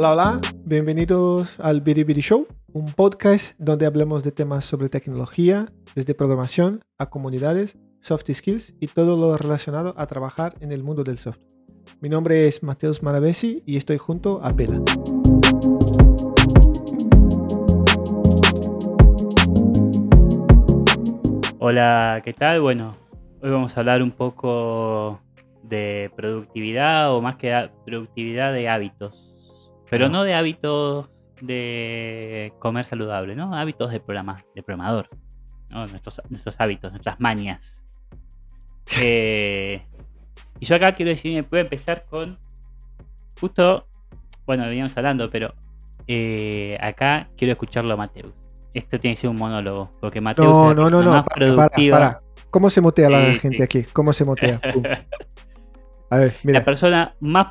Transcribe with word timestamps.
Hola, 0.00 0.12
hola, 0.12 0.40
bienvenidos 0.64 1.58
al 1.58 1.80
Biribiri 1.80 2.20
Show, 2.20 2.46
un 2.72 2.86
podcast 2.86 3.58
donde 3.58 3.84
hablamos 3.84 4.22
de 4.22 4.30
temas 4.30 4.64
sobre 4.64 4.88
tecnología, 4.88 5.72
desde 5.96 6.14
programación 6.14 6.84
a 6.98 7.10
comunidades, 7.10 7.76
soft 8.00 8.30
skills 8.32 8.74
y 8.78 8.86
todo 8.86 9.16
lo 9.16 9.36
relacionado 9.36 9.94
a 9.96 10.06
trabajar 10.06 10.54
en 10.60 10.70
el 10.70 10.84
mundo 10.84 11.02
del 11.02 11.18
software. 11.18 11.48
Mi 12.00 12.08
nombre 12.08 12.46
es 12.46 12.62
Mateus 12.62 13.02
Maravesi 13.02 13.64
y 13.66 13.76
estoy 13.76 13.98
junto 13.98 14.40
a 14.40 14.50
Pela. 14.50 14.80
Hola, 21.58 22.22
¿qué 22.24 22.34
tal? 22.34 22.60
Bueno, 22.60 22.94
hoy 23.42 23.50
vamos 23.50 23.76
a 23.76 23.80
hablar 23.80 24.04
un 24.04 24.12
poco 24.12 25.20
de 25.64 26.12
productividad 26.14 27.12
o 27.12 27.20
más 27.20 27.34
que 27.34 27.68
productividad 27.84 28.52
de 28.52 28.68
hábitos. 28.68 29.27
Pero 29.90 30.06
Ah. 30.06 30.08
no 30.08 30.24
de 30.24 30.34
hábitos 30.34 31.08
de 31.40 32.52
comer 32.58 32.84
saludable, 32.84 33.34
¿no? 33.36 33.54
Hábitos 33.54 33.90
de, 33.92 34.00
programa, 34.00 34.36
de 34.54 34.62
programador. 34.62 35.08
¿no? 35.70 35.86
Nuestros, 35.86 36.20
nuestros 36.30 36.56
hábitos, 36.60 36.90
nuestras 36.92 37.20
mañas. 37.20 37.82
Eh, 39.02 39.82
y 40.58 40.64
yo 40.64 40.74
acá 40.76 40.94
quiero 40.94 41.10
decir, 41.10 41.44
voy 41.50 41.58
a 41.58 41.62
empezar 41.62 42.04
con 42.08 42.38
justo, 43.38 43.86
bueno, 44.46 44.64
veníamos 44.64 44.96
hablando, 44.96 45.28
pero 45.30 45.52
eh, 46.06 46.76
acá 46.80 47.28
quiero 47.36 47.52
escucharlo 47.52 47.92
a 47.92 47.96
Mateus. 47.96 48.32
Esto 48.72 48.98
tiene 48.98 49.14
que 49.14 49.20
ser 49.20 49.28
un 49.30 49.36
monólogo, 49.36 49.90
porque 50.00 50.22
Mateus 50.22 50.48
No, 50.48 50.70
es 50.70 50.76
la 50.76 50.82
no, 50.84 50.90
no, 50.90 51.02
no, 51.02 51.10
más 51.10 51.24
para, 51.24 51.36
productiva. 51.54 51.98
para. 51.98 52.20
¿Cómo 52.50 52.70
se 52.70 52.80
motea 52.80 53.10
la 53.10 53.34
gente 53.34 53.58
sí. 53.58 53.62
aquí? 53.62 53.82
¿Cómo 53.92 54.14
se 54.14 54.24
motea? 54.24 54.58
A 56.10 56.16
ver, 56.16 56.34
mira, 56.42 56.60
La 56.60 56.64
persona 56.64 57.14
más 57.20 57.48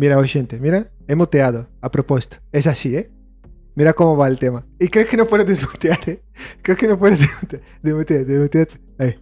mira, 0.00 0.16
oyente, 0.16 0.58
mira, 0.58 0.90
he 1.06 1.14
moteado 1.14 1.68
a 1.82 1.90
propósito. 1.90 2.38
Es 2.52 2.66
así, 2.66 2.96
¿eh? 2.96 3.10
Mira 3.74 3.92
cómo 3.92 4.16
va 4.16 4.28
el 4.28 4.38
tema. 4.38 4.66
Y 4.78 4.88
crees 4.88 5.08
que 5.08 5.16
no 5.18 5.26
puedes 5.26 5.46
desmutear, 5.46 5.98
¿eh? 6.08 6.22
Creo 6.62 6.74
que 6.74 6.88
no 6.88 6.98
puedes 6.98 7.20
desmutear. 7.20 7.62
Desmutear, 7.82 8.24
desmutear. 8.24 8.68
Ahí. 8.98 9.20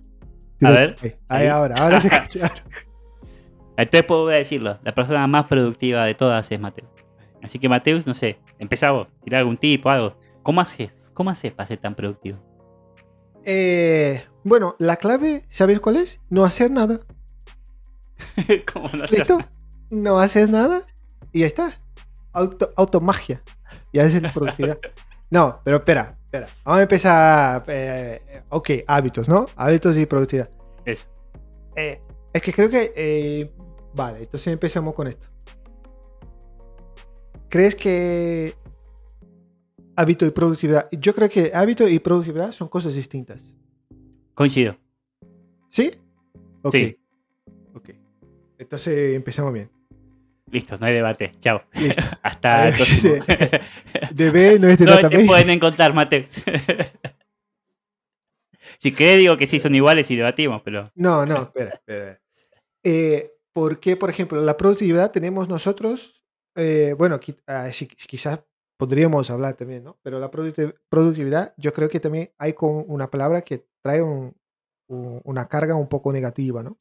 A 0.62 0.70
ver. 0.70 0.94
Ahí, 1.02 1.08
ahí, 1.10 1.42
Ahí. 1.42 1.46
ahora, 1.48 1.74
ahora 1.76 2.00
se 2.00 2.08
ahora. 2.42 2.54
Entonces 3.76 4.04
puedo 4.04 4.28
decirlo, 4.28 4.78
la 4.84 4.94
persona 4.94 5.26
más 5.26 5.46
productiva 5.46 6.04
de 6.04 6.14
todas 6.14 6.50
es 6.50 6.60
Mateus. 6.60 6.88
Así 7.42 7.58
que 7.58 7.68
Mateus, 7.68 8.06
no 8.06 8.14
sé, 8.14 8.38
empezá 8.60 8.92
vos, 8.92 9.08
tirar 9.24 9.40
algún 9.40 9.56
tip 9.56 9.84
o 9.84 9.90
algo. 9.90 10.16
¿Cómo 10.44 10.60
haces? 10.60 11.10
¿Cómo 11.12 11.30
haces 11.30 11.52
para 11.52 11.66
ser 11.66 11.78
tan 11.78 11.96
productivo? 11.96 12.38
Eh, 13.44 14.24
bueno, 14.44 14.76
la 14.78 14.94
clave, 14.94 15.42
¿sabes 15.50 15.80
cuál 15.80 15.96
es? 15.96 16.20
No 16.30 16.44
hacer 16.44 16.70
nada. 16.70 17.00
¿Cómo 18.72 18.88
no 18.94 19.04
hacer? 19.04 19.18
¿Listo? 19.18 19.38
No 19.90 20.18
haces 20.20 20.50
nada 20.50 20.82
y 21.32 21.40
ya 21.40 21.46
está. 21.46 21.76
Auto, 22.32 22.70
automagia. 22.76 23.40
Ya 23.92 24.02
es 24.04 24.20
la 24.20 24.32
productividad. 24.34 24.78
No, 25.30 25.60
pero 25.64 25.78
espera, 25.78 26.16
espera. 26.24 26.46
Vamos 26.64 26.78
a 26.78 26.82
empezar. 26.82 27.64
eh, 27.68 28.42
ok, 28.50 28.70
hábitos, 28.86 29.28
¿no? 29.28 29.46
Hábitos 29.56 29.96
y 29.96 30.06
productividad. 30.06 30.50
Eso. 30.84 31.06
Eh, 31.76 32.00
es 32.32 32.42
que 32.42 32.52
creo 32.52 32.68
que. 32.68 32.92
eh, 32.94 33.52
vale, 33.94 34.20
entonces 34.20 34.48
empezamos 34.52 34.94
con 34.94 35.06
esto. 35.06 35.26
¿Crees 37.48 37.74
que 37.74 38.54
hábito 39.96 40.26
y 40.26 40.30
productividad? 40.30 40.88
Yo 40.92 41.14
creo 41.14 41.28
que 41.30 41.50
hábito 41.54 41.88
y 41.88 41.98
productividad 41.98 42.52
son 42.52 42.68
cosas 42.68 42.94
distintas. 42.94 43.50
Coincido. 44.34 44.76
¿Sí? 45.70 45.92
Ok. 46.62 46.74
Sí. 46.74 46.98
Ok. 47.74 47.90
Entonces 48.58 49.14
empezamos 49.16 49.52
bien. 49.52 49.70
Listo, 50.50 50.76
no 50.78 50.86
hay 50.86 50.94
debate. 50.94 51.32
Chao. 51.40 51.62
Listo. 51.74 52.02
Hasta 52.22 52.64
ver, 52.64 52.74
próximo. 52.76 53.14
DB 54.12 54.58
no 54.60 54.68
es 54.68 54.78
de 54.78 54.84
¿Dónde 54.86 55.02
te 55.02 55.02
database. 55.02 55.26
pueden 55.26 55.50
encontrar, 55.50 55.92
Mateus? 55.94 56.42
si 58.78 58.92
querés 58.92 59.18
digo 59.18 59.36
que 59.36 59.46
sí 59.46 59.58
son 59.58 59.74
iguales 59.74 60.10
y 60.10 60.16
debatimos, 60.16 60.62
pero... 60.62 60.90
No, 60.94 61.26
no, 61.26 61.42
espera, 61.42 61.70
espera. 61.74 62.20
Eh, 62.84 63.32
porque, 63.52 63.96
por 63.96 64.10
ejemplo, 64.10 64.40
la 64.40 64.56
productividad 64.56 65.10
tenemos 65.10 65.48
nosotros, 65.48 66.22
eh, 66.56 66.94
bueno, 66.96 67.18
ah, 67.46 67.68
quizás 68.06 68.40
podríamos 68.78 69.28
hablar 69.30 69.54
también, 69.54 69.82
¿no? 69.84 69.98
Pero 70.02 70.20
la 70.20 70.30
producti- 70.30 70.74
productividad, 70.88 71.54
yo 71.56 71.72
creo 71.72 71.88
que 71.88 71.98
también 72.00 72.30
hay 72.38 72.52
con 72.52 72.84
una 72.86 73.10
palabra 73.10 73.42
que 73.42 73.66
trae 73.82 74.00
un- 74.02 74.36
un- 74.88 75.20
una 75.24 75.48
carga 75.48 75.74
un 75.74 75.88
poco 75.88 76.12
negativa, 76.12 76.62
¿no? 76.62 76.78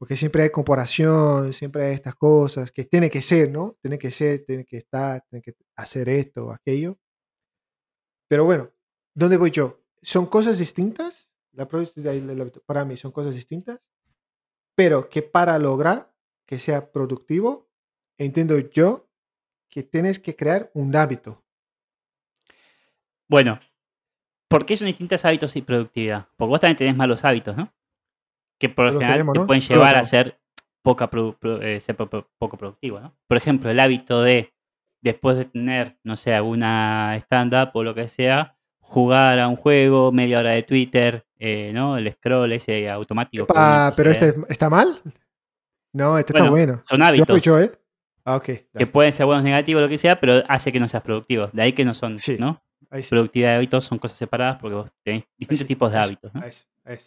Porque 0.00 0.16
siempre 0.16 0.44
hay 0.44 0.50
comparación, 0.50 1.52
siempre 1.52 1.84
hay 1.84 1.92
estas 1.92 2.14
cosas 2.14 2.72
que 2.72 2.86
tiene 2.86 3.10
que 3.10 3.20
ser, 3.20 3.50
¿no? 3.50 3.76
Tiene 3.82 3.98
que 3.98 4.10
ser, 4.10 4.46
tiene 4.46 4.64
que 4.64 4.78
estar, 4.78 5.22
tiene 5.28 5.42
que 5.42 5.54
hacer 5.76 6.08
esto 6.08 6.46
o 6.46 6.52
aquello. 6.52 6.98
Pero 8.26 8.46
bueno, 8.46 8.70
¿dónde 9.14 9.36
voy 9.36 9.50
yo? 9.50 9.84
Son 10.00 10.24
cosas 10.24 10.58
distintas. 10.58 11.28
La 11.52 11.68
para 12.64 12.86
mí 12.86 12.96
son 12.96 13.12
cosas 13.12 13.34
distintas, 13.34 13.78
pero 14.74 15.10
que 15.10 15.20
para 15.20 15.58
lograr 15.58 16.10
que 16.46 16.58
sea 16.58 16.92
productivo, 16.92 17.68
entiendo 18.16 18.58
yo 18.58 19.06
que 19.68 19.82
tienes 19.82 20.18
que 20.18 20.34
crear 20.34 20.70
un 20.72 20.96
hábito. 20.96 21.44
Bueno, 23.28 23.60
¿por 24.48 24.64
qué 24.64 24.78
son 24.78 24.86
distintos 24.86 25.26
hábitos 25.26 25.54
y 25.56 25.60
productividad? 25.60 26.28
Porque 26.38 26.48
vos 26.48 26.60
también 26.60 26.78
tenés 26.78 26.96
malos 26.96 27.22
hábitos, 27.22 27.54
¿no? 27.54 27.70
Que 28.60 28.68
por 28.68 28.84
lo 28.92 29.00
general 29.00 29.26
te 29.32 29.40
pueden 29.46 29.62
llevar 29.62 29.96
a 29.96 30.04
ser, 30.04 30.38
poca 30.82 31.10
pro- 31.10 31.36
eh, 31.62 31.80
ser 31.80 31.96
po- 31.96 32.06
po- 32.08 32.28
poco 32.38 32.56
productivo, 32.56 33.00
¿no? 33.00 33.14
Por 33.26 33.36
ejemplo, 33.36 33.70
el 33.70 33.80
hábito 33.80 34.22
de, 34.22 34.52
después 35.02 35.36
de 35.36 35.46
tener, 35.46 35.96
no 36.04 36.14
sé, 36.16 36.34
alguna 36.34 37.16
stand-up 37.16 37.70
o 37.74 37.82
lo 37.82 37.94
que 37.94 38.08
sea, 38.08 38.56
jugar 38.80 39.38
a 39.40 39.48
un 39.48 39.56
juego, 39.56 40.12
media 40.12 40.38
hora 40.40 40.50
de 40.50 40.62
Twitter, 40.62 41.24
eh, 41.38 41.70
¿no? 41.72 41.96
El 41.96 42.12
scroll 42.12 42.52
ese 42.52 42.88
automático. 42.90 43.46
Ah, 43.54 43.90
empieza 43.90 43.96
pero 43.96 44.10
este 44.10 44.52
está 44.52 44.68
mal. 44.70 45.00
No, 45.92 46.18
este 46.18 46.32
Bueno, 46.32 46.44
está 46.46 46.50
bueno. 46.50 46.82
Son 46.86 46.98
Yo 47.00 47.04
hábitos 47.06 47.30
apoyo, 47.30 47.58
¿eh? 47.60 47.72
Ah, 48.24 48.36
ok. 48.36 48.44
que 48.76 48.86
pueden 48.86 49.12
ser 49.12 49.24
buenos, 49.26 49.42
negativos, 49.42 49.82
lo 49.82 49.88
que 49.88 49.96
sea, 49.98 50.20
pero 50.20 50.42
hace 50.48 50.70
que 50.70 50.78
no 50.78 50.86
seas 50.86 51.02
productivo. 51.02 51.48
De 51.52 51.62
ahí 51.62 51.72
que 51.72 51.84
no 51.84 51.94
son, 51.94 52.18
Sí. 52.18 52.36
¿no? 52.38 52.62
Sí. 52.92 53.02
Productividad 53.08 53.52
y 53.52 53.54
hábitos 53.56 53.84
son 53.84 53.98
cosas 53.98 54.18
separadas 54.18 54.58
porque 54.60 54.74
vos 54.74 54.90
tenés 55.02 55.24
distintos 55.38 55.62
sí, 55.64 55.68
tipos 55.68 55.90
de 55.92 55.98
hábitos, 55.98 56.34
¿no? 56.34 56.42
ahí 56.42 56.50
ahí. 56.84 56.98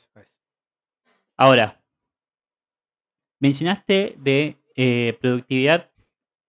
Ahora, 1.43 1.83
mencionaste 3.41 4.15
de 4.17 4.55
eh, 4.77 5.17
productividad 5.19 5.91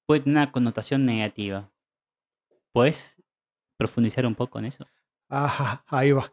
puede 0.07 0.21
tener 0.21 0.37
una 0.39 0.53
connotación 0.53 1.05
negativa. 1.05 1.69
¿Puedes 2.73 3.21
profundizar 3.77 4.25
un 4.25 4.37
poco 4.37 4.61
en 4.61 4.67
eso? 4.67 4.87
Ajá, 5.29 5.85
ahí 5.89 6.13
va. 6.13 6.33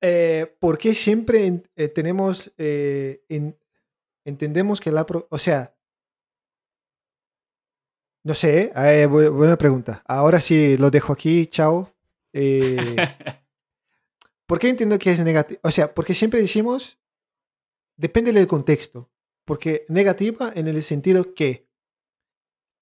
Eh, 0.00 0.56
¿Por 0.60 0.78
qué 0.78 0.94
siempre 0.94 1.64
eh, 1.74 1.88
tenemos, 1.88 2.52
eh, 2.58 3.24
en- 3.28 3.58
entendemos 4.24 4.80
que 4.80 4.92
la, 4.92 5.04
o 5.30 5.38
sea, 5.38 5.74
no 8.24 8.34
sé, 8.34 8.70
eh, 8.76 9.08
bu- 9.10 9.32
buena 9.32 9.58
pregunta. 9.58 10.00
Ahora 10.06 10.40
sí 10.40 10.76
lo 10.76 10.92
dejo 10.92 11.12
aquí, 11.12 11.48
chao. 11.48 11.92
¿Por 14.48 14.58
qué 14.58 14.70
entiendo 14.70 14.98
que 14.98 15.10
es 15.10 15.20
negativo? 15.20 15.60
O 15.62 15.70
sea, 15.70 15.94
porque 15.94 16.14
siempre 16.14 16.40
decimos, 16.40 16.98
depende 17.98 18.32
del 18.32 18.46
contexto. 18.46 19.10
Porque 19.46 19.84
negativa 19.88 20.52
en 20.54 20.68
el 20.68 20.82
sentido 20.82 21.34
que 21.34 21.68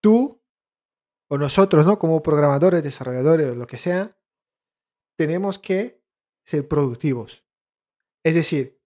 tú 0.02 0.40
o 1.28 1.38
nosotros, 1.38 1.84
¿no? 1.86 1.98
Como 1.98 2.22
programadores, 2.22 2.82
desarrolladores 2.82 3.48
o 3.50 3.54
lo 3.54 3.66
que 3.66 3.78
sea, 3.78 4.16
tenemos 5.18 5.58
que 5.58 6.00
ser 6.44 6.68
productivos. 6.68 7.44
Es 8.24 8.34
decir, 8.36 8.80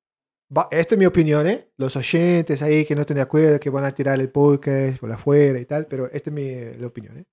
va- 0.57 0.69
esto 0.71 0.95
es 0.95 0.99
mi 0.99 1.07
opinión, 1.07 1.47
¿eh? 1.47 1.71
Los 1.77 1.97
oyentes 1.97 2.63
ahí 2.63 2.85
que 2.87 2.95
no 2.95 3.03
estén 3.03 3.17
de 3.17 3.23
acuerdo, 3.23 3.61
que 3.61 3.69
van 3.71 3.85
a 3.85 3.95
tirar 3.95 4.19
el 4.21 4.31
podcast 4.31 4.99
por 4.99 5.13
afuera 5.13 5.59
y 5.59 5.67
tal, 5.67 5.87
pero 5.87 6.07
esta 6.13 6.31
es 6.31 6.35
mi 6.35 6.75
la 6.81 6.87
opinión, 6.87 7.19
¿eh? 7.19 7.27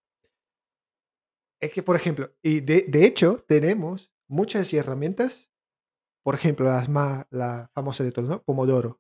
Es 1.62 1.72
que, 1.72 1.84
por 1.84 1.96
ejemplo, 1.96 2.34
y 2.44 2.60
de, 2.60 2.86
de 2.88 3.06
hecho, 3.06 3.44
tenemos 3.48 4.12
muchas 4.28 4.74
herramientas, 4.74 5.50
por 6.24 6.36
ejemplo, 6.36 6.66
las 6.66 6.90
más 6.90 7.26
la 7.30 7.70
famosa 7.74 8.04
de 8.04 8.12
todas, 8.12 8.30
¿no? 8.30 8.44
Pomodoro. 8.44 9.00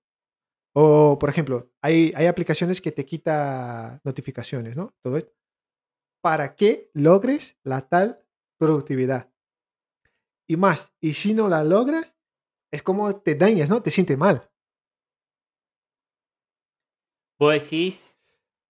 O, 0.73 1.17
por 1.19 1.29
ejemplo, 1.29 1.71
hay, 1.81 2.13
hay 2.15 2.27
aplicaciones 2.27 2.81
que 2.81 2.91
te 2.91 3.05
quita 3.05 3.99
notificaciones, 4.03 4.77
¿no? 4.77 4.93
Todo 5.01 5.17
esto. 5.17 5.33
Para 6.21 6.55
que 6.55 6.89
logres 6.93 7.57
la 7.63 7.87
tal 7.87 8.23
productividad. 8.59 9.31
Y 10.47 10.55
más, 10.55 10.93
y 11.01 11.13
si 11.13 11.33
no 11.33 11.49
la 11.49 11.63
logras, 11.63 12.17
es 12.71 12.81
como 12.81 13.19
te 13.19 13.35
dañas, 13.35 13.69
¿no? 13.69 13.81
Te 13.81 13.91
sientes 13.91 14.17
mal. 14.17 14.49
Vos 17.39 17.53
decís 17.53 18.17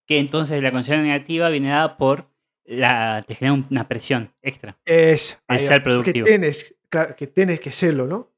que 0.06 0.20
entonces 0.20 0.62
la 0.64 0.72
connotación 0.72 1.04
negativa 1.04 1.50
viene 1.50 1.70
dada 1.70 1.98
por 1.98 2.30
la. 2.68 3.24
te 3.26 3.34
genera 3.36 3.66
una 3.70 3.88
presión 3.88 4.34
extra. 4.42 4.78
Es 4.86 5.40
El 5.48 5.60
ser 5.60 5.84
productivo. 5.84 6.26
tienes, 6.26 6.76
claro, 6.90 7.16
que 7.16 7.28
tienes 7.28 7.60
que 7.60 7.72
serlo, 7.72 8.06
¿no? 8.06 8.32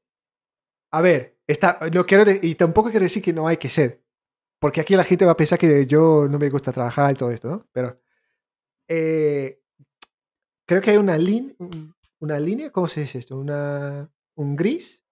A 0.92 1.02
ver, 1.02 1.38
está, 1.46 1.78
no 1.92 2.06
quiero 2.06 2.24
y 2.42 2.54
tampoco 2.54 2.90
quiero 2.90 3.04
decir 3.04 3.22
que 3.22 3.32
no 3.32 3.46
hay 3.46 3.58
que 3.58 3.68
ser. 3.68 4.02
porque 4.58 4.80
aquí 4.80 4.94
la 4.96 5.04
gente 5.04 5.24
va 5.24 5.32
a 5.32 5.36
pensar 5.36 5.58
que 5.58 5.86
yo 5.86 6.26
no 6.28 6.38
me 6.38 6.50
gusta 6.50 6.72
trabajar 6.72 7.12
y 7.12 7.14
todo 7.14 7.30
esto, 7.30 7.48
¿no? 7.48 7.68
Pero 7.72 8.00
eh, 8.88 9.62
creo 10.66 10.80
que 10.80 10.90
hay 10.90 10.96
una, 10.96 11.16
línea 11.16 11.54
una 12.20 12.38
línea, 12.38 12.70
¿cómo 12.70 12.86
se 12.86 13.00
dice 13.00 13.18
esto? 13.18 13.36
Una, 13.36 14.10
un 14.34 14.56
gris 14.56 15.02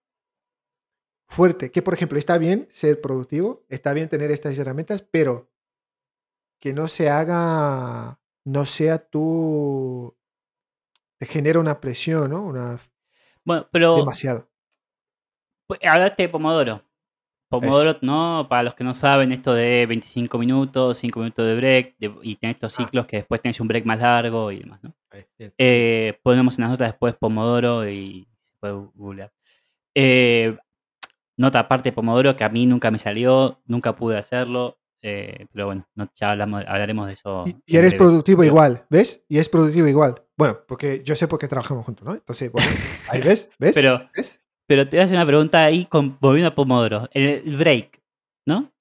fuerte, 1.29 1.71
que 1.71 1.83
por 1.83 1.95
ejemplo 1.95 2.19
está 2.19 2.39
bien 2.39 2.69
ser 2.71 3.01
productivo, 3.01 3.65
está 3.69 3.93
bien 3.93 4.09
tener 4.09 4.31
estas 4.31 4.59
herramientas, 4.59 5.03
pero 5.03 5.51
que 6.61 6.73
no 6.73 6.89
se 6.89 7.09
haga, 7.09 8.21
no 8.49 8.65
sea 8.65 8.99
tú, 8.99 10.17
te 11.19 11.27
genera 11.27 11.61
una 11.61 11.81
presión, 11.81 12.31
¿no? 12.31 12.45
Una, 12.45 12.81
bueno, 13.45 13.69
pero... 13.71 13.97
Demasiado. 13.97 14.49
Hablaste 15.83 16.23
de 16.23 16.29
Pomodoro. 16.31 16.83
Pomodoro, 17.51 17.99
¿no? 18.01 18.47
Para 18.49 18.63
los 18.63 18.75
que 18.75 18.85
no 18.85 18.95
saben, 18.95 19.33
esto 19.33 19.53
de 19.53 19.85
25 19.87 20.39
minutos, 20.39 20.97
5 20.97 21.21
minutos 21.21 21.47
de 21.47 21.57
break, 21.57 21.97
y 22.23 22.37
tenés 22.37 22.57
estos 22.57 22.79
ah. 22.79 22.83
ciclos 22.85 23.07
que 23.07 23.19
después 23.19 23.43
tenés 23.43 23.61
un 23.61 23.69
break 23.69 23.85
más 23.85 24.01
largo 24.01 24.51
y 24.51 24.61
demás, 24.61 24.83
¿no? 24.83 24.95
Eh, 25.39 26.19
ponemos 26.23 26.59
en 26.59 26.63
las 26.63 26.71
notas 26.71 26.89
después 26.89 27.17
Pomodoro 27.17 27.89
y 27.89 28.29
se 28.43 28.55
puede 28.61 28.75
googlear. 28.95 29.33
Eh, 29.95 30.57
nota 31.37 31.59
aparte 31.59 31.91
de 31.91 31.95
Pomodoro 31.95 32.35
que 32.35 32.45
a 32.45 32.49
mí 32.49 32.65
nunca 32.65 32.91
me 32.91 32.99
salió, 32.99 33.61
nunca 33.67 33.95
pude 33.95 34.17
hacerlo, 34.17 34.79
eh, 35.03 35.47
pero 35.53 35.67
bueno, 35.67 35.87
ya 36.15 36.33
hablamos, 36.33 36.65
hablaremos 36.67 37.07
de 37.07 37.15
eso. 37.15 37.45
Y, 37.67 37.77
eres 37.77 37.95
productivo 37.95 38.43
igual, 38.45 38.85
¿ves? 38.91 39.25
Y 39.29 39.39
es 39.39 39.49
productivo 39.49 39.87
igual. 39.87 40.23
Bueno, 40.37 40.59
porque 40.67 41.03
yo 41.05 41.15
sé 41.15 41.29
por 41.29 41.39
qué 41.39 41.49
trabajamos 41.49 41.85
juntos, 41.85 42.07
¿no? 42.07 42.15
Entonces, 42.15 42.51
bueno, 42.51 42.69
ahí 43.11 43.21
ves, 43.21 43.51
¿ves? 43.59 43.75
Pero, 43.75 44.09
pero 44.67 44.89
te 44.89 44.97
voy 44.97 45.01
a 45.01 45.05
hacer 45.05 45.17
una 45.17 45.27
pregunta 45.27 45.65
ahí 45.65 45.85
con, 45.85 46.19
volviendo 46.21 46.49
a 46.49 46.55
Pomodoro. 46.55 47.09
El 47.13 47.57
break, 47.57 48.01
¿no? 48.47 48.73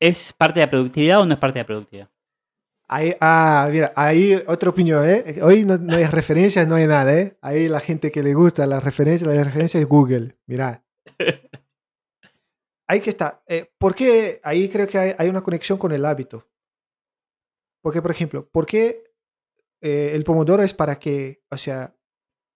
¿Es 0.00 0.32
parte 0.32 0.58
de 0.58 0.66
la 0.66 0.70
productividad 0.70 1.20
o 1.20 1.24
no 1.24 1.34
es 1.34 1.38
parte 1.38 1.58
de 1.58 1.62
la 1.62 1.66
productividad? 1.66 2.08
Ahí, 2.88 3.14
ah, 3.20 3.68
mira, 3.70 3.92
ahí 3.96 4.34
otra 4.46 4.68
opinión, 4.68 5.08
¿eh? 5.08 5.38
Hoy 5.42 5.64
no, 5.64 5.78
hay 5.94 6.04
referencias, 6.04 6.66
no 6.68 6.74
hay 6.74 6.86
nada, 6.86 7.16
¿eh? 7.16 7.38
Ahí 7.40 7.68
la 7.68 7.80
gente 7.80 8.10
que 8.10 8.22
le 8.22 8.34
gusta 8.34 8.66
las 8.66 8.84
referencias, 8.84 9.32
las 9.32 9.46
referencias 9.46 9.82
es 9.82 9.88
Google, 9.88 10.36
mira. 10.46 10.84
Ahí 12.86 13.00
que 13.00 13.10
está. 13.10 13.42
Eh, 13.46 13.72
¿Por 13.78 13.94
qué? 13.94 14.40
Ahí 14.42 14.68
creo 14.68 14.86
que 14.86 14.98
hay, 14.98 15.28
una 15.28 15.42
conexión 15.42 15.78
con 15.78 15.92
el 15.92 16.04
hábito. 16.04 16.48
Porque, 17.82 18.02
por 18.02 18.10
ejemplo, 18.10 18.48
¿por 18.48 18.66
qué 18.66 19.12
eh, 19.80 20.12
el 20.14 20.24
pomodoro 20.24 20.62
es 20.62 20.74
para 20.74 20.98
que, 20.98 21.42
o 21.50 21.56
sea, 21.56 21.96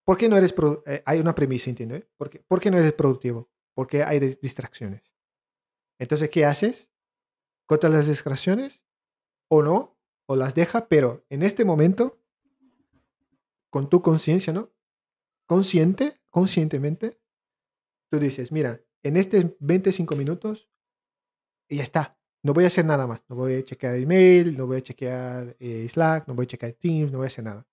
¿por 0.05 0.17
qué 0.17 0.29
no 0.29 0.37
eres, 0.37 0.55
eh, 0.87 1.03
hay 1.05 1.21
una 1.21 1.35
premisa, 1.35 1.71
entiendo, 1.71 1.99
¿Por 2.17 2.31
qué, 2.31 2.41
¿Por 2.41 2.61
qué 2.61 2.71
no 2.71 2.79
eres 2.79 2.93
productivo? 2.93 3.51
Porque 3.75 4.03
hay 4.03 4.21
distracciones. 4.21 5.03
Entonces, 5.99 6.31
¿qué 6.31 6.45
haces? 6.45 6.91
¿Cortas 7.67 7.93
las 7.93 8.07
distracciones? 8.07 8.85
¿O 9.49 9.63
no? 9.63 9.99
¿O 10.27 10.37
las 10.37 10.55
deja? 10.55 10.89
Pero 10.89 11.25
en 11.29 11.43
este 11.43 11.65
momento, 11.65 12.21
con 13.71 13.89
tu 13.89 14.03
conciencia, 14.03 14.53
¿no? 14.53 14.73
Consciente, 15.47 16.21
conscientemente, 16.31 17.21
tú 18.11 18.19
dices, 18.19 18.53
mira, 18.53 18.81
en 19.07 19.17
estos 19.17 19.45
25 19.61 20.17
minutos 20.17 20.69
y 21.69 21.77
ya 21.77 21.83
está. 21.83 22.19
No 22.43 22.53
voy 22.53 22.65
a 22.65 22.69
hacer 22.69 22.85
nada 22.85 23.07
más. 23.07 23.25
No 23.29 23.37
voy 23.37 23.55
a 23.55 23.65
chequear 23.65 23.97
email, 23.97 24.57
no 24.57 24.67
voy 24.67 24.79
a 24.79 24.83
chequear 24.83 25.57
eh, 25.59 25.87
Slack, 25.89 26.29
no 26.29 26.35
voy 26.35 26.45
a 26.45 26.49
chequear 26.49 26.73
Teams, 26.73 27.11
no 27.11 27.19
voy 27.19 27.27
a 27.27 27.29
hacer 27.29 27.45
nada. 27.45 27.67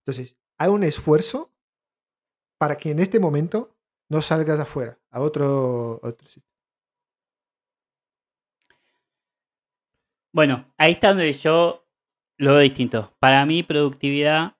Entonces, 0.00 0.36
hay 0.58 0.68
un 0.68 0.84
esfuerzo 0.84 1.52
para 2.58 2.76
que 2.76 2.90
en 2.90 2.98
este 2.98 3.20
momento 3.20 3.76
no 4.08 4.22
salgas 4.22 4.60
afuera, 4.60 4.98
a 5.10 5.20
otro, 5.20 6.00
otro 6.02 6.28
sitio. 6.28 6.50
Bueno, 10.32 10.72
ahí 10.76 10.92
está 10.92 11.08
donde 11.08 11.32
yo 11.32 11.86
lo 12.36 12.52
veo 12.52 12.60
distinto. 12.60 13.14
Para 13.18 13.44
mí, 13.46 13.62
productividad, 13.62 14.56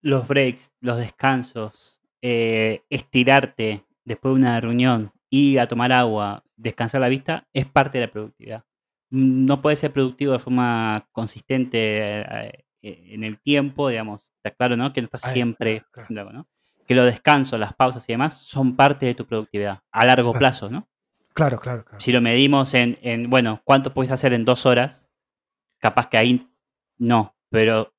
los 0.00 0.26
breaks, 0.26 0.72
los 0.80 0.96
descansos, 0.96 2.00
eh, 2.22 2.84
estirarte, 2.88 3.84
después 4.10 4.34
de 4.34 4.40
una 4.40 4.60
reunión, 4.60 5.12
ir 5.30 5.60
a 5.60 5.66
tomar 5.66 5.92
agua, 5.92 6.42
descansar 6.56 7.00
la 7.00 7.08
vista, 7.08 7.46
es 7.52 7.64
parte 7.66 7.98
de 7.98 8.06
la 8.06 8.12
productividad. 8.12 8.64
No 9.10 9.62
puede 9.62 9.76
ser 9.76 9.92
productivo 9.92 10.32
de 10.32 10.38
forma 10.40 11.08
consistente 11.12 11.78
eh, 11.78 12.64
eh, 12.82 13.04
en 13.12 13.24
el 13.24 13.40
tiempo, 13.40 13.88
digamos, 13.88 14.32
está 14.36 14.50
claro, 14.50 14.76
¿no? 14.76 14.92
Que 14.92 15.00
no 15.00 15.06
estás 15.06 15.32
siempre 15.32 15.84
haciendo 15.94 16.20
algo, 16.22 16.32
¿no? 16.32 16.48
Que 16.86 16.94
los 16.94 17.06
descansos, 17.06 17.58
las 17.58 17.74
pausas 17.74 18.08
y 18.08 18.12
demás 18.12 18.38
son 18.38 18.74
parte 18.74 19.06
de 19.06 19.14
tu 19.14 19.26
productividad 19.26 19.78
a 19.92 20.04
largo 20.04 20.32
plazo, 20.32 20.68
¿no? 20.68 20.88
Claro, 21.32 21.58
claro, 21.58 21.84
claro. 21.84 22.00
Si 22.00 22.10
lo 22.10 22.20
medimos 22.20 22.74
en, 22.74 23.30
bueno, 23.30 23.62
¿cuánto 23.64 23.94
puedes 23.94 24.10
hacer 24.10 24.32
en 24.32 24.44
dos 24.44 24.66
horas? 24.66 25.08
Capaz 25.78 26.08
que 26.08 26.18
ahí 26.18 26.48
no, 26.98 27.36
pero 27.48 27.94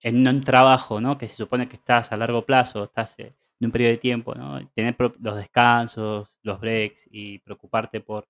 en 0.00 0.28
un 0.28 0.42
trabajo, 0.42 1.00
¿no? 1.00 1.16
Que 1.16 1.28
se 1.28 1.36
supone 1.36 1.66
que 1.66 1.76
estás 1.76 2.12
a 2.12 2.16
largo 2.18 2.44
plazo, 2.44 2.84
estás 2.84 3.18
eh, 3.18 3.34
de 3.58 3.66
un 3.66 3.72
periodo 3.72 3.92
de 3.92 3.98
tiempo, 3.98 4.34
¿no? 4.34 4.66
Tener 4.74 4.96
los 5.20 5.36
descansos, 5.36 6.36
los 6.42 6.60
breaks 6.60 7.08
y 7.10 7.38
preocuparte 7.38 8.00
por 8.00 8.28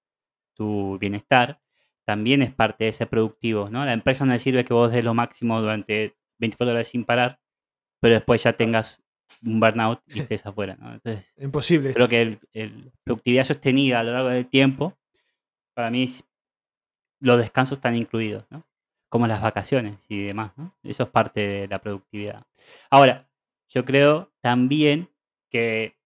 tu 0.54 0.98
bienestar 0.98 1.60
también 2.06 2.40
es 2.40 2.54
parte 2.54 2.84
de 2.84 2.92
ser 2.92 3.08
productivo, 3.08 3.68
¿no? 3.68 3.84
La 3.84 3.92
empresa 3.92 4.24
no 4.24 4.32
le 4.32 4.38
sirve 4.38 4.64
que 4.64 4.72
vos 4.72 4.92
des 4.92 5.04
lo 5.04 5.12
máximo 5.12 5.60
durante 5.60 6.16
24 6.38 6.72
horas 6.72 6.88
sin 6.88 7.04
parar, 7.04 7.40
pero 8.00 8.14
después 8.14 8.42
ya 8.44 8.52
tengas 8.52 9.02
un 9.44 9.58
burnout 9.58 10.00
y 10.06 10.20
estés 10.20 10.46
afuera, 10.46 10.76
¿no? 10.76 10.94
Entonces, 10.94 11.34
imposible. 11.36 11.92
Creo 11.92 12.08
que 12.08 12.38
el, 12.52 12.92
productividad 13.02 13.42
sostenida 13.42 14.00
a 14.00 14.04
lo 14.04 14.12
largo 14.12 14.28
del 14.28 14.46
tiempo, 14.46 14.96
para 15.74 15.90
mí 15.90 16.06
los 17.18 17.38
descansos 17.38 17.78
están 17.78 17.96
incluidos, 17.96 18.46
¿no? 18.50 18.64
Como 19.08 19.26
las 19.26 19.42
vacaciones 19.42 19.98
y 20.08 20.22
demás, 20.22 20.52
¿no? 20.56 20.76
Eso 20.84 21.02
es 21.02 21.08
parte 21.08 21.40
de 21.40 21.68
la 21.68 21.80
productividad. 21.80 22.46
Ahora, 22.88 23.28
yo 23.68 23.84
creo 23.84 24.32
también 24.40 25.08
que, 25.50 25.96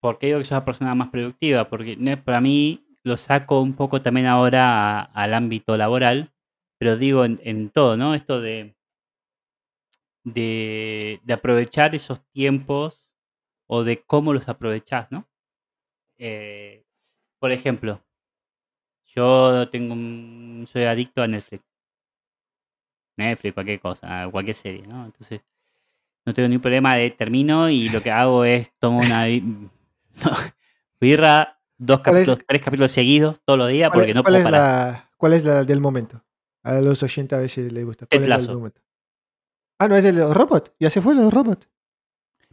¿por 0.00 0.18
qué 0.18 0.26
digo 0.28 0.38
que 0.38 0.44
soy 0.44 0.56
la 0.56 0.64
persona 0.64 0.94
más 0.94 1.10
productiva? 1.10 1.68
Porque 1.68 1.96
para 2.24 2.40
mí 2.40 2.86
lo 3.02 3.16
saco 3.16 3.60
un 3.60 3.74
poco 3.74 4.02
también 4.02 4.26
ahora 4.26 5.00
al 5.00 5.34
ámbito 5.34 5.76
laboral, 5.76 6.32
pero 6.78 6.96
digo 6.96 7.24
en, 7.24 7.70
todo, 7.70 7.96
¿no? 7.96 8.14
Esto 8.14 8.40
de, 8.40 8.76
de, 10.24 11.20
aprovechar 11.32 11.94
esos 11.94 12.20
tiempos 12.32 13.14
o 13.68 13.84
de 13.84 14.02
cómo 14.04 14.32
los 14.32 14.48
aprovechás, 14.48 15.10
¿no? 15.12 15.28
Eh, 16.18 16.84
por 17.38 17.52
ejemplo, 17.52 18.02
yo 19.06 19.68
tengo 19.70 19.94
un, 19.94 20.66
soy 20.70 20.84
adicto 20.84 21.22
a 21.22 21.28
Netflix. 21.28 21.64
Netflix, 23.16 23.54
cualquier 23.54 23.80
cosa, 23.80 24.28
cualquier 24.30 24.56
serie, 24.56 24.86
¿no? 24.86 25.06
Entonces, 25.06 25.42
no 26.26 26.34
tengo 26.34 26.48
ningún 26.48 26.62
problema 26.62 26.96
de 26.96 27.10
termino 27.10 27.70
y 27.70 27.88
lo 27.88 28.02
que 28.02 28.10
hago 28.10 28.44
es 28.44 28.72
tomo 28.80 28.98
una 28.98 29.26
birra, 31.00 31.60
dos 31.78 32.00
capítulos, 32.00 32.40
tres 32.46 32.62
capítulos 32.62 32.90
seguidos 32.90 33.38
todos 33.44 33.58
los 33.58 33.68
días 33.68 33.90
porque 33.92 34.12
no 34.12 34.24
puedo 34.24 34.42
parar. 34.42 34.60
La, 34.60 35.10
¿Cuál 35.16 35.34
es 35.34 35.44
la 35.44 35.62
del 35.62 35.80
momento? 35.80 36.22
A 36.64 36.80
los 36.80 37.00
80 37.00 37.38
a 37.38 37.48
si 37.48 37.70
les 37.70 37.84
gusta. 37.84 38.06
¿Cuál 38.06 38.22
el 38.22 38.26
plazo. 38.26 38.54
momento? 38.54 38.80
Ah, 39.78 39.86
no, 39.86 39.96
es 39.96 40.04
el 40.04 40.34
robot. 40.34 40.74
Ya 40.80 40.90
se 40.90 41.00
fue 41.00 41.12
el 41.12 41.30
robot. 41.30 41.68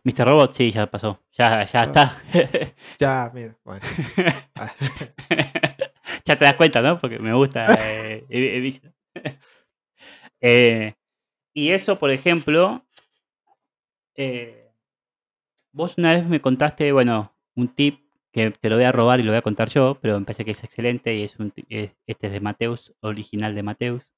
Mr. 0.04 0.28
Robot, 0.28 0.54
sí, 0.54 0.70
ya 0.70 0.86
pasó. 0.88 1.22
Ya, 1.32 1.66
ya 1.66 1.82
ah. 1.82 1.84
está. 1.84 2.22
ya, 3.00 3.32
mira, 3.34 3.58
bueno. 3.64 3.82
ya 6.26 6.38
te 6.38 6.46
das 6.46 6.56
cuenta, 6.56 6.82
¿no? 6.82 7.00
Porque 7.00 7.20
me 7.20 7.34
gusta. 7.34 7.74
Eh, 8.30 8.82
eh, 10.42 10.94
y 11.54 11.70
eso, 11.70 11.98
por 11.98 12.12
ejemplo, 12.12 12.86
eh, 14.16 14.72
vos 15.72 15.98
una 15.98 16.14
vez 16.14 16.28
me 16.28 16.42
contaste, 16.42 16.92
bueno, 16.92 17.34
un 17.56 17.68
tip 17.68 18.00
que 18.32 18.52
te 18.52 18.70
lo 18.70 18.76
voy 18.78 18.86
a 18.86 18.92
robar 18.92 19.20
y 19.20 19.24
lo 19.24 19.32
voy 19.32 19.38
a 19.38 19.44
contar 19.44 19.70
yo, 19.70 20.00
pero 20.02 20.20
me 20.20 20.26
parece 20.26 20.46
que 20.46 20.52
es 20.52 20.64
excelente 20.64 21.16
y 21.16 21.24
es 21.24 21.38
un, 21.40 21.54
este 21.70 22.28
es 22.28 22.34
de 22.34 22.40
Mateus, 22.40 22.94
original 23.02 23.54
de 23.54 23.64
Mateus, 23.64 24.14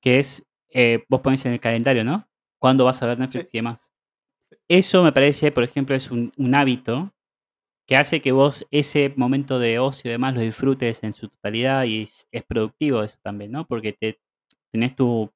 que 0.00 0.18
es, 0.18 0.46
eh, 0.70 1.04
vos 1.08 1.20
pones 1.22 1.44
en 1.46 1.52
el 1.52 1.60
calendario, 1.60 2.04
¿no? 2.04 2.28
¿Cuándo 2.58 2.84
vas 2.84 3.02
a 3.02 3.06
ver 3.06 3.18
Netflix 3.18 3.48
y 3.52 3.58
demás? 3.58 3.92
Eso 4.68 5.02
me 5.02 5.12
parece, 5.12 5.50
por 5.52 5.64
ejemplo, 5.64 5.96
es 5.96 6.10
un, 6.10 6.32
hábito 6.54 7.14
que 7.86 7.96
hace 7.96 8.22
que 8.22 8.32
vos 8.32 8.66
ese 8.70 9.12
momento 9.16 9.58
de 9.58 9.78
ocio 9.78 10.10
y 10.10 10.12
demás 10.12 10.34
lo 10.34 10.40
disfrutes 10.40 11.02
en 11.02 11.14
su 11.14 11.28
totalidad 11.28 11.84
y 11.84 12.02
es, 12.02 12.28
es 12.32 12.44
productivo 12.44 13.02
eso 13.02 13.18
también, 13.22 13.52
¿no? 13.52 13.66
Porque 13.66 13.92
te, 13.92 14.20
tenés 14.70 14.94
tu 14.96 15.30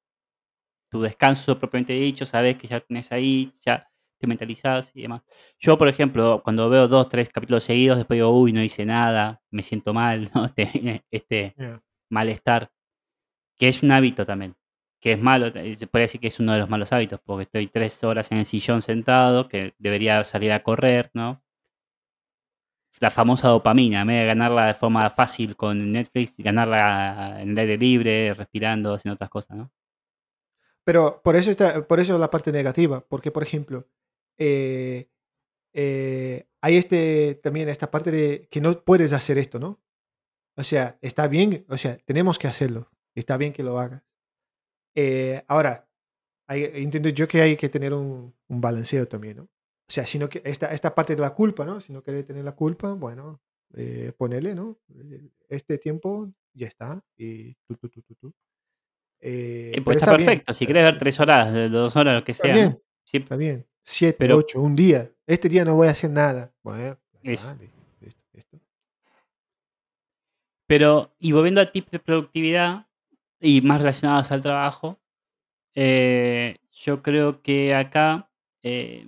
tu 0.89 1.01
descanso 1.01 1.59
propiamente 1.59 1.93
dicho, 1.93 2.25
sabes 2.25 2.57
que 2.57 2.67
ya 2.67 2.79
tenés 2.81 3.11
ahí, 3.11 3.51
ya 3.65 3.89
te 4.19 4.27
mentalizás 4.27 4.91
y 4.95 5.03
demás. 5.03 5.21
Yo, 5.59 5.77
por 5.77 5.87
ejemplo, 5.87 6.41
cuando 6.43 6.69
veo 6.69 6.87
dos, 6.87 7.09
tres 7.09 7.29
capítulos 7.29 7.63
seguidos, 7.63 7.97
después 7.97 8.17
digo, 8.17 8.31
uy, 8.31 8.53
no 8.53 8.63
hice 8.63 8.85
nada, 8.85 9.41
me 9.51 9.63
siento 9.63 9.93
mal, 9.93 10.29
¿no? 10.35 10.45
Este, 10.45 11.03
este 11.11 11.55
malestar, 12.09 12.71
que 13.57 13.67
es 13.69 13.83
un 13.83 13.91
hábito 13.91 14.25
también, 14.25 14.55
que 15.01 15.13
es 15.13 15.21
malo, 15.21 15.51
se 15.51 15.87
puede 15.87 16.03
decir 16.03 16.21
que 16.21 16.27
es 16.27 16.39
uno 16.39 16.53
de 16.53 16.59
los 16.59 16.69
malos 16.69 16.93
hábitos, 16.93 17.19
porque 17.25 17.43
estoy 17.43 17.67
tres 17.67 18.03
horas 18.03 18.31
en 18.31 18.39
el 18.39 18.45
sillón 18.45 18.81
sentado, 18.81 19.47
que 19.49 19.75
debería 19.79 20.23
salir 20.23 20.51
a 20.53 20.63
correr, 20.63 21.11
¿no? 21.13 21.43
la 22.99 23.11
famosa 23.11 23.47
dopamina, 23.49 24.01
en 24.01 24.07
vez 24.07 24.19
de 24.21 24.25
ganarla 24.25 24.65
de 24.67 24.73
forma 24.73 25.09
fácil 25.09 25.55
con 25.55 25.91
Netflix, 25.91 26.37
ganarla 26.37 27.41
en 27.41 27.51
el 27.51 27.59
aire 27.59 27.77
libre, 27.77 28.33
respirando, 28.33 28.93
haciendo 28.93 29.15
otras 29.15 29.29
cosas, 29.29 29.57
¿no? 29.57 29.71
Pero 30.87 31.21
por 31.21 31.35
eso, 31.35 31.51
está, 31.51 31.85
por 31.85 31.99
eso 31.99 32.17
la 32.17 32.29
parte 32.31 32.53
negativa, 32.53 33.05
porque 33.09 33.29
por 33.29 33.43
ejemplo, 33.43 33.85
eh, 34.37 35.09
eh, 35.73 36.47
hay 36.61 36.77
este, 36.77 37.35
también 37.43 37.67
esta 37.67 37.91
parte 37.91 38.09
de 38.09 38.47
que 38.49 38.61
no 38.61 38.71
puedes 38.85 39.11
hacer 39.11 39.37
esto, 39.37 39.59
¿no? 39.59 39.81
O 40.55 40.63
sea, 40.63 40.97
está 41.01 41.27
bien, 41.27 41.65
o 41.67 41.77
sea, 41.77 41.97
tenemos 42.05 42.39
que 42.39 42.47
hacerlo, 42.47 42.89
está 43.15 43.35
bien 43.35 43.51
que 43.51 43.63
lo 43.63 43.79
hagas. 43.79 44.03
Eh, 44.95 45.43
ahora, 45.49 45.89
hay, 46.47 46.63
entiendo 46.75 47.09
yo 47.09 47.27
que 47.27 47.41
hay 47.41 47.57
que 47.57 47.69
tener 47.69 47.93
un, 47.93 48.33
un 48.47 48.61
balanceo 48.61 49.07
también, 49.07 49.37
¿no? 49.37 49.43
O 49.43 49.91
sea, 49.93 50.05
sino 50.05 50.29
que 50.29 50.41
esta, 50.45 50.73
esta 50.73 50.95
parte 50.95 51.15
de 51.15 51.21
la 51.21 51.33
culpa, 51.33 51.65
¿no? 51.65 51.81
Si 51.81 51.93
no 51.93 52.01
quiere 52.03 52.23
tener 52.23 52.45
la 52.45 52.55
culpa, 52.55 52.93
bueno, 52.93 53.41
eh, 53.75 54.13
ponele, 54.17 54.55
¿no? 54.55 54.79
Eh, 54.95 55.29
Este 55.49 55.77
tiempo 55.79 56.31
ya 56.53 56.67
está. 56.67 57.03
Y 57.17 57.55
tú, 57.65 57.75
tú, 57.75 57.89
tú, 57.89 58.01
tú, 58.03 58.15
tú. 58.15 58.33
Eh, 59.29 59.71
Eh, 59.75 59.81
pues 59.81 59.97
está 59.97 60.05
está 60.05 60.17
bien, 60.17 60.25
perfecto. 60.27 60.53
Si 60.53 60.65
querés 60.65 60.83
ver 60.85 60.97
tres 60.97 61.19
horas, 61.19 61.51
de 61.53 61.67
dos 61.67 61.95
horas, 61.97 62.15
lo 62.15 62.23
que 62.23 62.31
está 62.31 62.45
sea, 62.45 62.53
bien, 62.53 62.81
Sí, 63.03 63.17
está 63.17 63.35
bien. 63.35 63.65
Siete, 63.83 64.17
pero 64.17 64.37
ocho, 64.37 64.61
un 64.61 64.75
día. 64.75 65.11
Este 65.25 65.49
día 65.49 65.65
no 65.65 65.75
voy 65.75 65.87
a 65.87 65.91
hacer 65.91 66.09
nada. 66.09 66.53
Bueno, 66.63 66.97
eso. 67.23 67.57
Pero, 70.65 71.13
y 71.19 71.31
volviendo 71.31 71.61
a 71.61 71.71
tips 71.71 71.91
de 71.91 71.99
productividad 71.99 72.87
y 73.39 73.61
más 73.61 73.79
relacionados 73.79 74.31
al 74.31 74.41
trabajo, 74.41 74.99
eh, 75.75 76.57
yo 76.71 77.01
creo 77.01 77.41
que 77.41 77.73
acá 77.73 78.29
eh, 78.63 79.05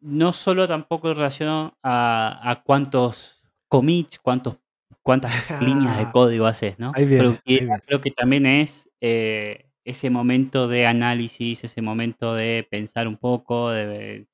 no 0.00 0.32
solo 0.32 0.68
tampoco 0.68 1.12
relaciono 1.14 1.76
a, 1.82 2.50
a 2.50 2.62
cuántos 2.62 3.42
commits, 3.68 4.18
cuántos, 4.20 4.58
cuántas 5.04 5.32
líneas 5.62 5.98
de 5.98 6.06
código 6.12 6.46
haces, 6.46 6.78
¿no? 6.80 6.92
ahí 6.96 7.06
viene, 7.06 7.38
ahí 7.46 7.80
creo 7.86 8.00
que 8.02 8.10
también 8.12 8.46
es 8.46 8.90
eh, 9.02 9.66
ese 9.84 10.10
momento 10.10 10.68
de 10.68 10.86
análisis, 10.86 11.64
ese 11.64 11.82
momento 11.82 12.34
de 12.34 12.66
pensar 12.70 13.08
un 13.08 13.18
poco, 13.18 13.70
de, 13.70 14.26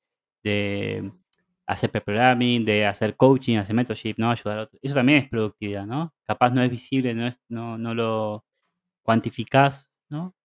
de 0.43 1.11
hacer 1.67 1.91
pre-programming, 1.91 2.65
de 2.65 2.85
hacer 2.87 3.15
coaching, 3.17 3.57
hacer 3.57 3.75
mentorship, 3.75 4.15
¿no? 4.17 4.31
Ayudar 4.31 4.59
a 4.59 4.63
otros. 4.63 4.79
Eso 4.83 4.95
también 4.95 5.19
es 5.23 5.29
productividad, 5.29 5.85
¿no? 5.85 6.13
Capaz 6.25 6.51
no 6.51 6.63
es 6.63 6.71
visible, 6.71 7.13
no, 7.13 7.27
es, 7.27 7.37
no, 7.49 7.77
no 7.77 7.93
lo 7.95 8.45
cuantificás, 9.03 9.91
¿no? 10.09 10.35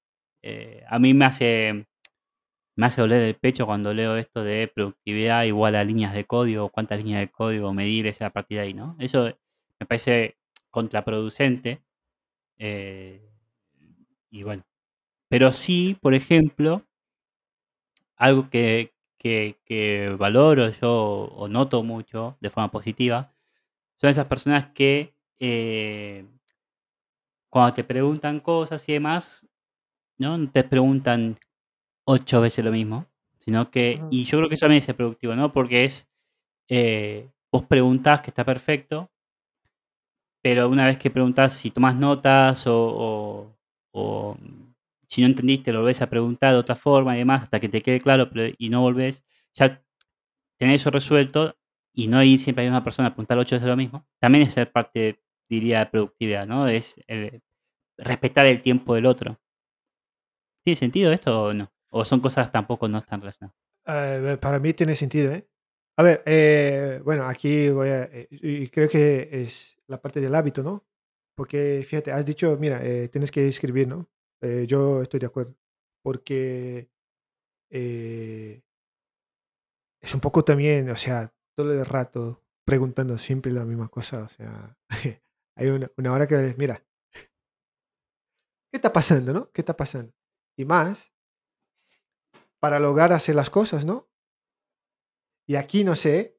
Eh, 0.42 0.84
a 0.88 0.98
mí 1.00 1.14
me 1.14 1.26
hace, 1.26 1.86
me 2.76 2.86
hace 2.86 3.00
doler 3.00 3.22
el 3.22 3.36
pecho 3.36 3.66
cuando 3.66 3.94
leo 3.94 4.16
esto 4.16 4.42
de 4.44 4.68
productividad 4.74 5.44
igual 5.44 5.76
a 5.76 5.84
líneas 5.84 6.14
de 6.14 6.26
código, 6.26 6.70
cuántas 6.70 6.98
líneas 6.98 7.20
de 7.20 7.30
código 7.30 7.72
medir 7.74 8.06
esa 8.06 8.30
partida 8.30 8.62
ahí, 8.62 8.74
¿no? 8.74 8.96
Eso 8.98 9.32
me 9.80 9.86
parece 9.86 10.36
contraproducente. 10.70 11.82
eh, 12.58 13.22
y 14.30 14.42
bueno, 14.42 14.64
pero 15.28 15.52
sí, 15.52 15.98
por 16.02 16.14
ejemplo, 16.14 16.84
algo 18.16 18.48
que, 18.50 18.94
que, 19.18 19.58
que 19.64 20.14
valoro 20.18 20.70
yo 20.70 20.92
o 20.92 21.48
noto 21.48 21.82
mucho 21.82 22.36
de 22.40 22.50
forma 22.50 22.70
positiva 22.70 23.32
son 23.96 24.10
esas 24.10 24.26
personas 24.26 24.72
que 24.74 25.14
eh, 25.40 26.26
cuando 27.50 27.74
te 27.74 27.84
preguntan 27.84 28.40
cosas 28.40 28.88
y 28.88 28.92
demás, 28.94 29.46
¿no? 30.18 30.38
No 30.38 30.50
te 30.50 30.64
preguntan 30.64 31.38
ocho 32.06 32.40
veces 32.42 32.64
lo 32.64 32.72
mismo, 32.72 33.06
sino 33.38 33.70
que, 33.70 34.06
y 34.10 34.24
yo 34.24 34.38
creo 34.38 34.48
que 34.48 34.56
eso 34.56 34.66
también 34.66 34.84
es 34.86 34.94
productivo, 34.96 35.34
¿no? 35.36 35.52
Porque 35.52 35.86
es, 35.86 36.08
eh, 36.68 37.30
vos 37.52 37.64
preguntás 37.64 38.22
que 38.22 38.30
está 38.30 38.44
perfecto, 38.44 39.10
pero 40.46 40.68
una 40.68 40.86
vez 40.86 40.96
que 40.96 41.10
preguntás 41.10 41.54
si 41.54 41.72
tomás 41.72 41.96
notas 41.96 42.66
o, 42.68 43.52
si 45.08 45.20
no 45.20 45.26
entendiste, 45.26 45.72
lo 45.72 45.80
volvés 45.80 46.00
a 46.02 46.08
preguntar 46.08 46.52
de 46.52 46.60
otra 46.60 46.76
forma 46.76 47.16
y 47.16 47.18
demás, 47.18 47.42
hasta 47.42 47.58
que 47.58 47.68
te 47.68 47.82
quede 47.82 48.00
claro 48.00 48.30
y 48.56 48.68
no 48.68 48.80
volvés, 48.80 49.26
ya 49.54 49.82
tenés 50.56 50.82
eso 50.82 50.92
resuelto 50.92 51.56
y 51.92 52.06
no 52.06 52.22
ir 52.22 52.38
siempre 52.38 52.62
a 52.62 52.66
la 52.66 52.70
misma 52.70 52.84
persona 52.84 53.08
a 53.08 53.10
preguntar 53.10 53.36
ocho 53.38 53.56
veces 53.56 53.68
lo 53.68 53.76
mismo, 53.76 54.06
también 54.20 54.46
es 54.46 54.54
ser 54.54 54.70
parte, 54.70 55.18
diría, 55.50 55.80
de 55.80 55.86
productividad, 55.86 56.46
¿no? 56.46 56.68
Es 56.68 56.94
eh, 57.08 57.40
respetar 57.98 58.46
el 58.46 58.62
tiempo 58.62 58.94
del 58.94 59.06
otro. 59.06 59.40
¿Tiene 60.62 60.76
sentido 60.76 61.10
esto 61.10 61.42
o 61.42 61.54
no? 61.54 61.72
¿O 61.90 62.04
son 62.04 62.20
cosas 62.20 62.52
tampoco 62.52 62.86
no 62.86 62.98
están 62.98 63.20
relacionadas? 63.20 63.58
Eh, 63.84 64.38
para 64.40 64.60
mí 64.60 64.72
tiene 64.74 64.94
sentido, 64.94 65.32
¿eh? 65.32 65.48
A 65.98 66.02
ver, 66.02 66.22
eh, 66.26 67.00
bueno, 67.04 67.24
aquí 67.24 67.70
voy 67.70 67.88
a... 67.88 68.04
eh, 68.04 68.28
y 68.30 68.68
creo 68.68 68.88
que 68.88 69.28
es 69.32 69.78
la 69.86 70.00
parte 70.00 70.20
del 70.20 70.34
hábito, 70.34 70.62
¿no? 70.62 70.84
Porque 71.34 71.84
fíjate, 71.86 72.12
has 72.12 72.26
dicho, 72.26 72.56
mira, 72.58 72.84
eh, 72.84 73.08
tienes 73.08 73.30
que 73.30 73.48
escribir, 73.48 73.88
¿no? 73.88 74.08
Eh, 74.42 74.66
yo 74.66 75.02
estoy 75.02 75.20
de 75.20 75.26
acuerdo. 75.26 75.54
Porque 76.02 76.90
eh, 77.70 78.62
es 80.02 80.14
un 80.14 80.20
poco 80.20 80.44
también, 80.44 80.90
o 80.90 80.96
sea, 80.96 81.34
todo 81.56 81.72
el 81.72 81.84
rato 81.86 82.42
preguntando 82.64 83.16
siempre 83.18 83.52
la 83.52 83.64
misma 83.64 83.88
cosa. 83.88 84.22
O 84.24 84.28
sea, 84.28 84.76
hay 85.56 85.68
una, 85.68 85.90
una 85.96 86.12
hora 86.12 86.26
que, 86.26 86.54
mira, 86.58 86.84
¿qué 88.70 88.76
está 88.76 88.92
pasando, 88.92 89.32
no? 89.32 89.50
¿Qué 89.52 89.62
está 89.62 89.76
pasando? 89.76 90.12
Y 90.58 90.64
más, 90.64 91.12
para 92.60 92.78
lograr 92.78 93.12
hacer 93.12 93.34
las 93.34 93.50
cosas, 93.50 93.84
¿no? 93.84 94.08
Y 95.46 95.56
aquí, 95.56 95.84
no 95.84 95.94
sé, 95.96 96.38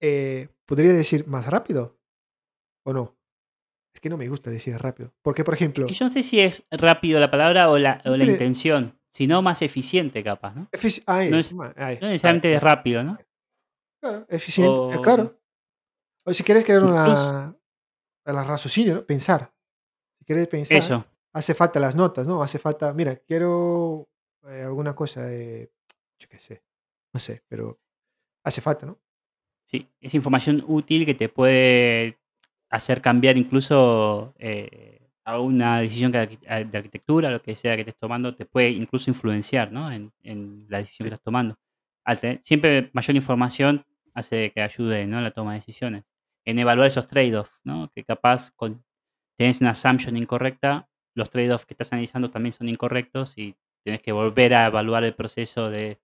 eh, 0.00 0.48
podría 0.66 0.92
decir 0.92 1.26
más 1.26 1.46
rápido 1.46 1.98
o 2.84 2.92
no. 2.92 3.16
Es 3.94 4.00
que 4.00 4.08
no 4.10 4.16
me 4.16 4.28
gusta 4.28 4.50
decir 4.50 4.76
rápido. 4.78 5.12
Porque, 5.22 5.42
por 5.44 5.54
Es 5.54 5.58
que 5.58 5.64
ejemplo, 5.64 5.86
yo 5.88 6.04
no 6.06 6.10
sé 6.12 6.22
si 6.22 6.40
es 6.40 6.64
rápido 6.70 7.18
la 7.18 7.30
palabra 7.30 7.70
o 7.70 7.78
la, 7.78 8.00
o 8.04 8.16
la 8.16 8.24
intención, 8.24 8.98
sino 9.10 9.42
más 9.42 9.62
eficiente 9.62 10.22
capaz, 10.22 10.54
¿no? 10.54 10.68
efici- 10.70 11.02
No, 11.06 11.14
Ahí, 11.14 11.28
es, 11.40 11.52
ahí, 11.52 11.56
no 11.58 11.64
ahí, 11.76 11.98
necesariamente 12.00 12.54
es 12.54 12.62
rápido, 12.62 13.02
¿no? 13.02 13.18
Claro, 14.00 14.26
eficiente, 14.28 14.80
eh, 14.94 14.98
O 14.98 15.02
claro. 15.02 15.40
O 16.24 16.32
si 16.32 16.44
quieres 16.44 16.64
crear 16.64 16.84
una, 16.84 17.56
el 18.24 18.34
raciocinio, 18.36 18.94
¿no? 18.96 19.06
Pensar. 19.06 19.52
Si 20.18 20.24
quieres 20.24 20.46
pensar, 20.46 20.76
eso, 20.78 21.04
hace 21.32 21.54
falta 21.54 21.80
las 21.80 21.96
notas, 21.96 22.26
¿no? 22.26 22.42
Hace 22.42 22.58
falta, 22.58 22.92
mira, 22.92 23.16
quiero 23.16 24.08
eh, 24.46 24.62
alguna 24.62 24.94
cosa, 24.94 25.32
eh, 25.32 25.72
yo 26.18 26.28
qué 26.28 26.38
sé, 26.38 26.62
no 27.14 27.18
sé, 27.18 27.42
pero 27.48 27.80
hace 28.44 28.60
falta, 28.60 28.86
¿no? 28.86 28.98
sí, 29.66 29.88
es 30.00 30.14
información 30.14 30.64
útil 30.68 31.06
que 31.06 31.14
te 31.14 31.28
puede 31.28 32.18
hacer 32.70 33.02
cambiar 33.02 33.36
incluso 33.38 34.34
eh, 34.38 35.08
a 35.24 35.40
una 35.40 35.80
decisión 35.80 36.12
de 36.12 36.20
arquitectura, 36.20 37.30
lo 37.30 37.42
que 37.42 37.56
sea 37.56 37.76
que 37.76 37.82
estés 37.82 37.96
tomando, 37.98 38.34
te 38.34 38.46
puede 38.46 38.70
incluso 38.70 39.10
influenciar, 39.10 39.72
¿no? 39.72 39.92
En, 39.92 40.12
en 40.22 40.66
la 40.70 40.78
decisión 40.78 41.04
que 41.08 41.14
estás 41.14 41.24
tomando. 41.24 41.56
Tener- 42.20 42.40
siempre 42.42 42.90
mayor 42.94 43.16
información 43.16 43.84
hace 44.14 44.50
que 44.52 44.62
ayude, 44.62 45.06
¿no? 45.06 45.18
en 45.18 45.24
la 45.24 45.30
toma 45.32 45.52
de 45.52 45.58
decisiones. 45.58 46.04
En 46.46 46.58
evaluar 46.58 46.86
esos 46.88 47.06
trade-offs, 47.06 47.60
¿no? 47.64 47.90
Que 47.94 48.04
capaz 48.04 48.50
con, 48.52 48.82
tenés 49.36 49.60
una 49.60 49.70
assumption 49.70 50.16
incorrecta, 50.16 50.88
los 51.14 51.30
trade-offs 51.30 51.66
que 51.66 51.74
estás 51.74 51.92
analizando 51.92 52.30
también 52.30 52.52
son 52.54 52.68
incorrectos 52.68 53.36
y 53.38 53.54
tenés 53.84 54.00
que 54.02 54.12
volver 54.12 54.54
a 54.54 54.66
evaluar 54.66 55.04
el 55.04 55.14
proceso 55.14 55.70
de, 55.70 55.98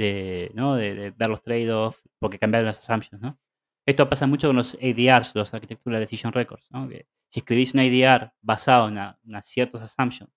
de, 0.00 0.50
¿no? 0.54 0.76
de, 0.76 0.94
de 0.94 1.10
ver 1.10 1.28
los 1.28 1.42
trade-offs 1.42 2.02
porque 2.18 2.38
cambiaron 2.38 2.66
las 2.66 2.78
assumptions, 2.78 3.20
¿no? 3.20 3.38
Esto 3.86 4.08
pasa 4.08 4.26
mucho 4.26 4.48
con 4.48 4.56
los 4.56 4.74
ADRs, 4.76 5.34
los 5.34 5.52
Architectural 5.52 6.00
Decision 6.00 6.32
Records, 6.32 6.70
¿no? 6.70 6.88
Que 6.88 7.06
si 7.28 7.40
escribís 7.40 7.74
un 7.74 7.80
ADR 7.80 8.32
basado 8.40 8.88
en 8.88 8.98
unas 9.24 9.46
ciertos 9.46 9.82
assumptions 9.82 10.30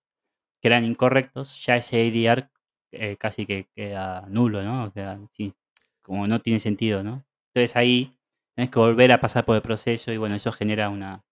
que 0.60 0.68
eran 0.68 0.84
incorrectos, 0.84 1.64
ya 1.64 1.76
ese 1.76 1.96
ADR 1.96 2.50
eh, 2.92 3.16
casi 3.16 3.46
que 3.46 3.68
queda 3.74 4.26
nulo, 4.28 4.62
¿no? 4.62 4.84
O 4.84 4.90
sea, 4.90 5.18
sí, 5.32 5.54
como 6.02 6.26
no 6.26 6.40
tiene 6.40 6.60
sentido, 6.60 7.02
¿no? 7.02 7.24
Entonces 7.54 7.76
ahí 7.76 8.12
tenés 8.54 8.70
que 8.70 8.78
volver 8.78 9.12
a 9.12 9.20
pasar 9.20 9.44
por 9.44 9.56
el 9.56 9.62
proceso 9.62 10.12
y 10.12 10.18
bueno, 10.18 10.34
eso 10.34 10.52
genera 10.52 10.90
una, 10.90 11.24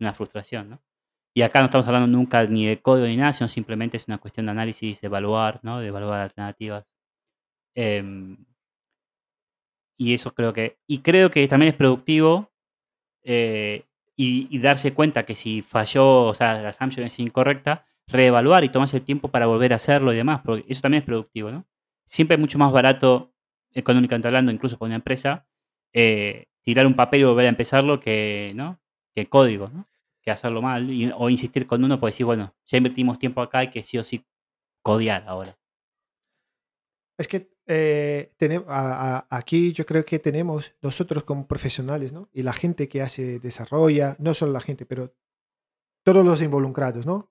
una 0.00 0.14
frustración, 0.14 0.70
¿no? 0.70 0.80
Y 1.34 1.42
acá 1.42 1.60
no 1.60 1.66
estamos 1.66 1.86
hablando 1.86 2.08
nunca 2.08 2.44
ni 2.44 2.66
de 2.66 2.80
código 2.80 3.06
ni 3.06 3.16
nada, 3.16 3.32
sino 3.32 3.48
simplemente 3.48 3.96
es 3.96 4.08
una 4.08 4.18
cuestión 4.18 4.46
de 4.46 4.52
análisis, 4.52 5.00
de 5.00 5.06
evaluar, 5.06 5.60
¿no? 5.62 5.80
De 5.80 5.88
evaluar 5.88 6.20
alternativas. 6.20 6.84
Em, 7.74 8.36
y 9.96 10.14
eso 10.14 10.32
creo 10.32 10.52
que, 10.52 10.78
y 10.86 11.00
creo 11.00 11.30
que 11.30 11.46
también 11.48 11.72
es 11.72 11.76
productivo 11.76 12.52
eh, 13.24 13.84
y, 14.16 14.58
darse 14.60 14.94
cuenta 14.94 15.24
que 15.24 15.34
si 15.34 15.62
falló, 15.62 16.24
o 16.24 16.34
sea, 16.34 16.60
la 16.60 16.70
assumption 16.70 17.06
es 17.06 17.18
incorrecta, 17.18 17.86
reevaluar 18.06 18.64
y 18.64 18.70
tomarse 18.70 18.98
el 18.98 19.04
tiempo 19.04 19.28
para 19.28 19.46
volver 19.46 19.72
a 19.72 19.76
hacerlo 19.76 20.12
y 20.12 20.16
demás, 20.16 20.40
porque 20.44 20.64
eso 20.68 20.80
también 20.80 21.02
es 21.02 21.06
productivo, 21.06 21.50
¿no? 21.50 21.66
Siempre 22.06 22.36
es 22.36 22.40
mucho 22.40 22.58
más 22.58 22.72
barato, 22.72 23.32
económicamente 23.74 24.28
hablando, 24.28 24.52
incluso 24.52 24.78
para 24.78 24.88
una 24.88 24.96
empresa, 24.96 25.46
eh, 25.92 26.46
tirar 26.62 26.86
un 26.86 26.94
papel 26.94 27.20
y 27.22 27.24
volver 27.24 27.46
a 27.46 27.50
empezarlo 27.50 28.00
que, 28.00 28.52
¿no? 28.54 28.80
que 29.14 29.28
código, 29.28 29.68
¿no? 29.68 29.88
Que 30.22 30.30
hacerlo 30.30 30.62
mal 30.62 30.88
o 31.16 31.30
insistir 31.30 31.66
con 31.66 31.84
uno 31.84 32.00
por 32.00 32.08
decir, 32.08 32.26
bueno, 32.26 32.54
ya 32.66 32.78
invertimos 32.78 33.18
tiempo 33.18 33.42
acá 33.42 33.64
y 33.64 33.70
que 33.70 33.82
sí 33.82 33.98
o 33.98 34.04
sí 34.04 34.24
codear 34.82 35.24
ahora. 35.26 35.57
Es 37.18 37.26
que 37.28 37.50
eh, 37.66 38.32
tenem- 38.38 38.64
a- 38.68 39.18
a- 39.18 39.26
aquí 39.30 39.72
yo 39.72 39.84
creo 39.84 40.04
que 40.04 40.18
tenemos 40.18 40.74
nosotros 40.80 41.24
como 41.24 41.46
profesionales, 41.46 42.12
¿no? 42.12 42.30
Y 42.32 42.42
la 42.42 42.52
gente 42.52 42.88
que 42.88 43.02
hace, 43.02 43.40
desarrolla, 43.40 44.16
no 44.18 44.32
solo 44.34 44.52
la 44.52 44.60
gente, 44.60 44.86
pero 44.86 45.14
todos 46.04 46.24
los 46.24 46.40
involucrados, 46.40 47.04
¿no? 47.06 47.30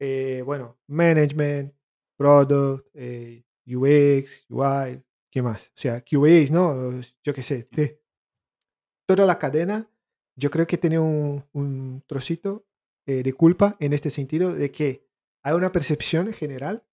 Eh, 0.00 0.42
bueno, 0.44 0.78
management, 0.86 1.74
product, 2.16 2.86
eh, 2.94 3.44
UX, 3.66 4.46
UI, 4.48 5.02
¿qué 5.30 5.42
más? 5.42 5.68
O 5.68 5.78
sea, 5.80 6.02
QAs, 6.02 6.50
¿no? 6.52 7.00
Yo 7.24 7.34
qué 7.34 7.42
sé. 7.42 7.66
de- 7.72 8.00
toda 9.08 9.24
la 9.26 9.38
cadena, 9.38 9.90
yo 10.36 10.50
creo 10.50 10.66
que 10.66 10.78
tiene 10.78 10.98
un, 10.98 11.44
un 11.52 12.04
trocito 12.06 12.66
de 13.06 13.32
culpa 13.32 13.74
en 13.80 13.94
este 13.94 14.10
sentido 14.10 14.52
de 14.54 14.70
que 14.70 15.08
hay 15.42 15.54
una 15.54 15.72
percepción 15.72 16.30
general 16.34 16.84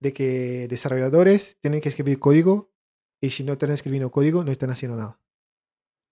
de 0.00 0.12
que 0.12 0.66
desarrolladores 0.68 1.58
tienen 1.60 1.80
que 1.80 1.88
escribir 1.88 2.18
código 2.18 2.70
y 3.20 3.30
si 3.30 3.44
no 3.44 3.54
están 3.54 3.70
escribiendo 3.72 4.10
código 4.10 4.44
no 4.44 4.52
están 4.52 4.70
haciendo 4.70 4.96
nada. 4.96 5.18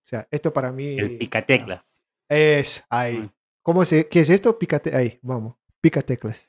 O 0.05 0.09
sea, 0.09 0.29
esto 0.31 0.53
para 0.53 0.73
mí 0.73 0.99
El 0.99 1.19
picateclas. 1.19 1.85
es 2.29 2.85
ahí. 2.91 3.31
¿Cómo 3.63 3.85
se, 3.85 4.09
¿Qué 4.09 4.21
es 4.21 4.31
esto? 4.31 4.59
Pícate 4.59 4.95
ahí, 4.97 5.19
vamos. 5.23 5.57
Pica 5.81 6.03
teclas. 6.03 6.49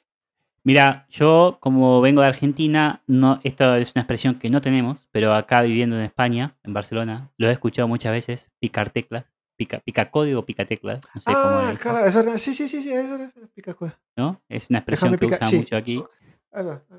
Mira, 0.63 1.08
yo 1.10 1.58
como 1.62 2.01
vengo 2.01 2.22
de 2.22 2.27
Argentina, 2.27 3.01
no, 3.08 3.39
esta 3.44 3.77
es 3.79 3.94
una 3.96 4.01
expresión 4.01 4.38
que 4.38 4.50
no 4.50 4.62
tenemos, 4.62 5.08
pero 5.12 5.34
acá 5.34 5.62
viviendo 5.62 5.96
en 5.98 6.03
España, 6.03 6.58
en 6.63 6.74
Barcelona, 6.74 7.32
lo 7.38 7.48
he 7.48 7.51
escuchado 7.53 7.88
muchas 7.88 8.12
veces, 8.12 8.51
picar 8.60 8.89
teclas, 8.89 9.25
pica, 9.56 9.79
pica 9.79 10.12
código, 10.12 10.46
pica 10.46 10.65
teclas, 10.65 11.00
no 11.15 11.22
sé 11.22 11.25
cómo 11.34 11.38
Ah, 11.38 11.72
es, 11.74 11.79
claro, 11.79 12.06
es 12.06 12.13
verdad. 12.13 12.38
Sí, 12.38 12.53
sí, 12.53 12.67
sí, 12.67 12.82
sí, 12.84 12.91
es 12.91 13.10
verdad. 13.10 13.32
Pica. 13.56 13.75
¿no? 14.17 14.41
Es 14.50 14.70
una 14.70 14.79
expresión 14.79 15.12
Déjame 15.13 15.17
que 15.20 15.25
picar. 15.27 15.39
usan 15.39 15.50
Sí. 15.51 15.58
mucho 15.58 15.77
aquí. 15.77 16.03
Ahí 16.51 16.65
va. 16.65 16.84
O 16.89 16.96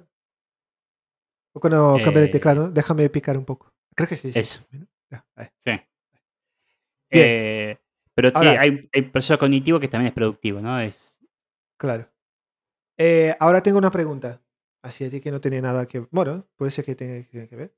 cuando 1.61 1.99
cambia 2.03 2.23
de 2.23 2.29
Eh, 2.29 2.31
teclado, 2.31 2.65
¿no? 2.65 2.71
déjame 2.71 3.09
picar 3.11 3.37
un 3.37 3.45
poco. 3.45 3.73
Creo 3.95 4.09
que 4.09 4.17
sí. 4.17 4.33
sí, 4.33 4.39
Eso. 4.39 4.65
sí. 4.71 4.79
Eh, 7.11 7.79
pero 8.15 8.31
sí, 8.31 8.47
hay, 8.47 8.89
hay 8.93 9.03
proceso 9.03 9.39
cognitivo 9.39 9.81
que 9.81 9.89
también 9.89 10.09
es 10.09 10.15
productivo, 10.15 10.61
¿no? 10.61 10.81
Es, 10.81 11.19
Claro. 11.79 12.09
Eh, 12.99 13.35
ahora 13.39 13.63
tengo 13.63 13.79
una 13.79 13.91
pregunta. 13.91 14.43
Así 14.83 15.05
así 15.05 15.21
que 15.21 15.31
no 15.31 15.41
tiene 15.41 15.61
nada 15.61 15.87
que 15.87 16.01
Bueno, 16.11 16.47
puede 16.57 16.71
ser 16.71 16.85
que 16.85 16.95
tenga 16.95 17.23
que 17.29 17.49
que 17.49 17.57
ver. 17.57 17.75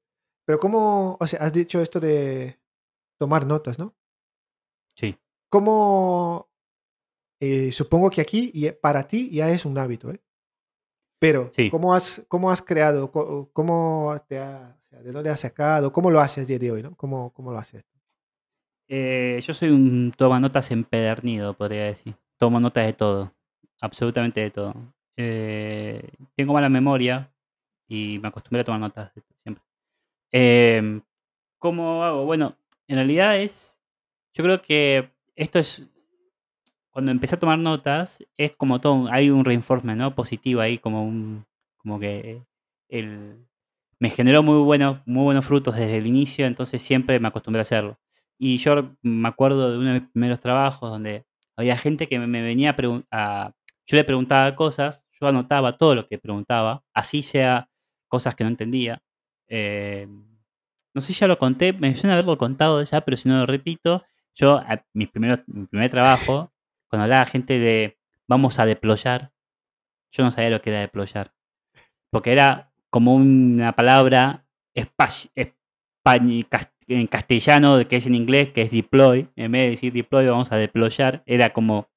Pero 0.46 0.58
¿cómo, 0.58 1.16
o 1.20 1.26
sea, 1.26 1.40
has 1.40 1.52
dicho 1.52 1.80
esto 1.80 2.00
de 2.00 2.58
tomar 3.18 3.46
notas, 3.46 3.78
¿no? 3.78 3.94
sí. 4.94 5.16
¿Cómo, 5.48 6.48
eh, 7.40 7.72
supongo 7.72 8.10
que 8.10 8.20
aquí 8.20 8.70
para 8.80 9.08
ti 9.08 9.30
ya 9.30 9.50
es 9.50 9.64
un 9.64 9.76
hábito, 9.78 10.10
¿eh? 10.10 10.20
Pero, 11.20 11.50
Sí. 11.52 11.70
¿cómo 11.70 11.94
has, 11.94 12.24
cómo 12.28 12.50
has 12.50 12.62
creado? 12.62 13.12
¿Cómo 13.52 14.16
te 14.26 14.38
ha, 14.38 14.76
de 14.90 15.12
dónde 15.12 15.30
has 15.30 15.40
sacado? 15.40 15.92
¿Cómo 15.92 16.10
lo 16.10 16.18
haces 16.20 16.44
a 16.44 16.48
día 16.48 16.58
de 16.58 16.72
hoy, 16.72 16.82
no? 16.82 16.96
¿Cómo, 16.96 17.32
cómo 17.32 17.52
lo 17.52 17.58
haces? 17.58 17.84
Eh, 18.88 19.38
yo 19.42 19.54
soy 19.54 19.68
un 19.70 20.12
toma 20.16 20.40
notas 20.40 20.70
empedernido, 20.70 21.54
podría 21.54 21.84
decir. 21.84 22.14
Tomo 22.38 22.58
notas 22.58 22.86
de 22.86 22.92
todo, 22.94 23.32
absolutamente 23.80 24.40
de 24.40 24.50
todo. 24.50 24.74
Eh, 25.16 26.10
tengo 26.34 26.54
mala 26.54 26.68
memoria 26.68 27.30
y 27.86 28.18
me 28.18 28.28
acostumbré 28.28 28.62
a 28.62 28.64
tomar 28.64 28.80
notas 28.80 29.14
de- 29.14 29.22
siempre. 29.42 29.62
Em, 30.32 31.02
¿Cómo 31.58 32.02
hago? 32.02 32.24
Bueno, 32.24 32.56
en 32.88 32.96
realidad 32.96 33.36
es, 33.36 33.78
yo 34.34 34.42
creo 34.42 34.62
que 34.62 35.10
esto 35.36 35.58
es, 35.58 35.86
cuando 36.90 37.12
empecé 37.12 37.36
a 37.36 37.38
tomar 37.38 37.58
notas, 37.58 38.24
es 38.36 38.52
como 38.56 38.80
todo, 38.80 39.08
hay 39.10 39.30
un 39.30 39.44
reinforcement, 39.44 39.98
¿no? 39.98 40.14
Positivo 40.14 40.60
ahí, 40.60 40.78
como 40.78 41.04
un, 41.04 41.46
como 41.76 41.98
que 42.00 42.42
el, 42.88 43.46
me 44.00 44.10
generó 44.10 44.42
muy 44.42 44.58
buenos, 44.62 45.00
muy 45.06 45.24
buenos 45.24 45.44
frutos 45.44 45.76
desde 45.76 45.98
el 45.98 46.06
inicio, 46.06 46.46
entonces 46.46 46.82
siempre 46.82 47.20
me 47.20 47.28
acostumbré 47.28 47.60
a 47.60 47.62
hacerlo. 47.62 47.98
Y 48.38 48.56
yo 48.58 48.96
me 49.02 49.28
acuerdo 49.28 49.70
de 49.70 49.78
uno 49.78 49.92
de 49.92 50.00
mis 50.00 50.10
primeros 50.10 50.40
trabajos 50.40 50.90
donde 50.90 51.26
había 51.56 51.76
gente 51.76 52.08
que 52.08 52.18
me, 52.18 52.42
venía 52.42 52.70
a 52.70 52.76
preguntar, 52.76 53.54
yo 53.86 53.96
le 53.96 54.04
preguntaba 54.04 54.56
cosas, 54.56 55.06
yo 55.20 55.28
anotaba 55.28 55.74
todo 55.74 55.94
lo 55.94 56.08
que 56.08 56.18
preguntaba, 56.18 56.82
así 56.94 57.22
sea 57.22 57.68
cosas 58.08 58.34
que 58.34 58.44
no 58.44 58.50
entendía. 58.50 59.02
Eh, 59.48 60.08
no 60.94 61.00
sé 61.00 61.12
si 61.12 61.20
ya 61.20 61.26
lo 61.26 61.38
conté, 61.38 61.72
me 61.74 61.94
suena 61.94 62.14
haberlo 62.14 62.38
contado 62.38 62.82
ya, 62.82 63.02
pero 63.02 63.16
si 63.16 63.28
no 63.28 63.38
lo 63.38 63.46
repito, 63.46 64.02
yo, 64.34 64.56
a 64.56 64.82
mis 64.94 65.10
primeros, 65.10 65.40
mi 65.46 65.66
primer 65.66 65.90
trabajo, 65.90 66.52
cuando 66.90 67.04
hablaba 67.04 67.24
gente 67.24 67.58
de 67.58 67.96
vamos 68.28 68.58
a 68.58 68.66
deployar, 68.66 69.32
yo 70.12 70.24
no 70.24 70.32
sabía 70.32 70.50
lo 70.50 70.60
que 70.60 70.70
era 70.70 70.80
deployar. 70.80 71.32
Porque 72.10 72.32
era 72.32 72.72
como 72.90 73.14
una 73.14 73.72
palabra 73.72 74.44
en 74.74 74.88
castellano, 77.06 77.88
que 77.88 77.96
es 77.96 78.06
en 78.06 78.16
inglés, 78.16 78.50
que 78.50 78.62
es 78.62 78.72
deploy. 78.72 79.28
En 79.36 79.52
vez 79.52 79.62
de 79.62 79.70
decir 79.70 79.92
deploy, 79.92 80.26
vamos 80.26 80.50
a 80.50 80.56
deployar. 80.56 81.22
Era 81.26 81.52
como 81.52 81.88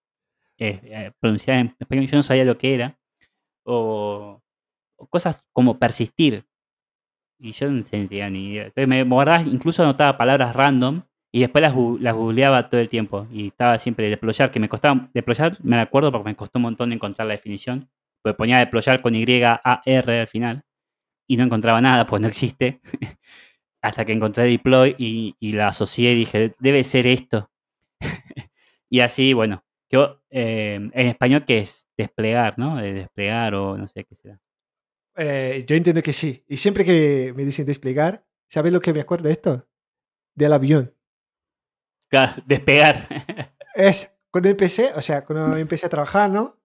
eh, 0.59 0.79
eh, 0.83 1.11
pronunciada 1.19 1.59
en 1.59 1.75
español, 1.79 2.05
yo 2.07 2.17
no 2.17 2.23
sabía 2.23 2.45
lo 2.45 2.59
que 2.59 2.75
era. 2.75 2.99
O, 3.65 4.41
cosas 5.09 5.47
como 5.51 5.79
persistir. 5.79 6.45
Y 7.39 7.53
yo 7.53 7.67
no 7.69 7.83
tenía 7.83 8.29
ni 8.29 8.53
idea. 8.53 8.71
Me 8.87 9.03
guardaba, 9.03 9.41
incluso 9.41 9.81
anotaba 9.81 10.17
palabras 10.17 10.55
random 10.55 11.01
y 11.35 11.39
después 11.39 11.63
las, 11.63 11.73
las 11.99 12.13
googleaba 12.13 12.69
todo 12.69 12.79
el 12.79 12.89
tiempo. 12.89 13.27
Y 13.31 13.47
estaba 13.47 13.79
siempre 13.79 14.07
deployar, 14.07 14.51
que 14.51 14.59
me 14.59 14.69
costaba. 14.69 15.09
Deployar, 15.15 15.57
me 15.63 15.79
acuerdo 15.79 16.11
porque 16.11 16.29
me 16.29 16.35
costó 16.35 16.59
un 16.59 16.63
montón 16.63 16.93
encontrar 16.93 17.27
la 17.27 17.33
definición. 17.33 17.89
Porque 18.21 18.37
ponía 18.37 18.59
deployar 18.59 19.01
con 19.01 19.15
Y-A-R 19.15 20.19
al 20.19 20.27
final. 20.27 20.63
Y 21.27 21.35
no 21.35 21.43
encontraba 21.43 21.81
nada, 21.81 22.05
pues 22.05 22.21
no 22.21 22.27
existe. 22.27 22.81
Hasta 23.81 24.05
que 24.05 24.13
encontré 24.13 24.43
deploy 24.43 24.95
y, 24.99 25.51
la 25.53 25.69
asocié 25.69 26.11
y 26.11 26.15
dije, 26.17 26.55
debe 26.59 26.83
ser 26.83 27.07
esto. 27.07 27.49
y 28.91 28.99
así, 28.99 29.33
bueno, 29.33 29.65
quedó, 29.89 30.21
eh, 30.29 30.75
en 30.75 31.07
español 31.07 31.45
que 31.45 31.57
es 31.57 31.87
desplegar, 31.97 32.59
¿no? 32.59 32.77
De 32.77 32.93
desplegar 32.93 33.55
o 33.55 33.75
no 33.75 33.87
sé 33.87 34.03
qué 34.03 34.15
será. 34.15 34.39
Eh, 35.15 35.65
yo 35.67 35.75
entiendo 35.75 36.03
que 36.03 36.13
sí. 36.13 36.45
Y 36.47 36.57
siempre 36.57 36.85
que 36.85 37.33
me 37.35 37.43
dicen 37.43 37.65
desplegar, 37.65 38.23
¿sabes 38.47 38.71
lo 38.71 38.81
que 38.81 38.93
me 38.93 39.01
acuerdo 39.01 39.25
de 39.25 39.31
esto? 39.31 39.67
Del 40.35 40.53
avión. 40.53 40.93
Claro, 42.13 42.43
Despegar. 42.45 43.07
Es 43.73 44.07
cuando 44.29 44.47
empecé, 44.47 44.91
o 44.93 45.01
sea, 45.01 45.25
cuando 45.25 45.57
empecé 45.57 45.87
a 45.87 45.89
trabajar, 45.89 46.29
¿no? 46.29 46.55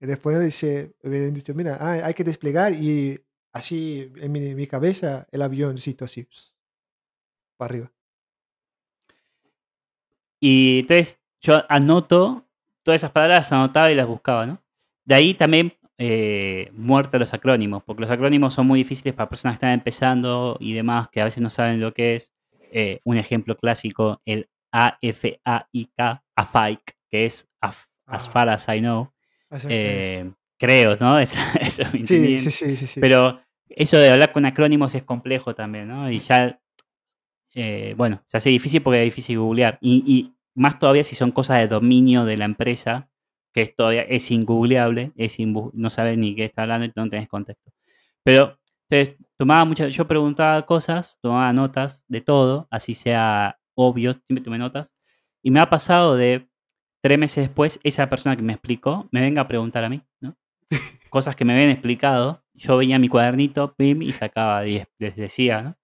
Y 0.00 0.06
después 0.06 0.40
dice, 0.40 0.94
me 1.02 1.18
han 1.18 1.34
dicho, 1.34 1.52
mira, 1.52 1.76
ah, 1.78 2.06
hay 2.06 2.14
que 2.14 2.24
desplegar 2.24 2.72
y 2.72 3.22
así 3.52 4.10
en 4.16 4.32
mi, 4.32 4.54
mi 4.54 4.66
cabeza 4.66 5.26
el 5.30 5.42
avioncito 5.42 6.06
así, 6.06 6.26
para 7.58 7.68
arriba. 7.68 7.92
Y 10.40 10.78
entonces 10.80 11.20
yo 11.42 11.62
anoto 11.68 12.48
todas 12.82 13.00
esas 13.02 13.12
palabras, 13.12 13.52
anotaba 13.52 13.92
y 13.92 13.94
las 13.96 14.06
buscaba, 14.06 14.46
¿no? 14.46 14.62
De 15.04 15.16
ahí 15.16 15.34
también 15.34 15.74
eh, 15.98 16.70
muerta 16.72 17.18
los 17.18 17.34
acrónimos, 17.34 17.82
porque 17.84 18.00
los 18.00 18.10
acrónimos 18.10 18.54
son 18.54 18.66
muy 18.66 18.78
difíciles 18.78 19.12
para 19.12 19.28
personas 19.28 19.52
que 19.58 19.66
están 19.66 19.72
empezando 19.72 20.56
y 20.60 20.72
demás, 20.72 21.08
que 21.08 21.20
a 21.20 21.24
veces 21.24 21.42
no 21.42 21.50
saben 21.50 21.78
lo 21.82 21.92
que 21.92 22.16
es. 22.16 22.32
Eh, 22.76 23.00
un 23.04 23.18
ejemplo 23.18 23.56
clásico, 23.56 24.20
el 24.24 24.48
A-F-A-I-K, 24.74 26.24
AFAIC, 26.36 26.80
que 27.10 27.26
es 27.26 27.48
As 27.60 27.88
Ah. 28.06 28.18
Far 28.18 28.48
As 28.50 28.66
I 28.68 28.80
Know. 28.80 29.12
Eh, 29.68 30.30
creo, 30.58 30.96
¿no? 31.00 31.18
Eso 31.20 31.36
me 31.92 32.04
Sí, 32.06 32.38
sí, 32.38 32.76
sí. 32.76 33.00
Pero 33.00 33.40
eso 33.68 33.96
de 33.96 34.10
hablar 34.10 34.32
con 34.32 34.44
acrónimos 34.44 34.94
es 34.94 35.02
complejo 35.04 35.54
también, 35.54 35.88
¿no? 35.88 36.10
Y 36.10 36.18
ya, 36.18 36.60
eh, 37.54 37.94
bueno, 37.96 38.20
se 38.26 38.36
hace 38.36 38.50
difícil 38.50 38.82
porque 38.82 39.00
es 39.00 39.04
difícil 39.06 39.38
googlear. 39.38 39.78
Y, 39.80 40.02
y 40.06 40.34
más 40.54 40.78
todavía 40.78 41.04
si 41.04 41.16
son 41.16 41.30
cosas 41.30 41.58
de 41.58 41.68
dominio 41.68 42.24
de 42.24 42.36
la 42.36 42.44
empresa, 42.44 43.08
que 43.52 43.62
es 43.62 43.74
todavía 43.76 44.02
es 44.02 44.30
ingoogleable, 44.30 45.12
es 45.16 45.38
inbu- 45.38 45.70
no 45.72 45.88
sabes 45.90 46.18
ni 46.18 46.34
qué 46.34 46.44
está 46.44 46.62
hablando 46.62 46.84
y 46.86 46.92
no 46.94 47.08
tenés 47.08 47.28
contexto. 47.28 47.70
Pero 48.22 48.58
entonces, 48.90 49.16
tomaba 49.38 49.64
muchas, 49.64 49.94
yo 49.94 50.06
preguntaba 50.06 50.66
cosas, 50.66 51.18
tomaba 51.22 51.52
notas 51.52 52.04
de 52.08 52.20
todo, 52.20 52.68
así 52.70 52.94
sea 52.94 53.58
obvio, 53.74 54.14
siempre 54.26 54.44
tomé 54.44 54.58
notas. 54.58 54.92
Y 55.42 55.50
me 55.50 55.60
ha 55.60 55.68
pasado 55.68 56.16
de 56.16 56.48
tres 57.02 57.18
meses 57.18 57.46
después, 57.48 57.80
esa 57.82 58.08
persona 58.08 58.36
que 58.36 58.42
me 58.42 58.54
explicó 58.54 59.08
me 59.12 59.20
venga 59.20 59.42
a 59.42 59.48
preguntar 59.48 59.84
a 59.84 59.90
mí, 59.90 60.02
¿no? 60.20 60.36
Cosas 61.10 61.36
que 61.36 61.44
me 61.44 61.52
habían 61.52 61.70
explicado. 61.70 62.42
Yo 62.54 62.76
veía 62.76 62.98
mi 62.98 63.08
cuadernito, 63.08 63.74
pim, 63.74 64.02
y 64.02 64.12
sacaba, 64.12 64.66
y 64.66 64.82
les 64.98 65.16
decía, 65.16 65.62
¿no? 65.62 65.76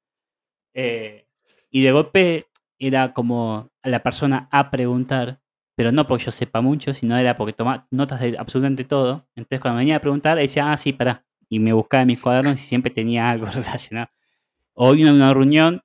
Eh, 0.74 1.26
y 1.70 1.82
de 1.82 1.92
golpe 1.92 2.46
era 2.78 3.12
como 3.12 3.70
a 3.82 3.88
la 3.88 4.02
persona 4.02 4.48
a 4.50 4.70
preguntar, 4.70 5.40
pero 5.76 5.92
no 5.92 6.06
porque 6.06 6.24
yo 6.24 6.30
sepa 6.30 6.60
mucho, 6.60 6.94
sino 6.94 7.16
era 7.16 7.36
porque 7.36 7.52
tomaba 7.52 7.86
notas 7.90 8.20
de 8.20 8.36
absolutamente 8.38 8.84
todo. 8.84 9.28
Entonces 9.36 9.60
cuando 9.60 9.76
me 9.76 9.82
venía 9.82 9.96
a 9.96 10.00
preguntar, 10.00 10.38
decía, 10.38 10.72
ah, 10.72 10.76
sí, 10.76 10.92
pará. 10.92 11.24
Y 11.48 11.58
me 11.58 11.72
buscaba 11.72 12.02
en 12.02 12.08
mis 12.08 12.20
cuadernos 12.20 12.54
y 12.54 12.64
siempre 12.66 12.90
tenía 12.90 13.28
algo 13.30 13.46
relacionado. 13.54 14.10
Hoy 14.74 15.02
en 15.02 15.10
una 15.10 15.34
reunión, 15.34 15.82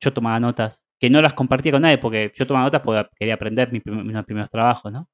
yo 0.00 0.12
tomaba 0.12 0.38
notas, 0.40 0.86
que 1.00 1.10
no 1.10 1.20
las 1.22 1.32
compartía 1.34 1.72
con 1.72 1.82
nadie, 1.82 1.98
porque 1.98 2.30
yo 2.36 2.46
tomaba 2.46 2.66
notas 2.66 2.82
porque 2.82 3.08
quería 3.18 3.34
aprender 3.34 3.72
mis, 3.72 3.82
prim- 3.82 4.04
mis 4.06 4.24
primeros 4.24 4.50
trabajos, 4.50 4.92
¿no? 4.92 5.08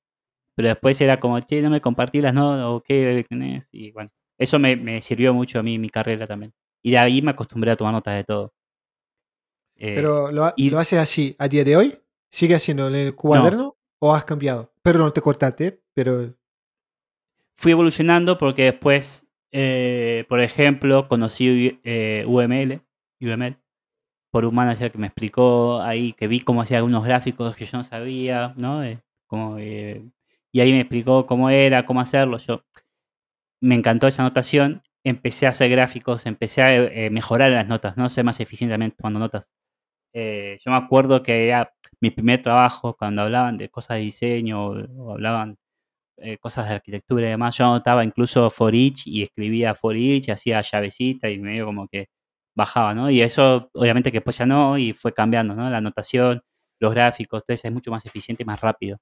Pero 0.55 0.68
después 0.68 1.01
era 1.01 1.20
como, 1.20 1.38
che, 1.40 1.62
no 1.62 1.70
me 1.70 1.81
compartí 1.81 2.20
las 2.20 2.35
notas, 2.35 2.64
o 2.66 2.83
qué 2.83 3.25
tenés, 3.29 3.68
y 3.72 3.92
bueno, 3.92 4.11
eso 4.37 4.59
me, 4.59 4.75
me 4.77 5.01
sirvió 5.01 5.33
mucho 5.33 5.59
a 5.61 5.62
mí 5.62 5.79
mi 5.79 5.88
carrera 5.88 6.27
también. 6.27 6.53
Y 6.83 6.90
de 6.90 6.99
ahí 6.99 7.22
me 7.22 7.31
acostumbré 7.31 7.70
a 7.70 7.77
tomar 7.77 7.92
notas 7.94 8.16
de 8.16 8.25
todo. 8.25 8.53
Eh, 9.77 9.94
Pero 9.94 10.33
lo, 10.33 10.53
lo 10.57 10.79
haces 10.79 10.99
así 10.99 11.37
a 11.38 11.49
día 11.49 11.62
de 11.64 11.77
hoy. 11.77 11.99
¿Sigue 12.31 12.55
haciendo 12.55 12.88
en 12.88 12.94
el 12.96 13.14
cuaderno 13.14 13.77
o 13.99 14.14
has 14.14 14.25
cambiado? 14.25 14.72
Pero 14.83 14.99
no 14.99 15.12
te 15.12 15.20
cortaste, 15.20 15.81
pero... 15.94 16.35
Fui 17.57 17.72
evolucionando 17.72 18.37
porque 18.37 18.64
después, 18.64 19.27
eh, 19.53 20.25
por 20.29 20.40
ejemplo, 20.40 21.09
conocí 21.09 21.81
UML, 22.27 22.83
UML 23.20 23.57
por 24.30 24.44
un 24.44 24.54
manager 24.54 24.92
que 24.92 24.98
me 24.98 25.06
explicó 25.08 25.80
ahí, 25.82 26.12
que 26.12 26.28
vi 26.28 26.40
cómo 26.40 26.62
hacía 26.62 26.78
algunos 26.78 27.04
gráficos 27.04 27.56
que 27.56 27.66
yo 27.66 27.78
no 27.78 27.84
sabía, 27.84 28.54
¿no? 28.56 28.82
como, 29.26 29.58
y 30.56 30.60
ahí 30.60 30.72
me 30.72 30.80
explicó 30.80 31.26
cómo 31.26 31.50
era, 31.50 31.84
cómo 31.84 32.00
hacerlo. 32.00 32.38
Yo 32.38 32.62
me 33.60 33.74
encantó 33.74 34.06
esa 34.06 34.22
anotación, 34.22 34.82
empecé 35.04 35.46
a 35.46 35.50
hacer 35.50 35.70
gráficos, 35.70 36.26
empecé 36.26 36.62
a 36.62 36.74
eh, 36.76 37.10
mejorar 37.10 37.50
las 37.50 37.66
notas, 37.66 37.96
¿no? 37.96 38.08
Ser 38.08 38.24
más 38.24 38.40
eficientemente 38.40 38.96
tomando 38.96 39.20
notas. 39.20 39.52
Eh, 40.14 40.58
yo 40.64 40.70
me 40.72 40.78
acuerdo 40.78 41.22
que 41.22 41.48
era 41.48 41.72
mi 42.00 42.10
primer 42.10 42.42
trabajo, 42.42 42.96
cuando 42.96 43.22
hablaban 43.22 43.58
de 43.58 43.68
cosas 43.70 43.98
de 43.98 44.04
diseño 44.04 44.66
o, 44.68 45.12
hablaban 45.12 45.58
eh, 46.18 46.38
cosas 46.38 46.68
de 46.68 46.76
arquitectura 46.76 47.26
y 47.26 47.30
demás, 47.30 47.56
yo 47.58 47.66
anotaba 47.66 48.04
incluso 48.04 48.50
for 48.50 48.74
each 48.74 49.06
y 49.06 49.22
escribía 49.24 49.74
for 49.74 49.96
each, 49.96 50.30
hacía 50.30 50.62
llavecita 50.62 51.30
y 51.30 51.38
medio 51.38 51.66
como 51.66 51.88
que 51.88 52.08
bajaba, 52.57 52.95
¿no? 52.95 53.11
Y 53.11 53.21
eso 53.23 53.71
obviamente 53.75 54.11
que 54.11 54.19
después 54.19 54.38
ya 54.38 54.47
no 54.47 54.79
y 54.79 54.92
fue 54.95 55.12
cambiando, 55.14 55.55
¿no? 55.55 55.71
La 55.71 55.79
anotación, 55.79 56.42
los 56.81 56.92
gráficos, 56.92 57.45
todo 57.45 57.55
eso 57.55 57.69
es 57.69 57.75
mucho 57.75 57.90
más 57.90 58.05
eficiente 58.07 58.42
y 58.42 58.47
más 58.47 58.61
rápido. 58.61 58.99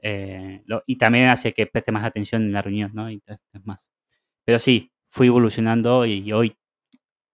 Eh, 0.00 0.62
y 0.86 0.96
también 0.96 1.28
hace 1.28 1.52
que 1.52 1.66
preste 1.66 1.92
más 1.92 2.04
atención 2.04 2.42
en 2.42 2.52
la 2.52 2.62
reunión, 2.62 2.92
¿no? 2.94 3.10
Y 3.10 3.22
más. 3.64 3.90
Pero 4.44 4.58
sí, 4.58 4.92
fui 5.08 5.26
evolucionando 5.28 6.06
y, 6.06 6.32
hoy, 6.32 6.56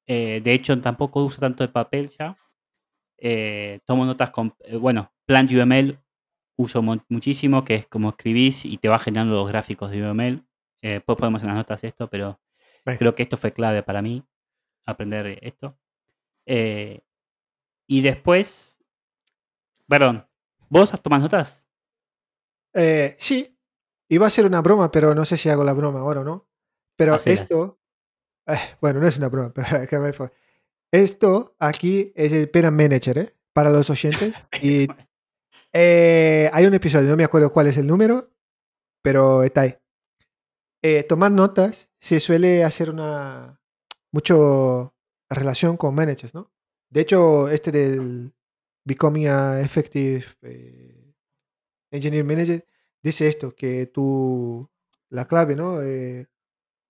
eh, 0.06 0.40
de 0.42 0.54
hecho, 0.54 0.80
tampoco 0.80 1.24
uso 1.24 1.40
tanto 1.40 1.64
de 1.64 1.68
papel 1.68 2.08
ya. 2.18 2.36
Eh, 3.18 3.80
tomo 3.86 4.04
notas 4.06 4.30
con, 4.30 4.54
bueno, 4.80 5.12
Plant 5.26 5.52
UML 5.52 5.98
uso 6.56 6.82
muchísimo, 6.82 7.64
que 7.64 7.76
es 7.76 7.86
como 7.86 8.10
escribís 8.10 8.64
y 8.64 8.78
te 8.78 8.88
va 8.88 8.98
generando 8.98 9.34
los 9.36 9.48
gráficos 9.48 9.90
de 9.90 10.02
UML. 10.02 10.44
después 10.82 11.18
podemos 11.18 11.42
en 11.42 11.48
las 11.48 11.58
notas 11.58 11.84
esto, 11.84 12.08
pero 12.08 12.40
creo 12.98 13.14
que 13.14 13.22
esto 13.22 13.36
fue 13.36 13.52
clave 13.52 13.82
para 13.82 14.02
mí, 14.02 14.24
aprender 14.86 15.38
esto. 15.42 15.78
y 16.46 18.00
después, 18.00 18.78
perdón, 19.88 20.26
¿vos 20.68 20.90
tomado 21.02 21.22
notas? 21.22 21.62
Eh, 22.74 23.16
sí, 23.18 23.58
iba 24.08 24.26
a 24.26 24.30
ser 24.30 24.46
una 24.46 24.60
broma, 24.60 24.90
pero 24.90 25.14
no 25.14 25.24
sé 25.24 25.36
si 25.36 25.48
hago 25.48 25.64
la 25.64 25.72
broma 25.72 26.00
ahora 26.00 26.20
o 26.20 26.24
no. 26.24 26.48
Pero 26.96 27.16
esto, 27.16 27.80
eh, 28.46 28.76
bueno, 28.80 29.00
no 29.00 29.06
es 29.06 29.18
una 29.18 29.28
broma, 29.28 29.52
pero. 29.90 30.32
Esto 30.90 31.56
aquí 31.58 32.12
es 32.14 32.32
el 32.32 32.50
Pena 32.50 32.70
Manager, 32.70 33.18
¿eh? 33.18 33.34
Para 33.52 33.70
los 33.70 33.88
oyentes. 33.90 34.34
Y 34.62 34.86
eh, 35.72 36.50
hay 36.52 36.66
un 36.66 36.74
episodio, 36.74 37.08
no 37.08 37.16
me 37.16 37.24
acuerdo 37.24 37.50
cuál 37.50 37.66
es 37.66 37.78
el 37.78 37.86
número, 37.86 38.30
pero 39.00 39.42
está 39.42 39.62
ahí. 39.62 39.78
tomar 41.08 41.32
notas 41.32 41.90
se 41.98 42.20
suele 42.20 42.62
hacer 42.62 42.90
una 42.90 43.61
mucho 44.12 44.94
relación 45.28 45.76
con 45.76 45.94
managers, 45.94 46.34
¿no? 46.34 46.52
De 46.90 47.00
hecho, 47.00 47.48
este 47.48 47.72
del 47.72 48.32
Becoming 48.84 49.28
a 49.28 49.60
Effective 49.60 50.26
Engineer 51.90 52.24
Manager 52.24 52.66
dice 53.02 53.28
esto, 53.28 53.54
que 53.54 53.86
tú, 53.86 54.68
la 55.10 55.26
clave, 55.26 55.56
¿no? 55.56 55.82
Eh, 55.82 56.26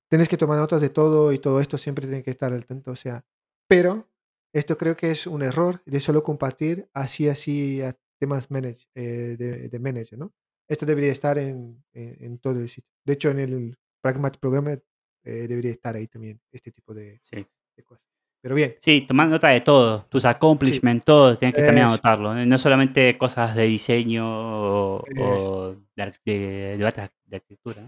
tienes 0.08 0.28
que 0.28 0.36
tomar 0.36 0.58
notas 0.58 0.80
de 0.80 0.90
todo 0.90 1.32
y 1.32 1.38
todo 1.38 1.60
esto 1.60 1.78
siempre 1.78 2.06
tiene 2.06 2.22
que 2.22 2.30
estar 2.30 2.52
al 2.52 2.66
tanto, 2.66 2.92
o 2.92 2.96
sea, 2.96 3.24
pero 3.68 4.08
esto 4.52 4.76
creo 4.76 4.96
que 4.96 5.10
es 5.10 5.26
un 5.26 5.42
error 5.42 5.82
de 5.86 6.00
solo 6.00 6.22
compartir 6.22 6.88
así, 6.92 7.28
así 7.28 7.80
a 7.82 7.96
temas 8.18 8.50
manage, 8.50 8.86
eh, 8.94 9.36
de, 9.70 9.78
manager, 9.78 10.18
¿no? 10.18 10.32
Esto 10.68 10.86
debería 10.86 11.10
estar 11.10 11.38
en, 11.38 11.84
en, 11.92 12.38
todo 12.38 12.60
el 12.60 12.68
sitio. 12.68 12.90
De 13.04 13.14
hecho, 13.14 13.30
en 13.30 13.40
el 13.40 13.78
Pragmatic 14.00 14.40
Programmer 14.40 14.84
eh, 15.24 15.46
debería 15.48 15.70
estar 15.70 15.94
ahí 15.94 16.06
también 16.08 16.40
este 16.50 16.72
tipo 16.72 16.94
de, 16.94 17.20
de 17.30 17.82
cosas. 17.84 18.12
Pero 18.42 18.56
bien. 18.56 18.74
Sí, 18.80 19.04
tomar 19.06 19.28
nota 19.28 19.48
de 19.48 19.60
todo, 19.60 20.04
tus 20.06 20.24
accomplishments, 20.24 21.04
todo, 21.04 21.38
tienes 21.38 21.54
que 21.54 21.62
también 21.62 21.86
anotarlo. 21.86 22.36
¿eh? 22.36 22.44
No 22.44 22.58
solamente 22.58 23.16
cosas 23.16 23.54
de 23.54 23.62
diseño 23.62 24.24
o, 24.26 25.76
de, 25.94 26.76
de, 26.76 26.84
arquitectura. 26.84 27.82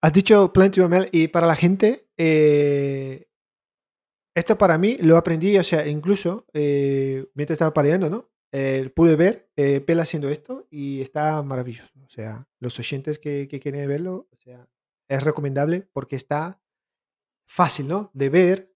Has 0.00 0.12
dicho 0.12 0.52
Plenty 0.52 0.80
UML 0.80 1.08
y 1.10 1.26
para 1.26 1.48
la 1.48 1.56
gente, 1.56 2.06
eh, 2.16 3.26
esto 4.36 4.56
para 4.56 4.78
mí 4.78 4.96
lo 5.00 5.16
aprendí, 5.16 5.58
o 5.58 5.64
sea, 5.64 5.88
incluso 5.88 6.46
eh, 6.52 7.26
mientras 7.34 7.56
estaba 7.56 7.74
pareando, 7.74 8.08
¿no? 8.08 8.30
pude 8.94 9.16
ver 9.16 9.48
Pel 9.56 9.98
haciendo 9.98 10.28
esto 10.28 10.68
y 10.70 11.00
está 11.00 11.42
maravilloso. 11.42 11.90
O 12.04 12.08
sea, 12.08 12.46
los 12.60 12.78
oyentes 12.78 13.18
que, 13.18 13.48
que 13.48 13.58
quieren 13.58 13.88
verlo, 13.88 14.28
o 14.30 14.36
sea, 14.36 14.68
es 15.08 15.22
recomendable 15.22 15.88
porque 15.92 16.16
está 16.16 16.60
fácil, 17.46 17.88
¿no? 17.88 18.10
De 18.14 18.28
ver 18.28 18.74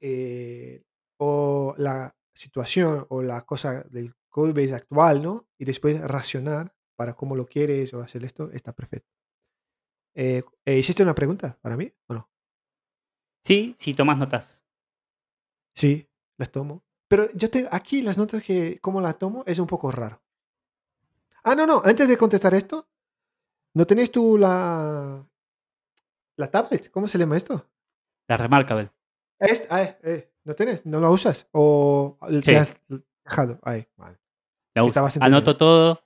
eh, 0.00 0.84
o 1.18 1.74
la 1.78 2.14
situación 2.34 3.06
o 3.08 3.22
la 3.22 3.44
cosa 3.46 3.82
del 3.84 4.14
codebase 4.28 4.74
actual, 4.74 5.22
¿no? 5.22 5.48
Y 5.58 5.64
después 5.64 6.00
racionar 6.00 6.74
para 6.96 7.14
cómo 7.14 7.36
lo 7.36 7.46
quieres 7.46 7.94
o 7.94 8.02
hacer 8.02 8.24
esto, 8.24 8.50
está 8.52 8.72
perfecto. 8.72 9.10
Eh, 10.14 10.42
eh, 10.64 10.78
¿Hiciste 10.78 11.02
una 11.02 11.14
pregunta 11.14 11.58
para 11.60 11.76
mí 11.76 11.92
o 12.06 12.14
no? 12.14 12.30
Sí, 13.42 13.74
sí, 13.78 13.94
tomas 13.94 14.16
notas. 14.16 14.62
Sí, 15.74 16.08
las 16.38 16.50
tomo. 16.50 16.84
Pero 17.08 17.30
yo 17.34 17.50
tengo 17.50 17.68
aquí 17.70 18.02
las 18.02 18.16
notas 18.16 18.42
que, 18.42 18.78
cómo 18.80 19.00
las 19.00 19.18
tomo, 19.18 19.44
es 19.46 19.58
un 19.58 19.66
poco 19.66 19.90
raro. 19.90 20.22
Ah, 21.42 21.54
no, 21.54 21.66
no, 21.66 21.82
antes 21.84 22.08
de 22.08 22.16
contestar 22.16 22.54
esto, 22.54 22.88
¿no 23.74 23.86
tenés 23.86 24.10
tú 24.10 24.38
la, 24.38 25.26
la 26.36 26.50
tablet? 26.50 26.90
¿Cómo 26.90 27.08
se 27.08 27.18
llama 27.18 27.36
esto? 27.36 27.66
La 28.28 28.36
Remarkable. 28.36 28.90
Ah, 29.40 29.82
eh, 29.82 29.98
eh, 30.02 30.32
¿No 30.44 30.54
tienes? 30.54 30.86
¿No 30.86 31.00
lo 31.00 31.10
usas? 31.10 31.48
¿O 31.52 32.18
te 32.44 32.56
has 32.56 32.76
dejado? 33.24 33.58
Ahí, 33.62 33.86
vale. 33.96 34.18
Anoto 35.20 35.56
todo. 35.56 36.02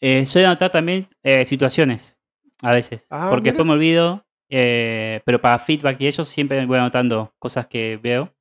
Eh, 0.00 0.26
soy 0.26 0.44
anotar 0.44 0.70
también 0.70 1.08
eh, 1.22 1.44
situaciones 1.44 2.18
a 2.60 2.72
veces. 2.72 3.06
Ah, 3.10 3.28
porque 3.30 3.50
después 3.50 3.66
me 3.66 3.72
olvido. 3.72 4.24
pero 4.48 5.40
para 5.40 5.58
feedback 5.58 6.00
y 6.00 6.08
eso 6.08 6.24
siempre 6.24 6.64
voy 6.66 6.78
anotando 6.78 7.34
cosas 7.38 7.66
que 7.66 7.98
veo 8.02 8.34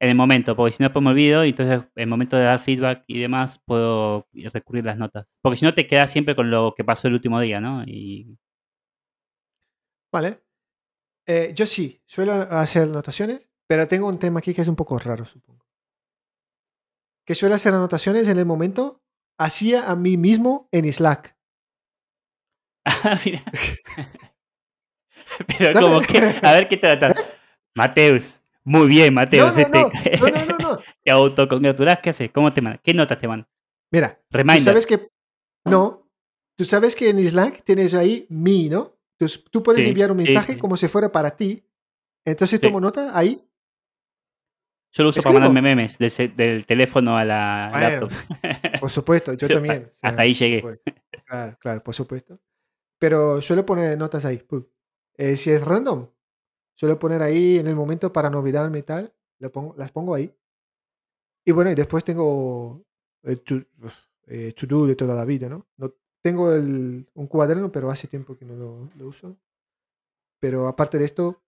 en 0.00 0.10
el 0.10 0.14
momento. 0.14 0.56
Porque 0.56 0.72
si 0.72 0.82
no, 0.82 0.88
después 0.88 1.02
me 1.02 1.10
olvido. 1.10 1.44
Y 1.44 1.50
entonces, 1.50 1.80
en 1.94 2.02
el 2.02 2.08
momento 2.08 2.36
de 2.36 2.44
dar 2.44 2.60
feedback 2.60 3.04
y 3.06 3.20
demás, 3.20 3.58
puedo 3.64 4.28
recurrir 4.32 4.84
a 4.84 4.88
las 4.88 4.98
notas. 4.98 5.38
Porque 5.42 5.56
si 5.56 5.64
no, 5.64 5.74
te 5.74 5.86
quedas 5.86 6.10
siempre 6.10 6.36
con 6.36 6.50
lo 6.50 6.74
que 6.76 6.84
pasó 6.84 7.08
el 7.08 7.14
último 7.14 7.40
día, 7.40 7.60
¿no? 7.60 7.82
Y... 7.84 8.38
Vale. 10.12 10.44
Yo 11.54 11.66
sí, 11.66 12.02
suelo 12.06 12.32
hacer 12.50 12.82
anotaciones 12.82 13.48
pero 13.66 13.88
tengo 13.88 14.08
un 14.08 14.18
tema 14.18 14.40
aquí 14.40 14.54
que 14.54 14.62
es 14.62 14.68
un 14.68 14.76
poco 14.76 14.98
raro, 14.98 15.24
supongo. 15.24 15.64
Que 17.26 17.34
suele 17.34 17.54
hacer 17.54 17.72
anotaciones 17.72 18.28
en 18.28 18.38
el 18.38 18.44
momento, 18.44 19.02
hacía 19.38 19.90
a 19.90 19.96
mí 19.96 20.16
mismo 20.16 20.68
en 20.72 20.92
Slack. 20.92 21.34
Ah, 22.86 23.18
mira. 23.24 23.42
Pero 25.58 25.80
como 25.80 26.00
que, 26.02 26.18
a 26.42 26.52
ver 26.52 26.68
qué 26.68 26.76
tratas. 26.76 27.14
Mateus, 27.74 28.42
muy 28.62 28.86
bien, 28.86 29.14
Mateus. 29.14 29.56
No, 29.56 29.68
no, 29.68 29.90
este, 29.90 30.18
no, 30.18 30.28
no, 30.28 30.44
no, 30.44 30.58
no, 30.58 30.78
¿Te 31.02 31.10
autocongratulas? 31.10 32.00
¿Qué 32.00 32.10
haces? 32.10 32.30
¿Cómo 32.30 32.52
te 32.52 32.60
mandan? 32.60 32.80
¿Qué 32.84 32.92
notas 32.92 33.18
te 33.18 33.26
mandan? 33.26 33.48
Mira, 33.90 34.20
tú 34.30 34.60
sabes 34.60 34.86
que. 34.86 35.08
No, 35.64 36.06
tú 36.56 36.64
sabes 36.64 36.94
que 36.94 37.08
en 37.08 37.26
Slack 37.26 37.64
tienes 37.64 37.94
ahí 37.94 38.26
mi, 38.28 38.68
¿no? 38.68 38.93
Tú 39.50 39.62
puedes 39.62 39.86
enviar 39.86 40.10
un 40.10 40.18
mensaje 40.18 40.58
como 40.58 40.76
si 40.76 40.88
fuera 40.88 41.10
para 41.10 41.36
ti. 41.36 41.64
Entonces 42.24 42.60
tomo 42.60 42.80
nota 42.80 43.16
ahí 43.16 43.44
yo 44.94 45.02
lo 45.02 45.08
uso 45.08 45.22
para 45.22 45.40
mandar 45.40 45.62
memes 45.62 45.98
del 45.98 46.64
teléfono 46.66 47.18
a 47.18 47.24
la 47.24 47.68
laptop. 47.72 48.10
Por 48.78 48.90
supuesto, 48.90 49.32
yo 49.34 49.48
también. 49.48 49.92
Hasta 50.00 50.22
ahí 50.22 50.34
llegué. 50.34 50.80
Claro, 51.26 51.58
claro, 51.58 51.82
por 51.82 51.94
supuesto. 51.94 52.38
Pero 53.00 53.42
suelo 53.42 53.66
poner 53.66 53.98
notas 53.98 54.24
ahí. 54.24 54.40
Eh, 55.16 55.36
si 55.36 55.50
es 55.50 55.64
random, 55.64 56.06
suelo 56.76 56.96
poner 57.00 57.22
ahí 57.22 57.58
en 57.58 57.66
el 57.66 57.74
momento 57.74 58.12
para 58.12 58.30
no 58.30 58.38
olvidarme 58.38 58.78
y 58.78 58.82
tal, 58.82 59.12
pongo, 59.52 59.74
las 59.76 59.90
pongo 59.90 60.14
ahí. 60.14 60.32
Y 61.44 61.50
bueno, 61.50 61.72
y 61.72 61.74
después 61.74 62.04
tengo 62.04 62.86
el 63.24 63.42
eh, 64.28 64.52
to, 64.52 64.86
de 64.86 64.94
toda 64.94 65.16
la 65.16 65.24
vida, 65.24 65.48
¿no? 65.48 65.66
no 65.76 65.92
tengo 66.24 66.52
el, 66.54 67.06
un 67.12 67.26
cuaderno, 67.26 67.70
pero 67.70 67.90
hace 67.90 68.08
tiempo 68.08 68.36
que 68.36 68.46
no 68.46 68.56
lo, 68.56 68.90
lo 68.96 69.06
uso. 69.06 69.36
Pero 70.40 70.66
aparte 70.68 70.98
de 70.98 71.04
esto, 71.04 71.42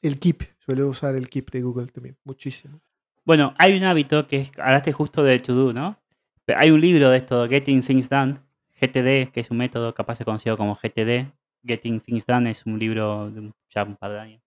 el 0.00 0.20
Keep, 0.20 0.44
suele 0.60 0.84
usar 0.84 1.16
el 1.16 1.28
Keep 1.28 1.50
de 1.50 1.62
Google 1.62 1.88
también, 1.88 2.16
muchísimo. 2.24 2.80
Bueno, 3.24 3.52
hay 3.58 3.76
un 3.76 3.82
hábito 3.82 4.28
que 4.28 4.40
es, 4.40 4.52
hablaste 4.58 4.92
justo 4.92 5.24
de 5.24 5.40
To 5.40 5.54
Do, 5.54 5.72
¿no? 5.72 5.98
Hay 6.46 6.70
un 6.70 6.80
libro 6.80 7.10
de 7.10 7.18
esto, 7.18 7.48
Getting 7.48 7.82
Things 7.82 8.08
Done, 8.08 8.40
GTD, 8.80 9.32
que 9.32 9.40
es 9.40 9.50
un 9.50 9.58
método 9.58 9.92
capaz 9.92 10.18
de 10.20 10.24
conocido 10.24 10.56
como 10.56 10.76
GTD. 10.76 11.32
Getting 11.64 12.00
Things 12.00 12.24
Done 12.26 12.50
es 12.50 12.64
un 12.66 12.78
libro 12.78 13.30
de 13.30 13.52
ya 13.74 13.82
un 13.82 13.96
par 13.96 14.12
de 14.12 14.20
años. 14.20 14.42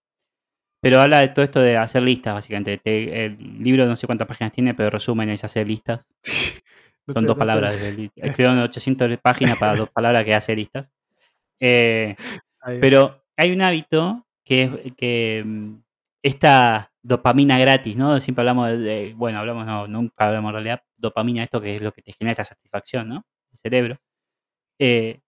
Pero 0.82 1.02
habla 1.02 1.20
de 1.22 1.30
todo 1.30 1.44
esto 1.44 1.60
de 1.60 1.78
hacer 1.78 2.02
listas, 2.02 2.34
básicamente. 2.34 2.82
el 2.84 3.38
libro 3.62 3.86
no 3.86 3.96
sé 3.96 4.06
cuántas 4.06 4.28
páginas 4.28 4.54
tiene, 4.54 4.74
pero 4.74 4.90
resumen 4.90 5.30
es 5.30 5.44
hacer 5.44 5.68
listas. 5.68 6.16
Son 7.12 7.26
dos 7.26 7.38
palabras. 7.38 7.76
Escribieron 8.16 8.60
800 8.60 9.18
páginas 9.22 9.58
para 9.58 9.76
dos 9.76 9.90
palabras 9.90 10.24
que 10.24 10.34
hacer 10.34 10.58
listas. 10.58 10.92
Eh, 11.60 12.16
pero 12.80 13.24
hay 13.38 13.52
un 13.52 13.62
hábito 13.62 14.26
que 14.44 14.64
es 14.84 14.94
que 14.96 15.44
mm, 15.46 15.76
esta 16.24 16.92
dopamina 17.02 17.58
gratis, 17.60 17.98
¿no? 17.98 18.20
Siempre 18.20 18.42
hablamos 18.42 18.70
de, 18.70 19.14
bueno, 19.16 19.40
hablamos, 19.40 19.66
no, 19.66 19.88
nunca 19.88 20.28
hablamos 20.28 20.50
en 20.50 20.54
realidad, 20.54 20.84
dopamina, 20.96 21.44
esto 21.44 21.60
que 21.62 21.76
es 21.76 21.82
lo 21.82 21.92
que 21.92 22.02
te 22.02 22.14
genera 22.14 22.34
esa 22.34 22.46
satisfacción, 22.46 23.10
¿no? 23.10 23.26
El 23.52 23.58
cerebro. 23.58 23.98
Eh, 24.80 25.20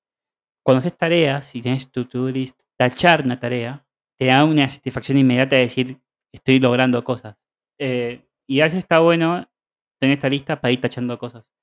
cuando 0.64 0.80
haces 0.80 0.98
tareas, 0.98 1.46
si 1.46 1.62
tienes 1.62 1.92
tu 1.92 2.06
to-do 2.06 2.30
list, 2.30 2.60
tachar 2.78 3.24
una 3.24 3.40
tarea 3.40 3.86
te 4.18 4.26
da 4.26 4.44
una 4.46 4.68
satisfacción 4.70 5.18
inmediata 5.18 5.56
de 5.56 5.64
decir, 5.64 6.00
estoy 6.32 6.60
logrando 6.60 7.04
cosas. 7.04 7.38
Eh, 7.80 8.26
y 8.48 8.62
a 8.62 8.66
veces 8.66 8.80
está 8.80 9.00
bueno 9.00 9.48
tener 10.00 10.16
esta 10.16 10.30
lista 10.30 10.60
para 10.62 10.72
ir 10.72 10.82
tachando 10.82 11.18
cosas. 11.18 11.54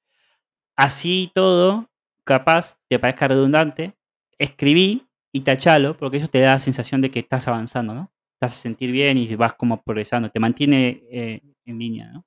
Así 0.77 1.31
todo, 1.35 1.91
capaz 2.25 2.79
te 2.89 2.99
parezca 2.99 3.29
redundante, 3.29 3.95
escribí 4.39 5.07
y 5.33 5.43
tachalo, 5.43 5.97
porque 5.97 6.19
eso 6.19 6.29
te 6.29 6.41
da 6.41 6.53
la 6.53 6.59
sensación 6.59 7.01
de 7.01 7.11
que 7.11 7.21
estás 7.21 7.49
avanzando, 7.49 7.95
¿no? 7.95 8.13
Te 8.41 8.47
hace 8.47 8.61
sentir 8.61 8.91
bien 8.91 9.19
y 9.19 9.35
vas 9.37 9.55
como 9.55 9.83
progresando, 9.83 10.31
te 10.31 10.41
mantiene 10.41 11.05
eh, 11.11 11.43
en 11.65 11.79
línea, 11.79 12.11
¿no? 12.13 12.25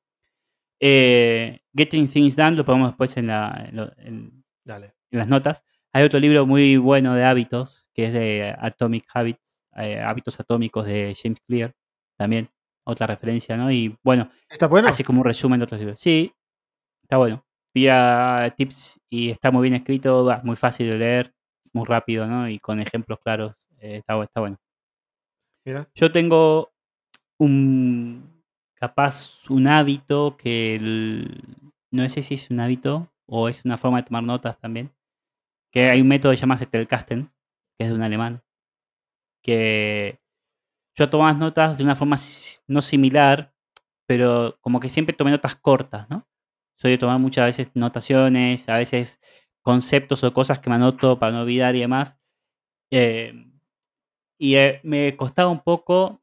Eh, 0.79 1.59
Getting 1.75 2.07
Things 2.07 2.35
Done 2.35 2.55
lo 2.57 2.65
ponemos 2.65 2.89
después 2.89 3.15
en, 3.17 3.27
la, 3.27 3.69
en 3.71 4.43
las 5.11 5.27
notas. 5.27 5.63
Hay 5.93 6.03
otro 6.03 6.19
libro 6.19 6.45
muy 6.45 6.75
bueno 6.75 7.15
de 7.15 7.23
hábitos, 7.23 7.89
que 7.93 8.07
es 8.07 8.13
de 8.13 8.53
Atomic 8.59 9.05
Habits, 9.13 9.63
eh, 9.77 10.01
hábitos 10.01 10.39
Atómicos 10.39 10.85
de 10.85 11.15
James 11.21 11.39
Clear, 11.47 11.73
también 12.17 12.49
otra 12.85 13.07
referencia, 13.07 13.57
¿no? 13.57 13.71
Y 13.71 13.97
bueno, 14.03 14.29
¿Está 14.49 14.67
bueno? 14.67 14.89
así 14.89 15.03
como 15.03 15.21
un 15.21 15.25
resumen 15.25 15.59
de 15.59 15.63
otros 15.63 15.79
libros. 15.79 15.99
Sí, 15.99 16.33
está 17.01 17.17
bueno. 17.17 17.45
Pilla 17.75 18.53
tips 18.55 19.01
y 19.09 19.31
está 19.31 19.51
muy 19.51 19.63
bien 19.63 19.73
escrito, 19.73 20.25
muy 20.43 20.55
fácil 20.55 20.89
de 20.89 20.97
leer, 20.97 21.33
muy 21.73 21.83
rápido, 21.83 22.25
¿no? 22.25 22.47
Y 22.47 22.57
con 22.57 22.79
ejemplos 22.79 23.19
claros, 23.19 23.67
eh, 23.79 23.97
está, 23.97 24.23
está 24.23 24.39
bueno. 24.39 24.57
Mira. 25.65 25.89
Yo 25.93 26.09
tengo 26.09 26.71
un, 27.37 28.41
capaz, 28.75 29.41
un 29.49 29.67
hábito 29.67 30.37
que 30.37 30.79
no 31.91 32.07
sé 32.07 32.21
si 32.21 32.35
es 32.35 32.49
un 32.49 32.61
hábito 32.61 33.11
o 33.25 33.49
es 33.49 33.65
una 33.65 33.75
forma 33.75 33.97
de 33.97 34.03
tomar 34.03 34.23
notas 34.23 34.57
también, 34.57 34.93
que 35.69 35.89
hay 35.89 35.99
un 35.99 36.07
método 36.07 36.31
que 36.31 36.37
se 36.37 36.41
llama 36.41 36.57
Zettelkasten, 36.57 37.29
que 37.77 37.83
es 37.83 37.89
de 37.89 37.95
un 37.95 38.03
alemán, 38.03 38.41
que 39.43 40.21
yo 40.95 41.09
tomaba 41.09 41.33
notas 41.33 41.77
de 41.77 41.83
una 41.83 41.97
forma 41.97 42.15
no 42.69 42.81
similar, 42.81 43.53
pero 44.07 44.57
como 44.61 44.79
que 44.79 44.87
siempre 44.87 45.13
tomé 45.13 45.31
notas 45.31 45.55
cortas, 45.55 46.09
¿no? 46.09 46.25
Soy 46.77 46.91
de 46.91 46.97
tomar 46.97 47.19
muchas 47.19 47.45
veces 47.45 47.71
notaciones, 47.75 48.69
a 48.69 48.77
veces 48.77 49.19
conceptos 49.61 50.23
o 50.23 50.33
cosas 50.33 50.59
que 50.59 50.69
me 50.69 50.75
anoto 50.75 51.17
para 51.19 51.31
no 51.31 51.41
olvidar 51.41 51.75
y 51.75 51.81
demás. 51.81 52.19
Eh, 52.91 53.33
y 54.39 54.55
eh, 54.55 54.81
me 54.83 55.15
costaba 55.17 55.49
un 55.49 55.61
poco 55.61 56.21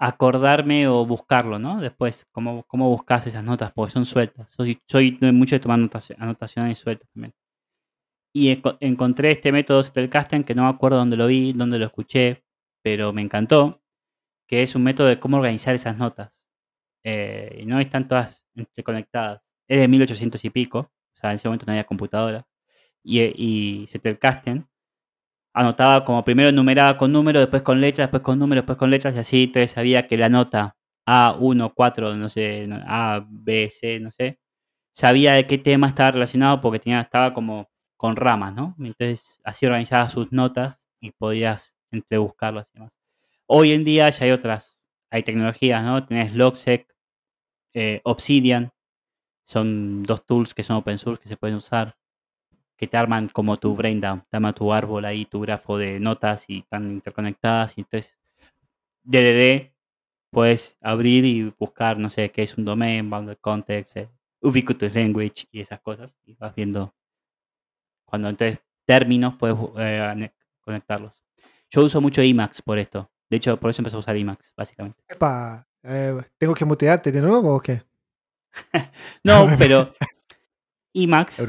acordarme 0.00 0.88
o 0.88 1.06
buscarlo, 1.06 1.58
¿no? 1.58 1.80
Después, 1.80 2.26
cómo, 2.32 2.64
cómo 2.66 2.88
buscas 2.90 3.26
esas 3.26 3.44
notas, 3.44 3.72
porque 3.74 3.92
son 3.92 4.06
sueltas. 4.06 4.50
Soy, 4.52 4.80
soy 4.88 5.18
mucho 5.32 5.56
de 5.56 5.60
tomar 5.60 5.78
anotaciones 6.18 6.78
sueltas 6.78 7.08
también. 7.12 7.34
Y 8.32 8.60
encontré 8.80 9.32
este 9.32 9.50
método 9.52 9.82
Zettelkasten 9.82 10.44
que 10.44 10.54
no 10.54 10.62
me 10.64 10.68
acuerdo 10.70 10.98
dónde 10.98 11.16
lo 11.16 11.26
vi, 11.26 11.52
dónde 11.52 11.78
lo 11.78 11.86
escuché, 11.86 12.44
pero 12.82 13.12
me 13.12 13.22
encantó, 13.22 13.82
que 14.48 14.62
es 14.62 14.74
un 14.76 14.84
método 14.84 15.08
de 15.08 15.20
cómo 15.20 15.38
organizar 15.38 15.74
esas 15.74 15.98
notas. 15.98 16.46
Eh, 17.04 17.60
y 17.62 17.66
no 17.66 17.80
están 17.80 18.08
todas 18.08 18.44
interconectadas. 18.54 19.42
Es 19.70 19.78
de 19.78 19.88
1800 19.88 20.44
y 20.44 20.50
pico, 20.50 20.78
o 20.80 21.16
sea, 21.16 21.30
en 21.30 21.36
ese 21.36 21.48
momento 21.48 21.66
no 21.66 21.72
había 21.72 21.84
computadora. 21.84 22.44
Y, 23.04 23.20
y 23.22 23.86
Zettelkasten 23.86 24.66
anotaba 25.52 26.04
como 26.04 26.24
primero 26.24 26.52
numeraba 26.52 26.96
con 26.98 27.12
número, 27.12 27.40
después 27.40 27.62
con 27.62 27.80
letras, 27.80 28.06
después 28.08 28.22
con 28.22 28.38
número, 28.38 28.62
después 28.62 28.78
con 28.78 28.90
letras, 28.90 29.14
y 29.16 29.18
así 29.20 29.44
entonces 29.44 29.72
sabía 29.72 30.06
que 30.08 30.16
la 30.16 30.28
nota 30.28 30.76
A1, 31.06 31.72
4, 31.74 32.16
no 32.16 32.28
sé, 32.28 32.68
A, 32.86 33.24
B, 33.28 33.70
C, 33.70 34.00
no 34.00 34.10
sé, 34.10 34.40
sabía 34.92 35.34
de 35.34 35.46
qué 35.46 35.58
tema 35.58 35.88
estaba 35.88 36.12
relacionado 36.12 36.60
porque 36.60 36.80
tenía, 36.80 37.00
estaba 37.00 37.34
como 37.34 37.70
con 37.96 38.16
ramas, 38.16 38.54
¿no? 38.54 38.76
Entonces, 38.78 39.40
así 39.44 39.66
organizabas 39.66 40.12
sus 40.12 40.32
notas 40.32 40.88
y 41.00 41.12
podías 41.12 41.76
entrebuscarlas 41.90 42.70
y 42.70 42.78
demás. 42.78 42.98
Hoy 43.46 43.72
en 43.72 43.84
día 43.84 44.10
ya 44.10 44.24
hay 44.24 44.32
otras, 44.32 44.88
hay 45.10 45.22
tecnologías, 45.22 45.84
¿no? 45.84 46.06
Tenés 46.06 46.34
Logseq, 46.34 46.86
eh, 47.74 48.00
Obsidian, 48.04 48.72
son 49.42 50.02
dos 50.02 50.24
tools 50.26 50.54
que 50.54 50.62
son 50.62 50.76
open 50.76 50.98
source 50.98 51.22
que 51.22 51.28
se 51.28 51.36
pueden 51.36 51.56
usar, 51.56 51.96
que 52.76 52.86
te 52.86 52.96
arman 52.96 53.28
como 53.28 53.56
tu 53.58 53.74
brain 53.74 54.00
down, 54.00 54.24
te 54.28 54.36
arma 54.36 54.52
tu 54.52 54.72
árbol 54.72 55.04
ahí, 55.04 55.26
tu 55.26 55.40
grafo 55.40 55.76
de 55.76 56.00
notas 56.00 56.44
y 56.48 56.58
están 56.58 56.90
interconectadas 56.90 57.76
y 57.76 57.82
entonces 57.82 58.18
DDD 59.02 59.72
puedes 60.30 60.78
abrir 60.80 61.24
y 61.24 61.52
buscar, 61.58 61.98
no 61.98 62.08
sé, 62.08 62.30
qué 62.30 62.42
es 62.42 62.56
un 62.56 62.64
domain, 62.64 63.10
bounded 63.10 63.38
context, 63.40 63.96
eh, 63.96 64.08
ubiquitous 64.40 64.94
language 64.94 65.46
y 65.50 65.60
esas 65.60 65.80
cosas 65.80 66.14
y 66.24 66.34
vas 66.34 66.54
viendo 66.54 66.94
cuando 68.04 68.28
entonces 68.28 68.58
términos 68.84 69.34
puedes 69.36 69.56
eh, 69.78 70.30
conectarlos. 70.60 71.24
Yo 71.70 71.84
uso 71.84 72.00
mucho 72.00 72.22
Emacs 72.22 72.62
por 72.62 72.78
esto. 72.78 73.10
De 73.28 73.36
hecho, 73.36 73.56
por 73.58 73.70
eso 73.70 73.80
empecé 73.80 73.96
a 73.96 74.00
usar 74.00 74.16
Emacs, 74.16 74.52
básicamente. 74.56 75.00
Epa, 75.08 75.68
eh, 75.84 76.20
¿tengo 76.36 76.54
que 76.54 76.64
mutearte 76.64 77.12
de 77.12 77.20
nuevo 77.20 77.54
o 77.54 77.60
qué? 77.60 77.82
no, 79.24 79.46
pero 79.58 79.92
Emacs 80.94 81.46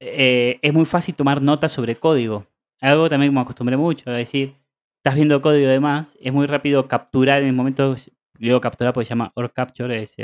eh, 0.00 0.58
es 0.62 0.72
muy 0.72 0.84
fácil 0.84 1.14
tomar 1.14 1.42
notas 1.42 1.72
sobre 1.72 1.96
código. 1.96 2.46
Algo 2.80 3.08
también 3.08 3.34
me 3.34 3.40
acostumbré 3.40 3.76
mucho, 3.76 4.08
a 4.10 4.14
decir, 4.14 4.54
estás 4.98 5.14
viendo 5.14 5.40
código 5.42 5.66
y 5.66 5.72
demás, 5.72 6.16
es 6.20 6.32
muy 6.32 6.46
rápido 6.46 6.86
capturar 6.86 7.42
en 7.42 7.48
el 7.48 7.54
momento, 7.54 7.96
digo 8.38 8.60
capturar 8.60 8.92
porque 8.92 9.06
se 9.06 9.10
llama 9.10 9.32
OR 9.34 9.52
Capture, 9.52 10.02
es 10.02 10.16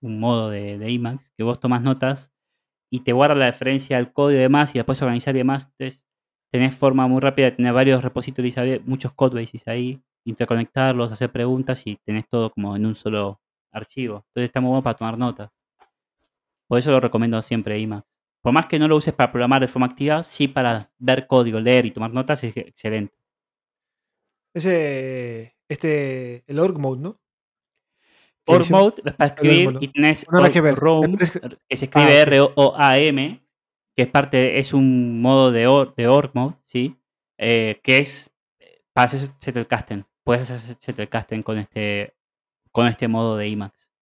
un 0.00 0.18
modo 0.18 0.48
de, 0.48 0.78
de 0.78 0.90
Emacs, 0.90 1.30
que 1.36 1.42
vos 1.42 1.60
tomas 1.60 1.82
notas 1.82 2.32
y 2.90 3.00
te 3.00 3.12
guarda 3.12 3.34
la 3.34 3.50
referencia 3.50 3.98
al 3.98 4.12
código 4.12 4.38
y 4.38 4.42
demás, 4.42 4.74
y 4.74 4.78
después 4.78 5.00
organizar 5.02 5.34
y 5.34 5.38
demás. 5.38 5.70
Entonces, 5.78 6.06
tenés 6.50 6.74
forma 6.74 7.06
muy 7.06 7.20
rápida 7.20 7.46
de 7.46 7.52
tener 7.52 7.72
varios 7.72 8.02
repositorios, 8.02 8.84
muchos 8.84 9.12
codebases 9.12 9.68
ahí, 9.68 10.02
interconectarlos, 10.24 11.12
hacer 11.12 11.30
preguntas 11.30 11.86
y 11.86 11.96
tenés 12.04 12.28
todo 12.28 12.50
como 12.50 12.76
en 12.76 12.86
un 12.86 12.94
solo 12.94 13.40
archivo. 13.72 14.24
Entonces, 14.28 14.48
está 14.48 14.60
muy 14.60 14.68
bueno 14.68 14.82
para 14.82 14.96
tomar 14.96 15.18
notas. 15.18 15.60
Por 16.66 16.78
eso 16.78 16.90
lo 16.90 17.00
recomiendo 17.00 17.40
siempre 17.42 17.78
Emacs. 17.80 18.20
Por 18.42 18.52
más 18.52 18.66
que 18.66 18.78
no 18.78 18.88
lo 18.88 18.96
uses 18.96 19.12
para 19.12 19.30
programar 19.30 19.60
de 19.60 19.68
forma 19.68 19.86
activa, 19.86 20.22
sí 20.22 20.48
para 20.48 20.90
ver 20.98 21.26
código, 21.26 21.60
leer 21.60 21.84
y 21.86 21.90
tomar 21.90 22.12
notas 22.12 22.42
es 22.44 22.56
excelente. 22.56 23.14
Ese, 24.54 25.56
este, 25.68 26.42
el 26.46 26.58
org 26.58 26.78
mode, 26.78 27.02
¿no? 27.02 27.20
Org 28.46 28.70
mode 28.70 29.02
es 29.04 29.14
para 29.14 29.34
escribir 29.34 29.76
y 29.80 29.88
tenés 29.88 30.26
ROM, 30.26 31.16
que 31.16 31.26
se 31.76 31.84
escribe 31.84 32.18
ah, 32.18 32.22
R-O-A-M, 32.22 33.40
que 33.94 34.02
es 34.02 34.08
parte, 34.08 34.58
es 34.58 34.72
un 34.72 35.20
modo 35.20 35.52
de, 35.52 35.60
de 35.96 36.08
org 36.08 36.30
mode, 36.34 36.56
¿sí? 36.64 36.96
Eh, 37.36 37.80
que 37.82 37.98
es 37.98 38.32
para 38.92 39.06
hacer 39.06 39.20
Zettelkasten. 39.40 40.06
Puedes 40.24 40.50
hacer 40.50 40.76
Zettelkasten 40.76 41.42
con 41.42 41.58
este, 41.58 42.14
con 42.72 42.86
este 42.86 43.08
modo 43.08 43.36
de 43.36 43.46
Emacs. 43.48 43.92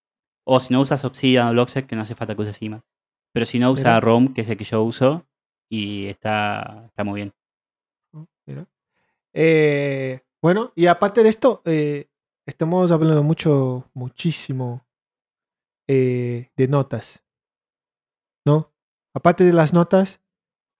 O 0.44 0.60
si 0.60 0.72
no 0.72 0.80
usas 0.80 1.04
Obsidian 1.04 1.48
o 1.48 1.52
Logseq, 1.52 1.86
que 1.86 1.96
no 1.96 2.02
hace 2.02 2.14
falta 2.14 2.34
que 2.34 2.42
uses 2.42 2.60
Emacs. 2.62 2.86
Pero 3.32 3.46
si 3.46 3.58
no, 3.58 3.70
usa 3.70 4.00
ROM, 4.00 4.32
que 4.32 4.40
es 4.40 4.48
el 4.48 4.56
que 4.56 4.64
yo 4.64 4.82
uso, 4.82 5.26
y 5.70 6.06
está, 6.06 6.84
está 6.86 7.04
muy 7.04 7.20
bien. 7.20 7.34
Oh, 8.12 8.26
eh, 9.34 10.22
bueno, 10.42 10.72
y 10.74 10.86
aparte 10.86 11.22
de 11.22 11.28
esto, 11.28 11.62
eh, 11.64 12.08
estamos 12.46 12.90
hablando 12.92 13.22
mucho, 13.22 13.90
muchísimo 13.92 14.86
eh, 15.88 16.50
de 16.56 16.68
notas. 16.68 17.24
¿No? 18.46 18.72
Aparte 19.14 19.44
de 19.44 19.52
las 19.52 19.72
notas, 19.72 20.22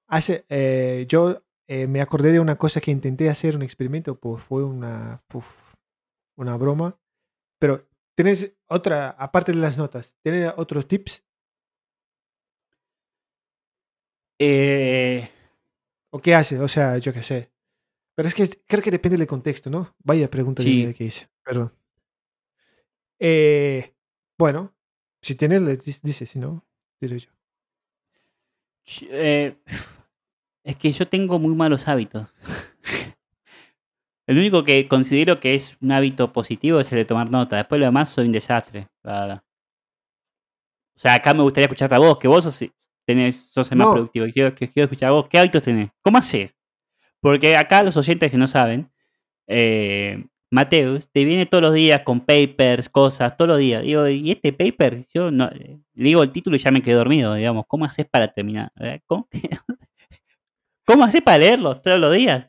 hace, 0.09 0.47
eh, 0.49 1.07
yo 1.09 1.43
me 1.69 2.01
acordé 2.01 2.33
de 2.33 2.41
una 2.41 2.57
cosa 2.57 2.81
que 2.81 2.91
intenté 2.91 3.29
hacer 3.29 3.55
un 3.55 3.63
experimento, 3.63 4.19
pues 4.19 4.43
fue 4.43 4.65
una, 4.65 5.23
una 6.37 6.57
broma. 6.57 6.99
Pero, 7.59 7.87
¿tienes 8.15 8.53
otra, 8.69 9.11
aparte 9.11 9.53
de 9.53 9.59
las 9.59 9.77
notas, 9.77 10.17
¿tienes 10.23 10.53
otros 10.57 10.87
tips? 10.87 11.25
¿O 16.11 16.21
qué 16.21 16.35
haces? 16.35 16.61
O 16.61 16.69
sea, 16.69 16.99
yo 16.99 17.13
qué 17.13 17.23
sé. 17.23 17.51
Pero 18.15 18.29
es 18.29 18.35
que 18.35 18.49
creo 18.67 18.83
que 18.83 18.91
depende 18.91 19.17
del 19.17 19.27
contexto, 19.27 19.71
¿no? 19.71 19.95
Vaya 20.03 20.31
pregunta 20.31 20.63
que 20.63 21.05
hice. 21.05 21.29
Perdón. 21.45 21.73
Eh, 23.21 23.95
bueno, 24.39 24.75
si 25.23 25.35
tienes, 25.35 25.63
le 25.63 25.77
dices, 25.77 26.29
si 26.29 26.39
no, 26.39 26.67
diré 27.01 27.19
yo. 27.19 27.31
Eh, 29.03 29.57
es 30.65 30.77
que 30.77 30.93
yo 30.93 31.09
tengo 31.09 31.39
muy 31.39 31.55
malos 31.55 31.89
hábitos. 31.89 32.29
El 34.29 34.37
único 34.37 34.63
que 34.63 34.87
considero 34.89 35.41
que 35.41 35.55
es 35.55 35.75
un 35.81 35.91
hábito 35.91 36.35
positivo 36.35 36.79
es 36.81 36.93
el 36.93 36.99
de 36.99 37.07
tomar 37.07 37.31
nota. 37.31 37.57
Después 37.57 37.79
lo 37.79 37.87
demás 37.87 38.11
soy 38.11 38.27
un 38.27 38.33
desastre. 38.33 38.87
O 39.03 39.41
sea, 40.95 41.15
acá 41.15 41.33
me 41.33 41.43
gustaría 41.43 41.65
escucharte 41.65 41.95
a 41.95 41.99
vos, 41.99 42.19
que 42.19 42.29
vos 42.29 42.45
sos, 42.45 42.63
tenés, 43.07 43.51
sos 43.51 43.73
el 43.73 43.79
más 43.79 43.89
productivo. 43.89 44.27
Quiero, 44.31 44.55
quiero 44.55 44.85
escuchar 44.85 45.09
a 45.09 45.13
vos. 45.13 45.29
¿Qué 45.31 45.39
hábitos 45.39 45.63
tenés? 45.63 45.89
¿Cómo 46.03 46.19
haces? 46.19 46.55
Porque 47.21 47.57
acá 47.57 47.83
los 47.83 47.97
oyentes 47.97 48.31
que 48.31 48.37
no 48.37 48.47
saben, 48.47 48.91
eh, 49.47 50.23
Mateus 50.51 51.11
te 51.11 51.25
viene 51.25 51.47
todos 51.47 51.63
los 51.63 51.73
días 51.73 52.03
con 52.05 52.21
papers, 52.21 52.91
cosas, 52.91 53.35
todos 53.35 53.49
los 53.49 53.59
días. 53.59 53.83
Digo, 53.83 54.07
¿y 54.09 54.33
este 54.33 54.53
paper? 54.53 55.07
Yo 55.15 55.31
no, 55.31 55.49
le 55.49 55.81
digo 55.95 56.23
el 56.23 56.33
título 56.33 56.57
y 56.57 56.59
ya 56.59 56.71
me 56.71 56.83
quedé 56.83 56.97
dormido, 56.97 57.33
digamos. 57.33 57.65
¿Cómo 57.67 57.87
haces 57.87 58.05
para 58.05 58.29
terminar? 58.29 58.71
¿Cómo, 59.07 59.27
¿Cómo 60.85 61.05
haces 61.05 61.23
para 61.23 61.39
leerlo 61.39 61.81
todos 61.81 61.99
los 61.99 62.15
días? 62.15 62.47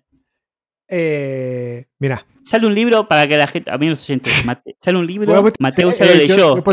Eh, 0.89 1.85
mira. 1.99 2.25
Sale 2.43 2.65
un 2.65 2.73
libro 2.73 3.07
para 3.07 3.27
que 3.27 3.37
la 3.37 3.45
gente, 3.45 3.69
a 3.69 3.77
mí 3.77 3.89
los 3.89 4.01
oyentes, 4.01 4.33
sale 4.81 4.97
un 4.97 5.05
libro, 5.05 5.51
Mateo 5.59 5.93
se 5.93 6.05
lo 6.05 6.15
leyó. 6.15 6.63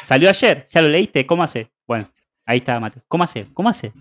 salió 0.00 0.30
ayer, 0.30 0.66
ya 0.70 0.80
lo 0.80 0.88
leíste, 0.88 1.26
¿cómo 1.26 1.42
hace? 1.42 1.70
Bueno, 1.86 2.10
ahí 2.46 2.58
está 2.58 2.80
Mateo. 2.80 3.02
¿Cómo 3.06 3.24
hace? 3.24 3.46
¿Cómo 3.52 3.68
hace? 3.68 3.92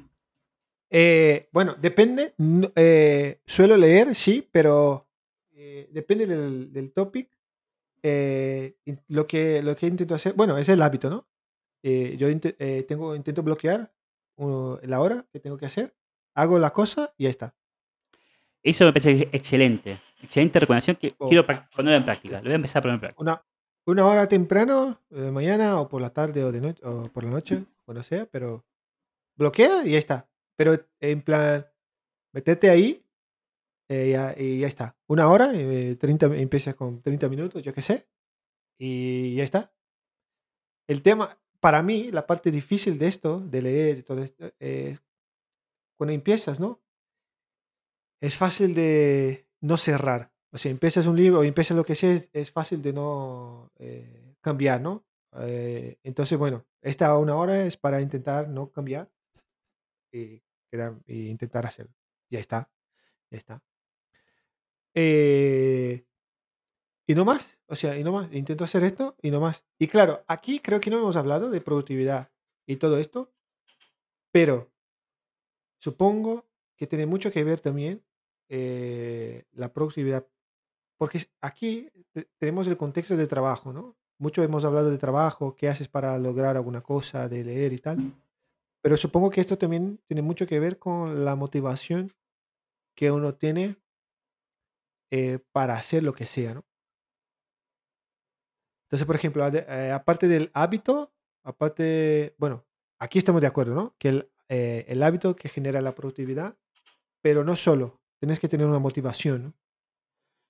Eh, 0.89 1.49
bueno, 1.51 1.75
depende. 1.79 2.33
Eh, 2.75 3.41
suelo 3.45 3.75
leer, 3.75 4.15
sí, 4.15 4.47
pero 4.49 5.05
depende 5.91 6.25
del, 6.25 6.93
topic. 6.93 7.29
lo, 8.01 9.27
que, 9.27 9.61
lo 9.61 9.75
que 9.75 9.87
intento 9.87 10.15
hacer, 10.15 10.33
bueno, 10.33 10.57
es 10.57 10.69
el 10.69 10.81
hábito, 10.81 11.09
¿no? 11.09 11.27
yo 11.83 12.27
tengo, 12.87 13.15
intento 13.15 13.43
bloquear 13.43 13.91
la 14.37 15.01
hora 15.01 15.25
que 15.31 15.41
tengo 15.41 15.57
que 15.57 15.65
hacer, 15.65 15.93
hago 16.35 16.57
la 16.57 16.71
cosa 16.71 17.13
y 17.17 17.25
ahí 17.25 17.31
está. 17.31 17.58
Eso 18.69 18.85
me 18.85 18.93
parece 18.93 19.29
excelente. 19.31 19.97
Excelente 20.21 20.59
recomendación 20.59 20.95
que 20.97 21.15
oh. 21.17 21.27
quiero 21.27 21.43
poner 21.75 21.95
en 21.95 22.05
práctica. 22.05 22.37
Lo 22.37 22.43
voy 22.43 22.51
a 22.51 22.55
empezar 22.55 22.79
a 22.79 22.81
poner 22.83 22.95
en 22.95 22.99
práctica. 22.99 23.21
Una, 23.21 23.43
una 23.87 24.05
hora 24.05 24.27
temprano, 24.27 25.01
de 25.09 25.31
mañana 25.31 25.81
o 25.81 25.89
por 25.89 26.01
la 26.01 26.11
tarde 26.11 26.43
o, 26.43 26.51
de 26.51 26.61
noche, 26.61 26.81
o 26.85 27.03
por 27.09 27.23
la 27.23 27.31
noche, 27.31 27.63
cuando 27.85 28.03
sea, 28.03 28.27
pero 28.27 28.63
bloquea 29.35 29.83
y 29.85 29.91
ya 29.91 29.97
está. 29.97 30.29
Pero 30.55 30.77
en 30.99 31.21
plan, 31.23 31.65
metete 32.31 32.69
ahí 32.69 33.03
eh, 33.87 34.35
y 34.37 34.59
ya 34.59 34.67
está. 34.67 34.95
Una 35.07 35.27
hora, 35.29 35.51
30, 35.51 36.27
eh, 36.27 36.41
empiezas 36.41 36.75
con 36.75 37.01
30 37.01 37.27
minutos, 37.27 37.63
yo 37.63 37.73
qué 37.73 37.81
sé, 37.81 38.07
y 38.77 39.33
ya 39.33 39.43
está. 39.43 39.73
El 40.87 41.01
tema, 41.01 41.39
para 41.59 41.81
mí, 41.81 42.11
la 42.11 42.27
parte 42.27 42.51
difícil 42.51 42.99
de 42.99 43.07
esto, 43.07 43.39
de 43.39 43.61
leer 43.63 44.03
todo 44.03 44.21
esto, 44.21 44.51
es 44.59 44.99
cuando 45.97 46.13
empiezas, 46.13 46.59
¿no? 46.59 46.79
Es 48.21 48.37
fácil 48.37 48.73
de 48.73 49.47
no 49.61 49.77
cerrar. 49.77 50.31
O 50.51 50.57
sea, 50.57 50.71
empiezas 50.71 51.05
un 51.05 51.15
libro 51.15 51.39
o 51.39 51.43
empiezas 51.43 51.77
lo 51.77 51.83
que 51.83 51.95
sea, 51.95 52.17
es, 52.33 52.51
fácil 52.51 52.81
de 52.81 52.93
no 52.93 53.71
eh, 53.77 54.35
cambiar, 54.41 54.81
¿no? 54.81 55.05
Eh, 55.41 55.99
entonces, 56.03 56.37
bueno, 56.37 56.65
esta 56.81 57.15
una 57.17 57.35
hora 57.35 57.65
es 57.65 57.77
para 57.77 58.01
intentar 58.01 58.49
no 58.49 58.71
cambiar 58.71 59.11
y, 60.11 60.41
quedar, 60.71 60.95
intentar 61.07 61.65
hacerlo. 61.65 61.93
Ya 62.31 62.39
está, 62.39 62.69
ya 63.29 63.37
está. 63.37 63.63
Eh, 64.95 66.05
y 67.07 67.15
no 67.15 67.25
más, 67.25 67.59
o 67.67 67.75
sea, 67.75 67.97
y 67.97 68.03
no 68.03 68.11
más. 68.11 68.31
Intento 68.33 68.63
hacer 68.63 68.83
esto 68.83 69.15
y 69.21 69.31
no 69.31 69.39
más. 69.39 69.65
Y 69.77 69.87
claro, 69.87 70.23
aquí 70.27 70.59
creo 70.59 70.79
que 70.79 70.89
no 70.89 70.97
hemos 70.97 71.15
hablado 71.15 71.49
de 71.51 71.61
productividad 71.61 72.31
y 72.67 72.77
todo 72.77 72.97
esto, 72.97 73.33
pero 74.31 74.71
supongo 75.79 76.47
que 76.75 76.87
tiene 76.87 77.05
mucho 77.05 77.31
que 77.31 77.43
ver 77.43 77.59
también 77.59 78.03
eh, 78.49 79.45
la 79.51 79.71
productividad. 79.71 80.27
Porque 80.97 81.23
aquí 81.39 81.89
tenemos 82.39 82.67
el 82.67 82.75
contexto 82.75 83.15
de 83.15 83.27
trabajo, 83.27 83.71
¿no? 83.71 83.95
Mucho 84.17 84.43
hemos 84.43 84.65
hablado 84.65 84.91
de 84.91 84.97
trabajo, 84.97 85.55
qué 85.55 85.69
haces 85.69 85.87
para 85.87 86.17
lograr 86.17 86.57
alguna 86.57 86.81
cosa, 86.81 87.29
de 87.29 87.43
leer 87.43 87.71
y 87.71 87.77
tal. 87.77 88.13
Pero 88.81 88.97
supongo 88.97 89.29
que 89.29 89.39
esto 89.39 89.57
también 89.57 90.01
tiene 90.07 90.21
mucho 90.21 90.45
que 90.45 90.59
ver 90.59 90.77
con 90.77 91.23
la 91.23 91.35
motivación 91.35 92.13
que 92.95 93.11
uno 93.11 93.35
tiene 93.35 93.77
eh, 95.11 95.39
para 95.53 95.75
hacer 95.75 96.03
lo 96.03 96.13
que 96.13 96.25
sea, 96.25 96.55
¿no? 96.55 96.65
Entonces, 98.87 99.05
por 99.05 99.15
ejemplo, 99.15 99.47
eh, 99.47 99.91
aparte 99.91 100.27
del 100.27 100.49
hábito, 100.53 101.13
aparte, 101.43 102.35
bueno, 102.39 102.65
aquí 102.99 103.19
estamos 103.19 103.39
de 103.39 103.47
acuerdo, 103.47 103.75
¿no? 103.75 103.95
Que 103.99 104.09
el, 104.09 104.31
el 104.49 105.03
hábito 105.03 105.35
que 105.35 105.47
genera 105.47 105.79
la 105.81 105.93
productividad, 105.93 106.57
pero 107.21 107.43
no 107.43 107.55
solo, 107.55 107.99
Tienes 108.19 108.39
que 108.39 108.49
tener 108.49 108.67
una 108.67 108.79
motivación, 108.79 109.55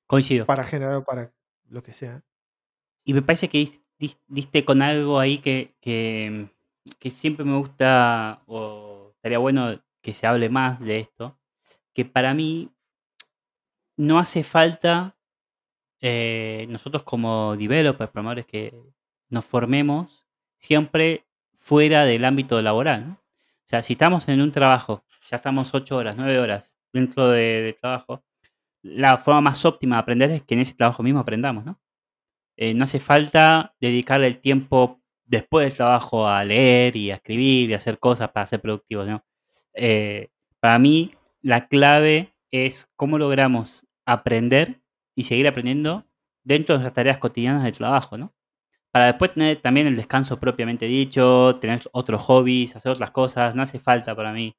Coincido. 0.10 0.47
Para 0.47 0.63
generar, 0.63 1.05
para 1.05 1.32
lo 1.69 1.84
que 1.84 1.91
sea. 1.93 2.23
Y 3.03 3.13
me 3.13 3.21
parece 3.21 3.47
que 3.47 3.79
diste 4.27 4.65
con 4.65 4.82
algo 4.82 5.19
ahí 5.19 5.38
que, 5.38 5.75
que, 5.79 7.12
siempre 7.12 7.45
me 7.45 7.55
gusta, 7.55 8.41
o 8.47 9.12
estaría 9.13 9.38
bueno 9.38 9.79
que 10.01 10.15
se 10.15 10.25
hable 10.25 10.49
más 10.49 10.79
de 10.79 10.97
esto, 10.97 11.38
que 11.93 12.05
para 12.05 12.34
mí 12.34 12.71
no 13.97 14.17
hace 14.17 14.43
falta 14.43 15.15
eh, 16.01 16.65
nosotros 16.69 17.03
como 17.03 17.55
developers, 17.55 18.10
programadores 18.10 18.47
que 18.47 18.73
nos 19.29 19.45
formemos 19.45 20.25
siempre 20.58 21.27
fuera 21.53 22.05
del 22.05 22.25
ámbito 22.25 22.60
laboral. 22.63 23.19
O 23.19 23.67
sea, 23.67 23.84
si 23.84 23.93
estamos 23.93 24.27
en 24.27 24.41
un 24.41 24.51
trabajo, 24.51 25.03
ya 25.29 25.38
estamos 25.38 25.71
ocho 25.75 25.97
horas, 25.97 26.15
nueve 26.17 26.39
horas, 26.39 26.78
dentro 26.93 27.30
de, 27.30 27.78
trabajo, 27.80 28.23
la 28.82 29.17
forma 29.17 29.41
más 29.41 29.65
óptima 29.65 29.97
de 29.97 30.02
aprender 30.02 30.32
es 30.32 30.43
que 30.43 30.56
en 30.56 30.62
ese 30.62 30.73
trabajo 30.73 31.04
mismo 31.04 31.19
aprendamos, 31.19 31.65
¿no? 31.65 31.80
Eh, 32.58 32.73
no 32.73 32.84
hace 32.84 32.99
falta 32.99 33.73
dedicarle 33.80 34.28
el 34.28 34.39
tiempo 34.39 35.02
después 35.25 35.67
del 35.67 35.78
trabajo 35.78 36.28
a 36.28 36.43
leer 36.43 36.95
y 36.95 37.12
a 37.12 37.15
escribir 37.15 37.69
y 37.69 37.73
a 37.73 37.78
hacer 37.78 37.99
cosas 37.99 38.32
para 38.32 38.45
ser 38.45 38.62
productivos, 38.62 39.08
¿no? 39.08 39.23
Eh, 39.73 40.30
para 40.60 40.80
mí, 40.80 41.13
la 41.41 41.67
clave 41.67 42.34
es 42.52 42.89
cómo 42.95 43.17
logramos 43.17 43.88
aprender 44.06 44.82
y 45.15 45.23
seguir 45.23 45.47
aprendiendo 45.47 46.06
dentro 46.43 46.78
de 46.78 46.84
las 46.84 46.93
tareas 46.93 47.17
cotidianas 47.19 47.63
del 47.63 47.78
trabajo, 47.78 48.17
¿no? 48.17 48.34
Para 48.91 49.08
después 49.08 49.34
tener 49.34 49.62
también 49.62 49.88
el 49.88 49.95
descanso 49.95 50.39
propiamente 50.39 50.86
dicho, 50.86 51.58
tener 51.62 51.82
otros 51.91 52.21
hobbies, 52.23 52.75
hacer 52.75 52.91
otras 52.91 53.12
cosas, 53.12 53.56
no 53.56 53.62
hace 53.62 53.80
falta 53.80 54.15
para 54.15 54.34
mí, 54.34 54.56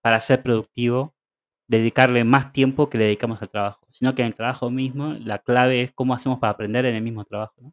para 0.00 0.20
ser 0.20 0.42
productivo, 0.42 1.13
dedicarle 1.66 2.24
más 2.24 2.52
tiempo 2.52 2.90
que 2.90 2.98
le 2.98 3.04
dedicamos 3.04 3.40
al 3.40 3.48
trabajo, 3.48 3.86
sino 3.90 4.14
que 4.14 4.22
en 4.22 4.28
el 4.28 4.34
trabajo 4.34 4.70
mismo 4.70 5.14
la 5.14 5.38
clave 5.38 5.82
es 5.82 5.92
cómo 5.92 6.14
hacemos 6.14 6.38
para 6.38 6.52
aprender 6.52 6.84
en 6.86 6.94
el 6.96 7.02
mismo 7.02 7.24
trabajo. 7.24 7.72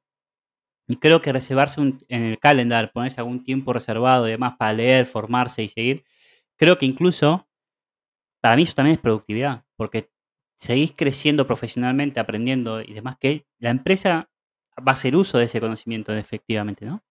Y 0.87 0.97
creo 0.97 1.21
que 1.21 1.31
reservarse 1.31 1.81
en 1.81 2.01
el 2.09 2.39
calendar, 2.39 2.91
ponerse 2.91 3.21
algún 3.21 3.43
tiempo 3.43 3.73
reservado 3.73 4.27
y 4.27 4.31
demás 4.31 4.55
para 4.57 4.73
leer, 4.73 5.05
formarse 5.05 5.63
y 5.63 5.69
seguir, 5.69 6.03
creo 6.57 6.77
que 6.77 6.85
incluso 6.85 7.47
para 8.41 8.55
mí 8.55 8.63
eso 8.63 8.73
también 8.73 8.95
es 8.95 9.01
productividad, 9.01 9.63
porque 9.77 10.09
seguís 10.57 10.91
creciendo 10.95 11.47
profesionalmente, 11.47 12.19
aprendiendo 12.19 12.81
y 12.81 12.93
demás, 12.93 13.17
que 13.19 13.45
la 13.59 13.69
empresa 13.69 14.29
va 14.77 14.91
a 14.91 14.93
hacer 14.93 15.15
uso 15.15 15.37
de 15.37 15.45
ese 15.45 15.61
conocimiento 15.61 16.13
efectivamente, 16.13 16.85
¿no? 16.85 17.03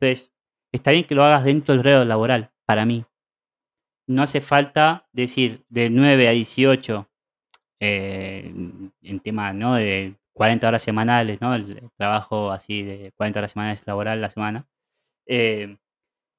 Entonces, 0.00 0.34
está 0.72 0.90
bien 0.90 1.04
que 1.04 1.14
lo 1.14 1.24
hagas 1.24 1.44
dentro 1.44 1.74
del 1.74 1.84
reo 1.84 2.04
laboral, 2.04 2.50
para 2.66 2.84
mí, 2.84 3.04
no 4.06 4.22
hace 4.22 4.40
falta 4.40 5.06
decir 5.12 5.64
de 5.68 5.90
9 5.90 6.28
a 6.28 6.32
18 6.32 7.08
eh, 7.80 8.52
en 9.02 9.20
tema 9.20 9.52
¿no? 9.52 9.74
de 9.74 10.16
40 10.34 10.68
horas 10.68 10.82
semanales, 10.82 11.40
¿no? 11.40 11.54
el, 11.54 11.90
trabajo 11.96 12.50
así 12.50 12.82
de 12.82 13.12
40 13.16 13.40
horas 13.40 13.52
semanales 13.52 13.86
laboral 13.86 14.20
la 14.20 14.30
semana. 14.30 14.66
Eh, 15.26 15.76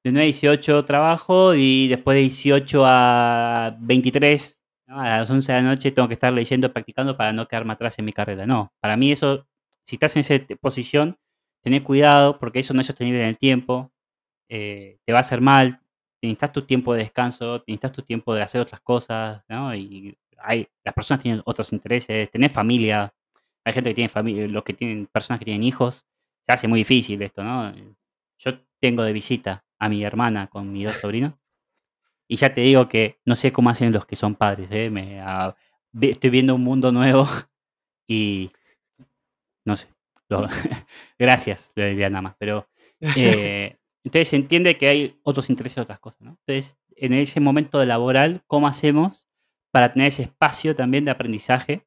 de 0.04 0.12
9 0.12 0.22
a 0.22 0.26
18 0.26 0.86
trabajo 0.86 1.54
y 1.56 1.88
después 1.88 2.16
de 2.16 2.22
18 2.22 2.84
a 2.86 3.76
23, 3.80 4.64
a 4.88 5.20
las 5.20 5.30
11 5.30 5.52
de 5.52 5.62
la 5.62 5.70
noche 5.70 5.92
tengo 5.92 6.08
que 6.08 6.16
estar 6.16 6.34
leyendo, 6.34 6.74
practicando 6.74 7.16
para 7.18 7.34
no 7.34 7.48
quedarme 7.48 7.74
atrás 7.74 7.98
en 8.00 8.06
mi 8.06 8.14
carrera. 8.14 8.46
No, 8.46 8.74
para 8.82 8.98
mí 8.98 9.12
eso, 9.12 9.48
si 9.84 9.96
estás 9.96 10.16
en 10.16 10.22
esa 10.22 10.36
posición, 10.60 11.18
tener 11.62 11.84
cuidado 11.84 12.40
porque 12.40 12.60
eso 12.60 12.74
no 12.74 12.82
es 12.82 12.88
sostenible 12.88 13.22
en 13.22 13.30
el 13.30 13.38
tiempo, 13.38 13.92
eh, 14.50 15.00
te 15.06 15.14
va 15.14 15.20
a 15.20 15.22
hacer 15.22 15.42
mal, 15.42 15.83
necesitas 16.28 16.52
tu 16.52 16.64
tiempo 16.64 16.94
de 16.94 17.00
descanso, 17.00 17.64
necesitas 17.68 17.92
tu 17.92 18.02
tiempo 18.02 18.34
de 18.34 18.42
hacer 18.42 18.62
otras 18.62 18.82
cosas, 18.82 19.44
¿no? 19.48 19.76
Y 19.76 20.18
hay, 20.38 20.68
las 20.84 20.94
personas 20.94 21.22
tienen 21.22 21.42
otros 21.46 21.72
intereses, 21.74 22.30
tenés 22.32 22.52
familia, 22.52 23.14
hay 23.66 23.74
gente 23.74 23.90
que 23.92 23.96
tiene 23.96 24.10
familia, 24.10 24.48
los 24.48 24.64
que 24.64 24.74
tienen, 24.74 25.08
personas 25.08 25.40
que 25.40 25.46
tienen 25.46 25.64
hijos, 25.64 26.06
se 26.46 26.54
hace 26.54 26.68
muy 26.68 26.80
difícil 26.80 27.22
esto, 27.22 27.44
¿no? 27.44 27.74
Yo 28.40 28.60
tengo 28.80 29.04
de 29.04 29.14
visita 29.14 29.66
a 29.80 29.90
mi 29.90 30.04
hermana 30.04 30.48
con 30.48 30.72
mis 30.72 30.86
dos 30.86 30.98
sobrinos 30.98 31.34
y 32.28 32.38
ya 32.38 32.54
te 32.54 32.62
digo 32.62 32.88
que 32.88 33.20
no 33.26 33.36
sé 33.36 33.52
cómo 33.52 33.70
hacen 33.70 33.92
los 33.92 34.06
que 34.06 34.16
son 34.16 34.36
padres, 34.36 34.70
¿eh? 34.72 34.90
Me, 34.90 35.22
estoy 36.02 36.30
viendo 36.30 36.56
un 36.56 36.64
mundo 36.64 36.92
nuevo 36.92 37.28
y 38.08 38.52
no 39.66 39.76
sé, 39.76 39.90
gracias, 41.20 41.74
le 41.76 41.90
diría 41.90 42.10
nada 42.10 42.22
más, 42.22 42.36
pero 42.38 42.68
eh, 43.18 43.78
entonces 44.04 44.28
se 44.30 44.36
entiende 44.36 44.78
que 44.78 44.88
hay 44.88 45.20
otros 45.24 45.50
intereses 45.50 45.80
otras 45.80 46.00
cosas, 46.00 46.22
¿no? 46.22 46.38
Entonces, 46.46 46.78
en 46.96 47.14
ese 47.14 47.40
momento 47.40 47.84
laboral, 47.86 48.44
¿cómo 48.48 48.68
hacemos 48.68 49.28
para 49.72 49.94
tener 49.94 50.10
ese 50.10 50.24
espacio 50.24 50.76
también 50.76 51.06
de 51.06 51.12
aprendizaje 51.12 51.86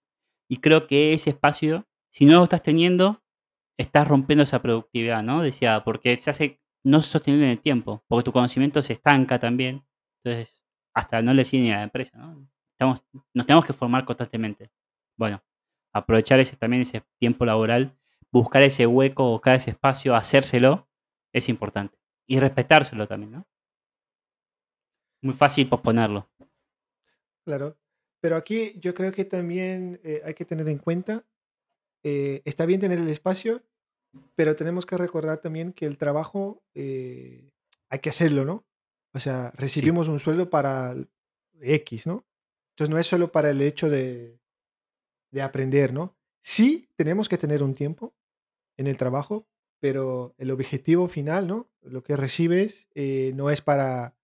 Y 0.51 0.59
creo 0.59 0.87
que 0.87 1.13
ese 1.15 1.31
espacio, 1.31 1.87
si 2.11 2.27
no 2.27 2.39
lo 2.39 2.45
estás 2.45 2.63
teniendo, 2.63 3.23
estás 3.79 4.09
rompiendo 4.09 4.45
esa 4.45 4.63
productividad, 4.63 5.23
¿no? 5.23 5.43
Decía, 5.43 5.83
porque 5.85 6.19
se 6.19 6.31
hace 6.31 6.61
no 6.85 7.03
sostenible 7.03 7.47
en 7.47 7.53
el 7.53 7.61
tiempo, 7.61 8.05
porque 8.09 8.25
tu 8.25 8.33
conocimiento 8.33 8.83
se 8.83 8.95
estanca 8.95 9.39
también. 9.41 9.85
Entonces, 10.25 10.65
hasta 10.95 11.23
no 11.23 11.35
le 11.35 11.45
sigue 11.45 11.65
ni 11.65 11.73
a 11.73 11.79
la 11.79 11.83
empresa, 11.85 12.19
¿no? 12.19 12.49
Nos 13.35 13.47
tenemos 13.47 13.65
que 13.65 13.73
formar 13.73 14.05
constantemente. 14.05 14.71
Bueno, 15.19 15.43
aprovechar 15.93 16.41
ese, 16.41 16.57
también 16.57 16.83
ese 16.83 17.03
tiempo 17.19 17.45
laboral, 17.47 17.97
buscar 18.33 18.63
ese 18.63 18.87
hueco, 18.87 19.31
buscar 19.31 19.57
ese 19.57 19.71
espacio, 19.71 20.15
hacérselo, 20.15 20.89
es 21.33 21.49
importante. 21.49 21.99
Y 22.27 22.41
respetárselo 22.41 23.07
también, 23.07 23.33
¿no? 23.33 23.47
Muy 25.23 25.35
fácil 25.35 25.69
posponerlo. 25.69 26.29
Claro. 27.45 27.77
Pero 28.21 28.37
aquí 28.37 28.79
yo 28.81 28.95
creo 28.95 29.13
que 29.13 29.25
también 29.25 30.01
eh, 30.03 30.23
hay 30.25 30.35
que 30.35 30.45
tener 30.45 30.69
en 30.69 30.79
cuenta, 30.79 31.25
eh, 32.03 32.43
está 32.45 32.67
bien 32.67 32.81
tener 32.81 32.99
el 32.99 33.09
espacio, 33.09 33.63
pero 34.35 34.57
tenemos 34.57 34.87
que 34.87 34.97
recordar 34.97 35.39
también 35.39 35.73
que 35.73 35.87
el 35.87 35.99
trabajo 35.99 36.63
eh, 36.75 37.51
hay 37.89 37.99
que 38.01 38.11
hacerlo, 38.11 38.45
¿no? 38.45 38.65
O 39.13 39.21
sea, 39.21 39.53
recibimos 39.57 40.09
un 40.09 40.19
sueldo 40.19 40.51
para 40.51 40.97
X, 41.61 42.07
¿no? 42.07 42.27
Entonces 42.71 42.93
no 42.93 42.99
es 42.99 43.07
solo 43.07 43.31
para 43.31 43.51
el 43.51 43.63
hecho 43.63 43.89
de, 43.89 44.41
de 45.31 45.43
aprender, 45.43 45.93
¿no? 45.93 46.17
Sí, 46.43 46.89
tenemos 46.97 47.29
que 47.29 47.39
tener 47.39 47.63
un 47.63 47.75
tiempo 47.75 48.15
en 48.77 48.87
el 48.87 48.97
trabajo, 48.99 49.47
pero 49.81 50.35
el 50.39 50.51
objetivo 50.51 51.09
final, 51.09 51.47
¿no? 51.47 51.69
Lo 51.83 52.03
que 52.03 52.17
recibes 52.17 52.89
no 53.35 53.51
es 53.51 53.61
para 53.61 54.17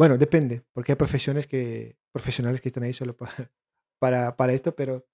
bueno, 0.00 0.16
depende, 0.16 0.62
porque 0.72 0.92
hay 0.92 0.96
profesiones 0.96 1.46
que, 1.46 1.98
profesionales 2.10 2.62
que 2.62 2.70
están 2.70 2.84
ahí 2.84 2.94
solo 2.94 3.18
para, 4.00 4.34
para, 4.34 4.52
esto, 4.54 4.74
pero 4.74 5.06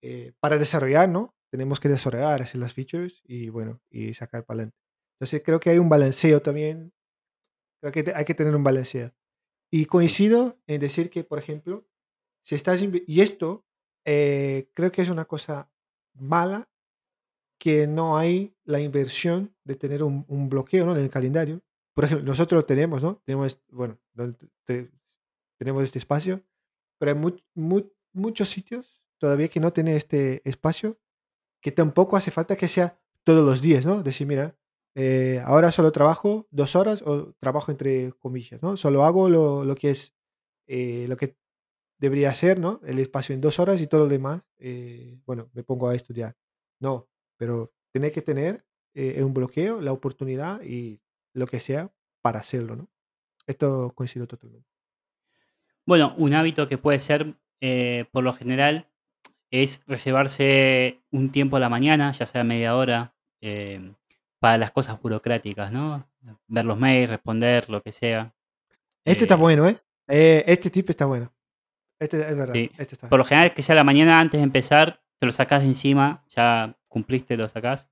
eh, 0.00 0.32
para 0.40 0.56
desarrollar, 0.56 1.10
¿no? 1.10 1.36
Tenemos 1.50 1.78
que 1.78 1.90
desarrollar, 1.90 2.40
hacer 2.40 2.58
las 2.58 2.72
features 2.72 3.20
y 3.24 3.50
bueno, 3.50 3.82
y 3.90 4.14
sacar 4.14 4.46
para 4.46 4.60
adelante. 4.60 4.78
Entonces 5.18 5.42
creo 5.44 5.60
que 5.60 5.68
hay 5.68 5.78
un 5.78 5.90
balanceo 5.90 6.40
también, 6.40 6.94
creo 7.82 7.92
que 7.92 8.14
hay 8.16 8.24
que 8.24 8.32
tener 8.34 8.56
un 8.56 8.64
balanceo. 8.64 9.12
Y 9.70 9.84
coincido 9.84 10.58
en 10.66 10.80
decir 10.80 11.10
que, 11.10 11.22
por 11.22 11.38
ejemplo, 11.38 11.86
si 12.42 12.54
estás, 12.54 12.80
y 12.82 13.20
esto 13.20 13.66
eh, 14.06 14.70
creo 14.72 14.90
que 14.90 15.02
es 15.02 15.10
una 15.10 15.26
cosa 15.26 15.70
mala, 16.14 16.70
que 17.60 17.86
no 17.86 18.18
hay 18.18 18.56
la 18.64 18.80
inversión 18.80 19.54
de 19.64 19.76
tener 19.76 20.02
un, 20.02 20.24
un 20.26 20.48
bloqueo 20.48 20.86
¿no? 20.86 20.96
en 20.96 21.04
el 21.04 21.10
calendario 21.10 21.62
por 22.00 22.06
ejemplo, 22.06 22.26
nosotros 22.26 22.62
lo 22.62 22.64
tenemos, 22.64 23.02
¿no? 23.02 23.20
Tenemos, 23.26 23.62
bueno, 23.68 23.98
tenemos 25.58 25.84
este 25.84 25.98
espacio, 25.98 26.42
pero 26.98 27.12
hay 27.12 27.84
muchos 28.14 28.48
sitios 28.48 29.02
todavía 29.18 29.48
que 29.48 29.60
no 29.60 29.70
tienen 29.72 29.96
este 29.96 30.40
espacio, 30.48 30.98
que 31.60 31.72
tampoco 31.72 32.16
hace 32.16 32.30
falta 32.30 32.56
que 32.56 32.68
sea 32.68 32.98
todos 33.22 33.44
los 33.44 33.60
días, 33.60 33.84
¿no? 33.84 34.02
Decir, 34.02 34.26
mira, 34.26 34.56
eh, 34.94 35.42
ahora 35.44 35.70
solo 35.72 35.92
trabajo 35.92 36.48
dos 36.50 36.74
horas 36.74 37.02
o 37.02 37.34
trabajo 37.38 37.70
entre 37.70 38.12
comillas, 38.12 38.62
¿no? 38.62 38.78
Solo 38.78 39.04
hago 39.04 39.28
lo, 39.28 39.74
que 39.74 39.90
es, 39.90 40.14
eh, 40.68 41.04
lo 41.06 41.18
que 41.18 41.36
debería 41.98 42.32
ser, 42.32 42.58
¿no? 42.58 42.80
El 42.82 42.98
espacio 42.98 43.34
en 43.34 43.42
dos 43.42 43.58
horas 43.58 43.82
y 43.82 43.86
todo 43.86 44.04
lo 44.04 44.08
demás, 44.08 44.42
eh, 44.58 45.20
bueno, 45.26 45.50
me 45.52 45.64
pongo 45.64 45.88
a 45.88 45.94
estudiar. 45.94 46.34
No, 46.80 47.09
pero 47.40 47.72
tiene 47.90 48.12
que 48.12 48.20
tener 48.20 48.66
un 48.94 49.32
bloqueo, 49.32 49.80
la 49.80 49.92
oportunidad 49.92 50.60
y 50.62 51.00
lo 51.32 51.46
que 51.46 51.58
sea 51.58 51.90
para 52.20 52.40
hacerlo, 52.40 52.76
¿no? 52.76 52.88
Esto 53.46 53.92
coincido 53.94 54.26
totalmente. 54.26 54.68
Bueno, 55.86 56.14
un 56.18 56.34
hábito 56.34 56.68
que 56.68 56.76
puede 56.76 56.98
ser, 56.98 57.34
eh, 57.62 58.04
por 58.12 58.24
lo 58.24 58.34
general, 58.34 58.90
es 59.50 59.82
reservarse 59.86 61.00
un 61.10 61.32
tiempo 61.32 61.56
a 61.56 61.60
la 61.60 61.70
mañana, 61.70 62.12
ya 62.12 62.26
sea 62.26 62.44
media 62.44 62.76
hora, 62.76 63.14
em, 63.40 63.94
para 64.38 64.58
las 64.58 64.70
cosas 64.70 65.00
burocráticas, 65.00 65.72
¿no? 65.72 66.06
Ver 66.46 66.66
los 66.66 66.78
mails, 66.78 67.08
responder, 67.08 67.70
lo 67.70 67.82
que 67.82 67.92
sea. 67.92 68.34
Este 69.02 69.24
está 69.24 69.36
eh 69.36 69.38
bueno, 69.38 69.66
¿eh? 69.66 69.78
¿eh? 70.08 70.44
Este 70.46 70.68
tip 70.68 70.90
está 70.90 71.06
bueno. 71.06 71.32
Este 71.98 72.20
es 72.20 72.36
verdad. 72.36 72.54
Este 72.54 73.08
por 73.08 73.18
lo 73.18 73.24
general, 73.24 73.54
que 73.54 73.62
sea 73.62 73.74
la 73.74 73.84
mañana 73.84 74.20
antes 74.20 74.38
de 74.38 74.44
empezar, 74.44 75.02
te 75.18 75.24
lo 75.24 75.32
sacás 75.32 75.62
de 75.62 75.68
encima, 75.68 76.22
ya 76.28 76.76
cumpliste, 76.90 77.36
lo 77.38 77.48
sacás. 77.48 77.90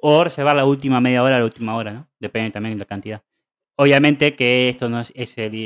O 0.00 0.24
reservar 0.24 0.56
la 0.56 0.66
última 0.66 1.00
media 1.00 1.22
hora 1.22 1.38
la 1.38 1.44
última 1.44 1.76
hora, 1.76 1.92
¿no? 1.92 2.08
Depende 2.20 2.52
también 2.52 2.74
de 2.76 2.80
la 2.80 2.86
cantidad. 2.86 3.22
Obviamente 3.76 4.36
que 4.36 4.68
esto 4.68 4.88
no, 4.88 5.00
es, 5.00 5.12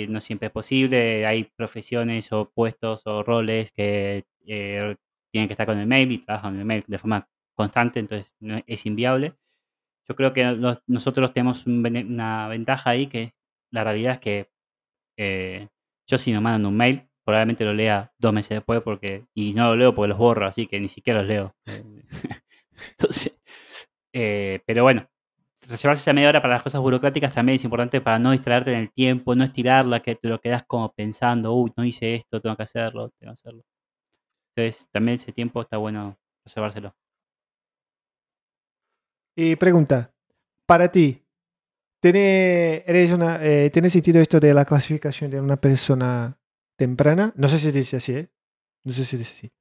no 0.08 0.20
siempre 0.20 0.46
es 0.46 0.52
posible, 0.52 1.26
hay 1.26 1.44
profesiones 1.44 2.32
o 2.32 2.50
puestos 2.50 3.02
o 3.06 3.22
roles 3.22 3.70
que 3.72 4.24
eh, 4.46 4.96
tienen 5.30 5.48
que 5.48 5.54
estar 5.54 5.66
con 5.66 5.78
el 5.78 5.86
mail 5.86 6.12
y 6.12 6.18
trabajan 6.18 6.58
el 6.58 6.64
mail 6.64 6.84
de 6.86 6.98
forma 6.98 7.28
constante, 7.54 8.00
entonces 8.00 8.34
no, 8.40 8.62
es 8.66 8.86
inviable. 8.86 9.34
Yo 10.08 10.16
creo 10.16 10.32
que 10.32 10.44
nosotros 10.86 11.34
tenemos 11.34 11.66
una 11.66 12.48
ventaja 12.48 12.90
ahí 12.90 13.08
que 13.08 13.34
la 13.70 13.84
realidad 13.84 14.14
es 14.14 14.20
que 14.20 14.50
eh, 15.18 15.68
yo 16.06 16.18
si 16.18 16.32
me 16.32 16.40
mandan 16.40 16.66
un 16.66 16.76
mail, 16.76 17.08
probablemente 17.24 17.64
lo 17.64 17.74
lea 17.74 18.12
dos 18.18 18.32
meses 18.32 18.50
después 18.58 18.80
porque 18.82 19.26
y 19.34 19.52
no 19.54 19.68
lo 19.68 19.76
leo 19.76 19.94
porque 19.94 20.08
los 20.08 20.18
borro, 20.18 20.46
así 20.46 20.66
que 20.66 20.80
ni 20.80 20.88
siquiera 20.88 21.20
los 21.20 21.28
leo. 21.28 21.56
entonces, 23.00 23.38
eh, 24.12 24.60
pero 24.66 24.82
bueno, 24.82 25.08
reservarse 25.68 26.02
esa 26.02 26.12
media 26.12 26.28
hora 26.30 26.42
para 26.42 26.54
las 26.54 26.62
cosas 26.62 26.80
burocráticas 26.80 27.34
también 27.34 27.56
es 27.56 27.64
importante 27.64 28.00
para 28.00 28.18
no 28.18 28.32
distraerte 28.32 28.72
en 28.72 28.78
el 28.80 28.92
tiempo, 28.92 29.34
no 29.34 29.44
estirarla, 29.44 30.00
que 30.00 30.16
te 30.16 30.28
lo 30.28 30.40
quedas 30.40 30.64
como 30.66 30.92
pensando, 30.92 31.54
uy, 31.54 31.72
no 31.76 31.84
hice 31.84 32.14
esto, 32.14 32.40
tengo 32.40 32.56
que 32.56 32.62
hacerlo, 32.64 33.10
tengo 33.18 33.32
que 33.32 33.34
hacerlo. 33.34 33.62
Entonces, 34.56 34.88
también 34.90 35.16
ese 35.16 35.32
tiempo 35.32 35.60
está 35.60 35.76
bueno 35.76 36.18
reservárselo. 36.44 36.94
Y 39.36 39.54
pregunta, 39.54 40.12
para 40.66 40.90
ti, 40.90 41.24
¿tiene, 42.00 42.82
eres 42.86 43.12
una, 43.12 43.38
eh, 43.44 43.70
¿tiene 43.70 43.88
sentido 43.88 44.20
esto 44.20 44.40
de 44.40 44.52
la 44.52 44.64
clasificación 44.64 45.30
de 45.30 45.40
una 45.40 45.56
persona 45.56 46.40
temprana? 46.76 47.32
No 47.36 47.46
sé 47.46 47.58
si 47.58 47.70
dice 47.70 47.98
así, 47.98 48.14
¿eh? 48.14 48.30
No 48.84 48.92
sé 48.92 49.04
si 49.04 49.16
dice 49.16 49.34
así. 49.34 49.52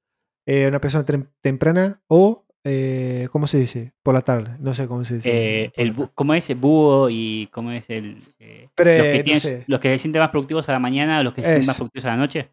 Eh, 0.48 0.68
una 0.68 0.82
persona 0.82 1.06
temprana 1.42 2.02
o 2.08 2.47
eh, 2.68 3.28
¿cómo 3.32 3.48
se 3.48 3.60
dice? 3.60 3.94
Por 4.04 4.14
la 4.14 4.22
tarde, 4.22 4.56
no 4.60 4.74
sé 4.74 4.88
cómo 4.88 5.04
se 5.04 5.16
dice. 5.16 5.30
Eh, 5.30 5.72
el 5.76 5.96
¿Cómo 6.14 6.34
es 6.34 6.50
el 6.50 6.58
búho 6.58 7.10
y 7.10 7.48
cómo 7.52 7.72
es 7.72 7.90
el... 7.90 8.18
Eh, 8.40 8.70
los, 9.68 9.80
que 9.80 9.90
se 9.90 9.98
sienten 9.98 10.22
más 10.22 10.30
productivos 10.30 10.68
a 10.70 10.74
la 10.74 10.80
mañana 10.80 11.20
o 11.20 11.24
los 11.24 11.34
que 11.34 11.42
se 11.42 11.48
sienten 11.48 11.68
más 11.68 11.78
productivos 11.78 12.06
a 12.06 12.10
la 12.10 12.18
noche? 12.18 12.52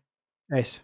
Eso. 0.48 0.82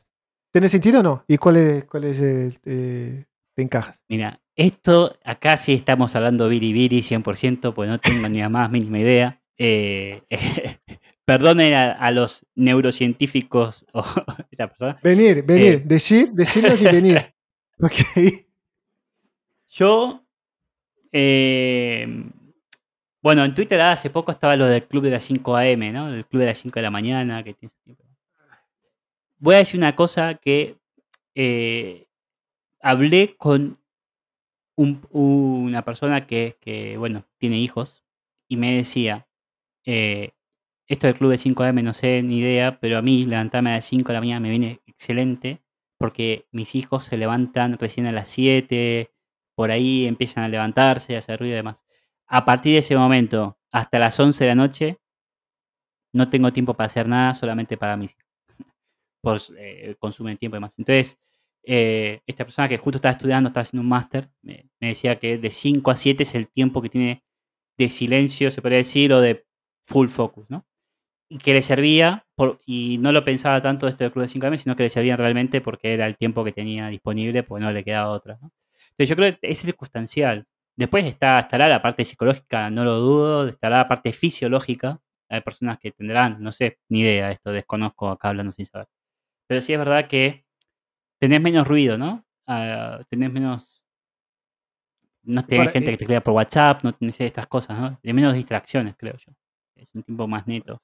¿Tiene 0.52 0.68
sentido 0.68 1.00
o 1.00 1.02
no? 1.02 1.24
¿Y 1.28 1.38
cuál 1.38 1.56
es, 1.56 1.84
cuál 1.84 2.04
es 2.04 2.20
el... 2.20 2.58
te 2.60 3.62
encajas? 3.62 4.00
Mira, 4.08 4.40
esto 4.56 5.16
acá 5.24 5.56
sí 5.56 5.74
estamos 5.74 6.14
hablando 6.16 6.48
biribiri 6.48 7.00
100%, 7.00 7.72
pues 7.72 7.88
no 7.88 7.98
tengo 7.98 8.28
ni 8.28 8.40
la 8.40 8.48
más 8.48 8.70
mínima 8.70 8.98
idea. 8.98 9.40
perdonen 11.30 11.74
a, 11.74 12.10
los 12.10 12.44
neurocientíficos 12.56 13.86
o 13.92 14.02
esta 14.50 14.66
persona. 14.66 14.98
Venir, 15.00 15.44
venir, 15.44 15.84
decir, 15.84 16.32
decirnos 16.32 16.82
y 16.82 16.84
venir. 16.86 17.22
Ok. 17.82 18.49
Yo, 19.70 20.24
em, 21.12 22.32
bueno, 23.22 23.44
en 23.44 23.54
Twitter 23.54 23.80
hace 23.80 24.10
poco 24.10 24.32
estaba 24.32 24.56
lo 24.56 24.66
del 24.66 24.84
club 24.86 25.04
de 25.04 25.10
las 25.10 25.24
5 25.24 25.56
AM, 25.56 25.92
¿no? 25.92 26.12
El 26.12 26.26
club 26.26 26.40
de 26.40 26.46
las 26.46 26.58
5 26.58 26.74
de 26.80 26.82
la 26.82 26.90
mañana. 26.90 27.44
Que 27.44 27.56
Voy 29.38 29.54
a 29.54 29.58
decir 29.58 29.78
una 29.78 29.94
cosa 29.94 30.34
que 30.34 30.76
eh, 31.34 32.06
hablé 32.80 33.36
con 33.36 33.78
una 34.76 35.84
persona 35.84 36.26
que, 36.26 36.96
bueno, 36.98 37.24
tiene 37.38 37.58
hijos 37.58 38.02
y 38.48 38.56
me 38.56 38.76
decía, 38.76 39.28
eh, 39.84 40.32
esto 40.86 41.06
del 41.06 41.16
club 41.16 41.30
de 41.30 41.38
5 41.38 41.62
AM 41.64 41.82
no 41.82 41.92
sé 41.92 42.22
ni 42.22 42.38
idea, 42.38 42.80
pero 42.80 42.98
a 42.98 43.02
mí 43.02 43.24
levantarme 43.24 43.70
a 43.70 43.74
las 43.74 43.84
5 43.84 44.08
de 44.08 44.14
la 44.14 44.20
mañana 44.20 44.40
me 44.40 44.50
viene 44.50 44.80
excelente 44.86 45.60
porque 45.98 46.46
mis 46.50 46.74
hijos 46.74 47.04
se 47.04 47.18
levantan 47.18 47.78
recién 47.78 48.06
a 48.06 48.12
las 48.12 48.30
7, 48.30 49.10
por 49.61 49.70
ahí 49.70 50.06
empiezan 50.06 50.42
a 50.44 50.48
levantarse, 50.48 51.14
a 51.14 51.18
hacer 51.18 51.38
ruido 51.38 51.52
y 51.52 51.56
demás. 51.56 51.84
A 52.26 52.46
partir 52.46 52.72
de 52.72 52.78
ese 52.78 52.96
momento, 52.96 53.58
hasta 53.70 53.98
las 53.98 54.18
11 54.18 54.42
de 54.42 54.48
la 54.48 54.54
noche, 54.54 54.98
no 56.14 56.30
tengo 56.30 56.50
tiempo 56.50 56.72
para 56.72 56.86
hacer 56.86 57.06
nada, 57.06 57.34
solamente 57.34 57.76
para 57.76 57.94
mí. 57.94 58.08
Por 59.22 59.38
eh, 59.58 59.96
consumen 59.98 60.38
tiempo 60.38 60.56
y 60.56 60.61
demás. 60.61 60.78
Entonces, 60.78 61.20
eh, 61.62 62.22
esta 62.26 62.44
persona 62.46 62.70
que 62.70 62.78
justo 62.78 62.96
estaba 62.96 63.12
estudiando, 63.12 63.48
estaba 63.48 63.64
haciendo 63.64 63.82
un 63.82 63.90
máster, 63.90 64.30
me, 64.40 64.70
decía 64.80 65.18
que 65.18 65.36
de 65.36 65.50
5 65.50 65.90
a 65.90 65.96
7 65.96 66.22
es 66.22 66.34
el 66.34 66.48
tiempo 66.48 66.80
que 66.80 66.88
tiene 66.88 67.22
de 67.76 67.90
silencio, 67.90 68.50
se 68.50 68.62
podría 68.62 68.78
decir, 68.78 69.12
o 69.12 69.20
de 69.20 69.44
full 69.84 70.08
focus, 70.08 70.48
¿no? 70.48 70.64
Y 71.28 71.36
que 71.36 71.52
le 71.52 71.61
servía, 71.61 72.26
por, 72.34 72.62
y 72.64 72.96
no 72.96 73.12
lo 73.12 73.26
pensaba 73.26 73.61
tanto 73.61 73.88
esto 73.88 74.04
del 74.04 74.12
club 74.12 74.22
de 74.22 74.28
5 74.28 74.46
m 74.46 74.56
sino 74.56 74.74
que 74.74 74.84
le 74.84 74.90
servía 74.90 75.18
realmente 75.18 75.61
porque 75.61 75.92
era 75.92 76.06
el 76.06 76.16
tiempo 76.16 76.44
que 76.44 76.52
tenía 76.52 76.88
disponible, 76.88 77.42
porque 77.42 77.62
no 77.62 77.72
le 77.72 77.84
quedaba 77.84 78.08
otra. 78.08 78.38
Yo 78.99 79.16
creo 79.16 79.32
que 79.32 79.51
es 79.51 79.61
circunstancial. 79.61 80.47
Después 80.76 81.05
está, 81.05 81.41
estará 81.41 81.68
la 81.68 81.82
parte 81.82 82.05
psicológica, 82.05 82.70
no 82.70 82.84
lo 82.84 83.01
dudo, 83.01 83.49
estará 83.49 83.78
la 83.78 83.88
parte 83.88 84.12
fisiológica. 84.12 85.01
Hay 85.28 85.41
personas 85.43 85.78
que 85.78 85.93
tendrán, 85.93 86.43
no 86.43 86.53
sé, 86.53 86.78
ni 86.88 87.01
idea 87.01 87.28
de 87.28 87.32
esto, 87.34 87.53
desconozco 87.53 88.09
acá 88.09 88.28
hablando 88.30 88.53
sin 88.53 88.66
saber. 88.66 88.88
Pero 89.47 89.61
sí 89.61 89.72
es 89.72 89.78
verdad 89.78 90.09
que 90.09 90.45
tenés 91.18 91.41
menos 91.41 91.66
ruido, 91.66 91.99
¿no? 91.99 92.24
ah, 92.51 93.05
tenés 93.09 93.32
menos. 93.32 93.86
No 95.22 95.45
tenés 95.45 95.66
Para- 95.66 95.72
gente 95.72 95.91
eh, 95.91 95.93
que 95.93 95.99
te 95.99 96.05
escriba 96.05 96.20
por 96.20 96.34
WhatsApp, 96.34 96.82
no 96.82 96.93
tenés 96.93 97.20
estas 97.20 97.47
cosas, 97.47 97.78
¿no? 97.78 97.99
Tenés 98.01 98.14
menos 98.14 98.34
distracciones, 98.34 98.97
creo 98.97 99.16
yo. 99.18 99.32
Es 99.76 99.95
un 99.95 100.03
tiempo 100.03 100.26
más 100.26 100.47
neto. 100.47 100.82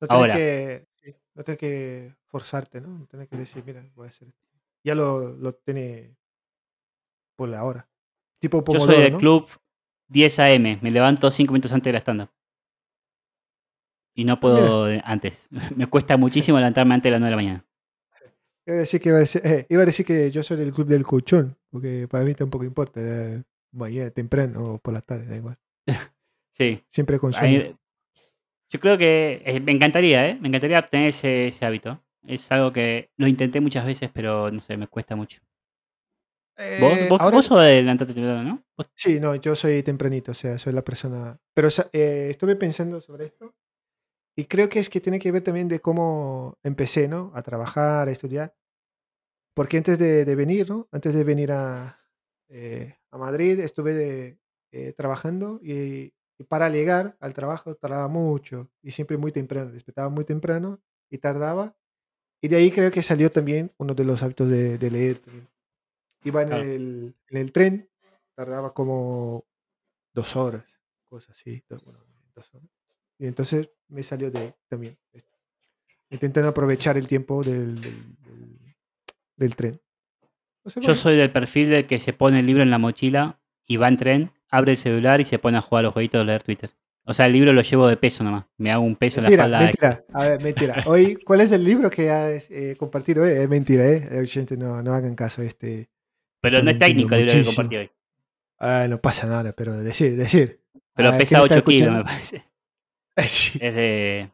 No 0.00 0.06
Ahora. 0.08 0.34
que, 0.34 0.86
no 1.34 1.44
tenés 1.44 1.58
que 1.58 2.14
forzarte, 2.28 2.80
¿no? 2.80 2.88
No 2.88 3.06
tenés 3.06 3.28
que 3.28 3.36
decir, 3.36 3.62
mira, 3.66 3.84
voy 3.94 4.06
a 4.06 4.10
hacer 4.10 4.28
esto. 4.28 4.46
Ya 4.84 4.94
lo, 4.94 5.34
lo 5.34 5.54
tiene 5.54 6.16
por 7.36 7.48
la 7.48 7.64
hora. 7.64 7.88
Tipo 8.40 8.64
Yo 8.72 8.80
soy 8.80 9.00
del 9.02 9.12
¿no? 9.12 9.18
club 9.18 9.48
10 10.08 10.38
AM, 10.40 10.78
me 10.82 10.90
levanto 10.90 11.30
5 11.30 11.52
minutos 11.52 11.72
antes 11.72 11.90
de 11.90 11.92
la 11.92 12.00
stand-up. 12.00 12.30
Y 14.14 14.24
no 14.24 14.32
Ah, 14.34 14.36
mira. 14.36 14.40
puedo 14.40 14.86
antes. 15.04 15.48
me 15.76 15.86
cuesta 15.86 16.16
muchísimo 16.16 16.58
levantarme 16.58 16.94
antes 16.94 17.04
de 17.04 17.10
las 17.12 17.20
9 17.20 17.30
de 17.30 17.36
la 17.36 17.42
mañana. 17.42 17.64
Iba 18.66 18.76
a 18.76 18.80
decir 18.80 19.00
que, 19.00 19.08
iba 19.10 19.18
a 19.18 19.20
decir, 19.20 19.42
eh, 19.44 19.66
iba 19.68 19.82
a 19.82 19.86
decir 19.86 20.04
que 20.04 20.30
yo 20.30 20.42
soy 20.42 20.56
del 20.56 20.72
club 20.72 20.88
del 20.88 21.04
colchón, 21.04 21.56
porque 21.70 22.08
para 22.10 22.24
mí 22.24 22.34
tampoco 22.34 22.64
importa. 22.64 23.00
eh, 23.00 23.42
mañana 23.72 24.10
temprano 24.10 24.64
o 24.74 24.78
por 24.78 24.92
la 24.94 25.02
tarde, 25.02 25.26
da 25.26 25.36
igual. 25.36 25.58
Sí. 26.52 26.82
Siempre 26.88 27.18
con 27.18 27.34
A 27.34 27.38
sueño. 27.38 27.60
mí- 27.62 27.76
yo 28.72 28.80
creo 28.80 28.98
que 28.98 29.42
eh, 29.44 29.60
me 29.60 29.70
encantaría, 29.72 30.26
¿eh? 30.28 30.38
Me 30.40 30.48
encantaría 30.48 30.78
obtener 30.80 31.08
ese, 31.08 31.46
ese 31.48 31.64
hábito. 31.66 32.02
Es 32.26 32.50
algo 32.50 32.72
que 32.72 33.10
lo 33.16 33.28
intenté 33.28 33.60
muchas 33.60 33.84
veces, 33.86 34.10
pero 34.12 34.50
no 34.50 34.58
sé, 34.58 34.76
me 34.76 34.88
cuesta 34.88 35.14
mucho. 35.14 35.40
¿Vos, 36.78 36.98
Eh, 36.98 37.08
vos, 37.08 37.20
ahora, 37.20 37.36
vos 37.36 37.46
sos 37.46 37.60
de 37.60 37.82
levantarte 37.82 38.14
temprano, 38.14 38.42
¿no? 38.42 38.64
Vos- 38.76 38.90
sí, 38.94 39.20
no, 39.20 39.34
yo 39.36 39.54
soy 39.54 39.82
tempranito, 39.82 40.32
o 40.32 40.34
sea, 40.34 40.58
soy 40.58 40.72
la 40.72 40.82
persona. 40.84 41.38
Pero 41.54 41.68
eh, 41.92 42.28
estuve 42.30 42.56
pensando 42.56 43.00
sobre 43.00 43.26
esto 43.26 43.54
y 44.36 44.46
creo 44.46 44.68
que 44.68 44.80
es 44.80 44.90
que 44.90 45.00
tiene 45.00 45.18
que 45.18 45.32
ver 45.32 45.42
también 45.44 45.68
de 45.68 45.80
cómo 45.80 46.58
empecé, 46.62 47.08
¿no? 47.08 47.32
A 47.34 47.42
trabajar, 47.42 48.08
a 48.08 48.12
estudiar. 48.12 48.54
Porque 49.54 49.78
antes 49.78 49.98
de, 49.98 50.24
de 50.24 50.34
venir, 50.36 50.68
¿no? 50.68 50.88
Antes 50.92 51.14
de 51.14 51.24
venir 51.24 51.52
a, 51.52 51.98
eh, 52.48 52.96
a 53.10 53.18
Madrid, 53.18 53.58
estuve 53.60 53.94
de- 53.94 54.38
eh, 54.72 54.92
trabajando 54.92 55.60
y, 55.62 56.12
y 56.38 56.44
para 56.44 56.68
llegar 56.68 57.16
al 57.20 57.32
trabajo 57.32 57.74
tardaba 57.76 58.08
mucho 58.08 58.70
y 58.82 58.90
siempre 58.90 59.16
muy 59.16 59.32
temprano. 59.32 59.70
Despertaba 59.72 60.10
muy 60.10 60.24
temprano 60.24 60.80
y 61.10 61.18
tardaba. 61.18 61.74
Y 62.42 62.48
de 62.48 62.56
ahí 62.56 62.70
creo 62.72 62.90
que 62.90 63.02
salió 63.02 63.32
también 63.32 63.72
uno 63.78 63.94
de 63.94 64.04
los 64.04 64.22
hábitos 64.22 64.50
de, 64.50 64.78
de 64.78 64.90
leer. 64.90 65.18
también. 65.20 65.48
Iba 66.26 66.42
en 66.42 66.48
Claro. 66.48 66.62
el, 66.64 67.14
en 67.28 67.38
el 67.38 67.52
tren, 67.52 67.90
tardaba 68.34 68.72
como 68.74 69.44
dos 70.12 70.34
horas, 70.36 70.80
cosas 71.08 71.30
así. 71.30 71.62
do- 71.68 71.78
bueno, 71.84 72.00
dos 72.34 72.52
horas. 72.54 72.68
Y 73.18 73.26
entonces 73.26 73.70
me 73.88 74.02
salió 74.02 74.30
de 74.30 74.38
ahí 74.40 74.54
también. 74.68 74.98
esto. 75.12 75.30
Intentando 76.10 76.48
aprovechar 76.50 76.96
el 76.98 77.06
tiempo 77.06 77.42
del, 77.42 77.80
del, 77.80 78.16
del- 78.24 78.76
del 79.36 79.56
tren. 79.56 79.80
Yo 80.80 80.96
soy 80.96 81.16
del 81.16 81.30
perfil 81.30 81.70
del 81.70 81.86
que 81.86 82.00
se 82.00 82.12
pone 82.12 82.40
el 82.40 82.46
libro 82.46 82.62
en 82.62 82.70
la 82.70 82.78
mochila 82.78 83.40
y 83.66 83.76
va 83.76 83.86
en 83.88 83.96
tren, 83.96 84.32
abre 84.50 84.72
el 84.72 84.76
celular 84.76 85.20
y 85.20 85.24
se 85.24 85.38
pone 85.38 85.58
a 85.58 85.60
jugar 85.62 85.80
a 85.80 85.82
los 85.84 85.92
jueguitos 85.92 86.20
de 86.20 86.24
leer 86.24 86.42
Twitter. 86.42 86.70
O 87.04 87.14
sea, 87.14 87.26
el 87.26 87.32
libro 87.34 87.52
lo 87.52 87.62
llevo 87.62 87.86
de 87.86 87.96
peso 87.96 88.24
nomás. 88.24 88.46
Me 88.56 88.72
hago 88.72 88.82
un 88.84 88.96
peso 88.96 89.20
en 89.20 89.24
la 89.24 89.30
espalda. 89.30 89.60
mentira. 89.60 90.04
A 90.12 90.24
ver, 90.28 90.42
mentira. 90.42 90.82
Hoy, 90.86 91.14
¿cuál 91.24 91.40
es 91.40 91.52
el 91.52 91.62
libro 91.62 91.88
que 91.88 92.10
has 92.10 92.50
eh, 92.50 92.74
compartido? 92.76 93.24
Eh? 93.24 93.44
Es 93.44 93.48
mentira, 93.48 93.88
¿eh? 93.88 94.08
Eh, 94.10 94.56
no, 94.58 94.82
no 94.82 94.92
hagan 94.92 95.14
caso. 95.14 95.40
Este, 95.42 95.88
Pero 96.40 96.58
está 96.58 96.64
no 96.64 96.70
es 96.70 96.78
técnico 96.78 97.14
el 97.14 97.26
libro 97.26 97.40
que 97.40 97.46
compartí 97.46 97.76
hoy. 97.76 97.90
Ah, 98.58 98.86
no 98.88 99.00
pasa 99.00 99.26
nada, 99.26 99.52
pero 99.52 99.76
decir, 99.82 100.16
decir. 100.16 100.60
Pero 100.94 101.10
Ah, 101.10 101.18
pesa 101.18 101.36
¿quién 101.38 101.42
está 101.46 101.54
8 101.56 101.64
kilos, 101.64 101.92
me 101.94 102.04
parece. 102.04 102.44
Sí. 103.26 103.58
Es 103.62 103.74
de, 103.74 104.30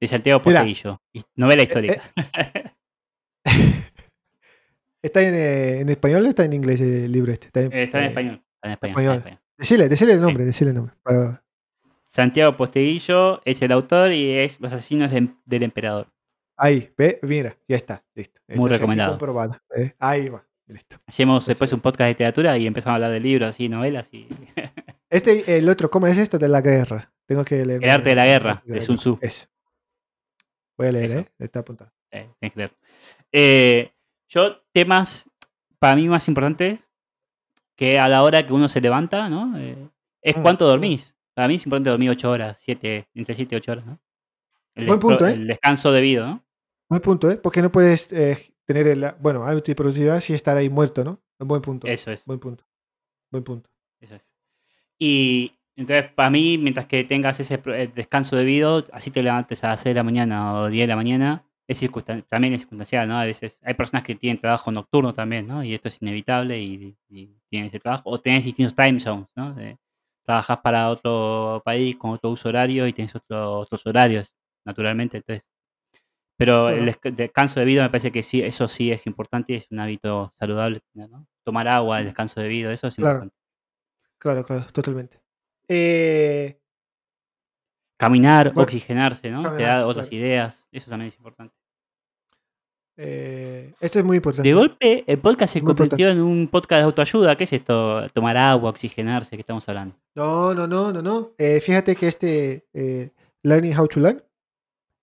de 0.00 0.06
Santiago 0.06 0.42
y- 1.12 1.24
Novela 1.34 1.62
eh, 1.62 1.64
histórica. 1.64 2.02
¿Está 5.02 5.22
en, 5.22 5.34
eh, 5.34 5.80
en 5.80 5.88
español 5.88 6.26
o 6.26 6.28
está 6.28 6.44
en 6.44 6.52
inglés 6.52 6.80
el 6.80 7.10
libro 7.10 7.32
este? 7.32 7.46
Está 7.46 7.60
en, 7.62 7.72
Eh, 7.72 7.82
está 7.84 7.98
en 7.98 8.04
eh, 8.04 8.08
español. 8.08 8.42
Está 8.54 8.66
en 8.68 8.72
español. 8.72 8.74
está 8.74 8.86
en 8.86 8.90
español. 8.90 9.16
español. 9.18 9.40
Decile, 9.56 9.88
decile 9.88 10.12
el 10.12 10.18
Sí. 10.18 10.22
nombre, 10.22 10.44
decile 10.44 10.70
el 10.70 10.76
nombre. 10.76 10.94
para- 11.02 11.42
Santiago 12.04 12.56
Posteguillo 12.56 13.40
es 13.44 13.62
el 13.62 13.72
autor 13.72 14.12
y 14.12 14.30
es 14.30 14.60
Los 14.60 14.72
asesinos 14.72 15.10
del, 15.10 15.34
del 15.44 15.62
emperador. 15.62 16.08
Ahí, 16.56 16.92
ve, 16.98 17.18
mira, 17.22 17.56
ya 17.68 17.76
está, 17.76 18.04
listo. 18.14 18.40
Muy 18.48 18.54
Entonces, 18.56 18.78
recomendado. 18.80 19.18
¿eh? 19.76 19.94
Ahí 19.98 20.28
va, 20.28 20.44
listo. 20.72 20.96
Hacemos 21.06 21.46
después 21.46 21.70
Entonces, 21.70 21.72
un 21.72 21.80
podcast 21.80 22.06
de 22.06 22.08
literatura 22.10 22.58
y 22.58 22.66
empezamos 22.66 22.92
a 22.92 22.94
hablar 22.96 23.12
de 23.12 23.20
libros 23.20 23.48
así, 23.48 23.68
novelas 23.68 24.12
y. 24.12 24.28
este, 25.10 25.58
el 25.58 25.68
otro, 25.68 25.90
¿cómo 25.90 26.06
es 26.06 26.18
esto 26.18 26.38
de 26.38 26.48
la 26.48 26.60
guerra? 26.60 27.12
Tengo 27.26 27.44
que 27.44 27.64
leer. 27.64 27.82
El 27.82 27.90
arte 27.90 28.10
de 28.10 28.14
la 28.14 28.26
guerra, 28.26 28.62
de 28.64 28.80
Sun 28.80 28.96
Tzu. 28.96 29.18
Eso. 29.20 29.46
Voy 30.76 30.88
a 30.88 30.92
leer, 30.92 31.04
Eso. 31.04 31.18
¿eh? 31.18 31.26
Está 31.38 31.60
apuntado. 31.60 31.92
Eh, 32.10 32.28
que 32.40 32.52
leer. 32.54 32.76
Eh, 33.32 33.92
yo, 34.28 34.62
temas 34.72 35.28
para 35.78 35.96
mí 35.96 36.08
más 36.08 36.28
importantes 36.28 36.90
que 37.76 37.98
a 37.98 38.08
la 38.08 38.22
hora 38.22 38.46
que 38.46 38.52
uno 38.52 38.68
se 38.68 38.80
levanta, 38.80 39.28
¿no? 39.28 39.58
Eh, 39.58 39.88
es 40.22 40.36
Mm, 40.36 40.42
cuánto 40.42 40.66
dormís. 40.66 41.16
Para 41.34 41.48
mí 41.48 41.54
es 41.54 41.64
importante 41.64 41.90
dormir 41.90 42.10
8 42.10 42.30
horas, 42.30 42.60
7, 42.62 43.08
entre 43.14 43.34
7 43.34 43.54
y 43.54 43.58
8 43.58 43.72
horas, 43.72 43.86
¿no? 43.86 43.98
El, 44.74 44.86
Buen 44.86 45.00
punto, 45.00 45.26
¿eh? 45.26 45.32
el 45.32 45.46
descanso 45.46 45.90
debido, 45.90 46.26
¿no? 46.26 46.44
Buen 46.88 47.00
punto, 47.00 47.30
¿eh? 47.30 47.36
Porque 47.36 47.62
no 47.62 47.72
puedes 47.72 48.12
eh, 48.12 48.49
tener 48.72 48.86
el, 48.88 49.12
bueno, 49.20 49.44
hábito 49.44 49.70
y 49.72 49.74
productividad 49.74 50.20
si 50.20 50.32
estar 50.34 50.56
ahí 50.56 50.68
muerto, 50.68 51.02
¿no? 51.02 51.20
Un 51.40 51.48
buen 51.48 51.60
punto. 51.60 51.88
Eso 51.88 52.12
es. 52.12 52.24
Buen 52.24 52.38
punto. 52.38 52.64
Buen 53.32 53.42
punto. 53.42 53.68
Eso 54.00 54.14
es. 54.14 54.32
Y 54.98 55.52
entonces, 55.76 56.12
para 56.12 56.30
mí, 56.30 56.56
mientras 56.58 56.86
que 56.86 57.02
tengas 57.04 57.40
ese 57.40 57.60
eh, 57.66 57.90
descanso 57.94 58.36
debido, 58.36 58.84
así 58.92 59.10
te 59.10 59.22
levantes 59.22 59.64
a 59.64 59.68
las 59.68 59.80
6 59.80 59.94
de 59.94 59.98
la 60.00 60.04
mañana 60.04 60.54
o 60.54 60.68
10 60.68 60.84
de 60.84 60.88
la 60.88 60.96
mañana, 60.96 61.44
es 61.66 61.80
también 62.28 62.54
es 62.54 62.62
circunstancial, 62.62 63.08
¿no? 63.08 63.18
A 63.18 63.24
veces 63.24 63.60
hay 63.64 63.74
personas 63.74 64.04
que 64.04 64.14
tienen 64.14 64.40
trabajo 64.40 64.70
nocturno 64.72 65.14
también, 65.14 65.46
¿no? 65.46 65.64
Y 65.64 65.74
esto 65.74 65.88
es 65.88 66.00
inevitable 66.02 66.60
y, 66.60 66.96
y 67.08 67.36
tienen 67.48 67.68
ese 67.68 67.80
trabajo. 67.80 68.02
O 68.10 68.20
tenés 68.20 68.44
distintos 68.44 68.76
time 68.76 69.00
zones, 69.00 69.28
¿no? 69.36 69.52
De- 69.54 69.78
trabajás 70.24 70.58
para 70.60 70.90
otro 70.90 71.60
país 71.64 71.96
con 71.96 72.10
otro 72.12 72.30
uso 72.30 72.48
horario 72.50 72.86
y 72.86 72.94
otro- 73.14 73.60
otros 73.60 73.84
horarios, 73.86 74.36
naturalmente. 74.64 75.16
Entonces, 75.16 75.50
pero 76.40 76.70
el 76.70 76.96
descanso 77.14 77.60
debido 77.60 77.82
me 77.82 77.90
parece 77.90 78.10
que 78.10 78.22
sí, 78.22 78.42
eso 78.42 78.66
sí 78.66 78.90
es 78.90 79.06
importante 79.06 79.52
y 79.52 79.56
es 79.56 79.66
un 79.70 79.78
hábito 79.80 80.32
saludable, 80.34 80.80
¿no? 80.94 81.26
Tomar 81.44 81.68
agua, 81.68 81.98
el 81.98 82.06
descanso 82.06 82.40
debido, 82.40 82.70
eso 82.70 82.86
es 82.86 82.96
Claro, 82.96 83.24
importante. 83.24 83.36
claro, 84.18 84.44
claro, 84.46 84.66
totalmente. 84.72 85.20
Eh, 85.68 86.56
Caminar, 87.98 88.48
bueno, 88.54 88.62
oxigenarse, 88.62 89.30
¿no? 89.30 89.54
Te 89.56 89.62
da 89.64 89.86
otras 89.86 90.08
claro. 90.08 90.24
ideas, 90.24 90.66
eso 90.72 90.88
también 90.90 91.08
es 91.08 91.16
importante. 91.16 91.54
Eh, 92.96 93.72
esto 93.80 93.98
es 93.98 94.04
muy 94.04 94.14
De 94.14 94.16
importante. 94.18 94.52
golpe, 94.52 95.04
el 95.06 95.18
podcast 95.18 95.52
se 95.52 95.60
Muy 95.60 95.70
importante. 95.70 95.96
convirtió 95.96 96.10
en 96.10 96.20
un 96.22 96.48
podcast 96.48 96.78
de 96.80 96.84
autoayuda. 96.84 97.36
¿Qué 97.36 97.44
es 97.44 97.52
esto? 97.52 98.06
Tomar 98.12 98.36
agua, 98.36 98.70
oxigenarse, 98.70 99.36
¿qué 99.36 99.40
estamos 99.42 99.68
hablando? 99.68 99.96
No, 100.14 100.54
no, 100.54 100.66
no, 100.66 100.92
no, 100.92 101.00
no. 101.02 101.30
Eh, 101.38 101.60
fíjate 101.60 101.94
que 101.96 102.08
este 102.08 102.66
eh, 102.74 103.10
Learning 103.42 103.78
How 103.78 103.86
to 103.88 104.00
Learn, 104.00 104.22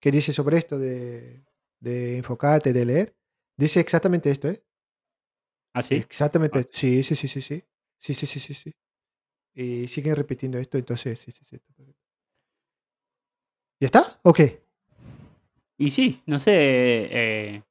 que 0.08 0.12
dice 0.12 0.32
sobre 0.32 0.58
esto 0.58 0.80
de, 0.80 1.44
de 1.82 2.16
enfocarte, 2.16 2.72
de 2.72 2.86
leer, 2.86 3.14
dice 3.58 3.82
exactamente 3.82 4.32
esto, 4.32 4.48
¿eh? 4.48 4.64
¿Ah, 5.74 5.82
sí? 5.82 5.96
Exactamente 5.96 6.60
esto. 6.60 6.72
Sí, 6.74 7.04
sí, 7.04 7.14
sí, 7.18 7.28
sí, 7.28 7.42
sí. 7.42 7.62
Sí, 8.00 8.14
sí, 8.14 8.26
sí, 8.26 8.40
sí, 8.40 8.54
sí. 8.54 8.74
Y 9.54 9.86
siguen 9.90 10.16
repitiendo 10.16 10.60
esto, 10.60 10.78
entonces, 10.78 11.20
sí, 11.20 11.34
sí, 11.34 11.44
sí. 11.44 11.60
¿Ya 13.82 13.86
está? 13.88 14.18
Ok. 14.24 14.40
Y 15.78 15.90
sí, 15.92 16.24
no 16.26 16.40
sé. 16.40 16.54
eh, 16.56 17.64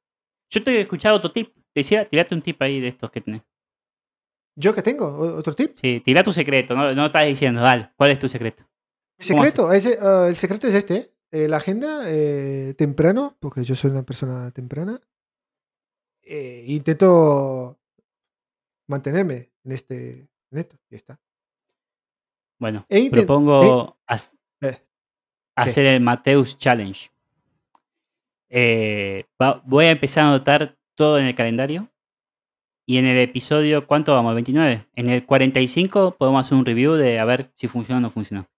yo 0.51 0.63
te 0.63 0.77
he 0.77 0.81
escuchado 0.81 1.15
otro 1.17 1.31
tip. 1.31 1.55
Te 1.73 1.79
decía, 1.79 2.05
tirate 2.05 2.35
un 2.35 2.43
tip 2.43 2.61
ahí 2.61 2.79
de 2.79 2.89
estos 2.89 3.09
que 3.09 3.21
tenés. 3.21 3.41
¿Yo 4.55 4.75
qué 4.75 4.83
tengo? 4.83 5.07
¿O- 5.07 5.37
¿Otro 5.37 5.55
tip? 5.55 5.73
Sí, 5.73 6.01
tirá 6.05 6.23
tu 6.23 6.31
secreto, 6.31 6.75
no, 6.75 6.93
no 6.93 7.07
estás 7.07 7.25
diciendo, 7.25 7.61
dale, 7.61 7.89
¿cuál 7.97 8.11
es 8.11 8.19
tu 8.19 8.29
secreto? 8.29 8.63
Secreto, 9.17 9.73
ese, 9.73 9.97
ah, 9.99 10.27
el 10.29 10.35
secreto 10.35 10.67
es 10.67 10.75
este, 10.75 11.16
¿eh? 11.31 11.47
La 11.47 11.57
agenda 11.57 12.01
eh, 12.05 12.73
temprano, 12.77 13.35
porque 13.39 13.63
yo 13.63 13.75
soy 13.75 13.91
una 13.91 14.03
persona 14.03 14.51
temprana. 14.51 15.01
eh, 16.21 16.65
intento 16.67 17.79
mantenerme 18.87 19.51
en 19.63 19.71
este, 19.71 20.29
en 20.51 20.57
esto, 20.57 20.77
y 20.89 20.95
está. 20.95 21.19
Bueno, 22.59 22.85
E 22.89 23.09
propongo 23.11 23.97
hacer 25.55 25.85
el 25.85 26.01
Mateus 26.01 26.57
Challenge. 26.57 27.09
Va- 29.41 29.61
voy 29.65 29.85
a 29.85 29.91
empezar 29.91 30.25
a 30.25 30.29
anotar 30.29 30.77
todo 30.95 31.19
en 31.19 31.25
el 31.25 31.35
calendario. 31.35 31.89
Y 32.89 32.97
en 32.97 33.05
el 33.05 33.17
episodio, 33.17 33.85
¿cuánto 33.85 34.13
vamos? 34.13 34.33
29. 34.33 34.87
En 34.95 35.09
el 35.09 35.25
45 35.25 36.15
podemos 36.17 36.45
hacer 36.45 36.57
un 36.57 36.65
review 36.65 36.93
de 36.93 37.19
a 37.19 37.25
ver 37.25 37.51
si 37.55 37.67
funciona 37.67 37.99
o 37.99 38.01
no 38.01 38.09
funciona. 38.09 38.49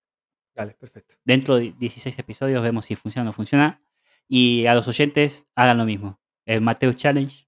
Dale, 0.60 0.74
perfecto. 0.76 1.16
Dentro 1.24 1.55
de 1.55 1.74
16 1.78 2.18
episodios 2.20 2.62
vemos 2.64 2.86
si 2.86 2.95
funciona 2.95 3.24
o 3.24 3.26
no 3.30 3.34
funciona. 3.34 3.82
Y 4.28 4.66
a 4.68 4.76
los 4.76 4.88
oyentes 4.88 5.47
hagan 5.55 5.78
lo 5.78 5.86
mismo. 5.86 6.20
El 6.45 6.62
Mateus 6.62 6.95
Challenge. 6.95 7.47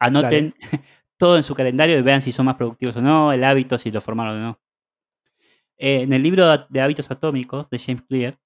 Anoten 0.00 0.54
todo 1.18 1.36
en 1.36 1.42
su 1.42 1.54
calendario 1.54 1.98
y 1.98 2.02
vean 2.02 2.22
si 2.22 2.32
son 2.32 2.46
más 2.46 2.56
productivos 2.56 2.96
o 2.96 3.00
no, 3.02 3.32
el 3.32 3.44
hábito, 3.44 3.78
si 3.78 3.90
lo 3.90 4.00
formaron 4.00 4.38
o 4.38 4.40
no. 4.40 4.60
Eh, 5.76 6.02
en 6.02 6.12
el 6.12 6.22
libro 6.22 6.66
de 6.68 6.80
hábitos 6.80 7.10
atómicos 7.10 7.68
de 7.70 7.78
James 7.78 8.02
Clear, 8.08 8.38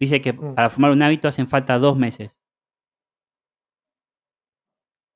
dice 0.00 0.20
que 0.20 0.32
Mm. 0.32 0.54
para 0.54 0.70
formar 0.70 0.90
un 0.92 1.02
hábito 1.02 1.28
hacen 1.28 1.48
falta 1.48 1.78
dos 1.78 1.96
meses. 1.96 2.42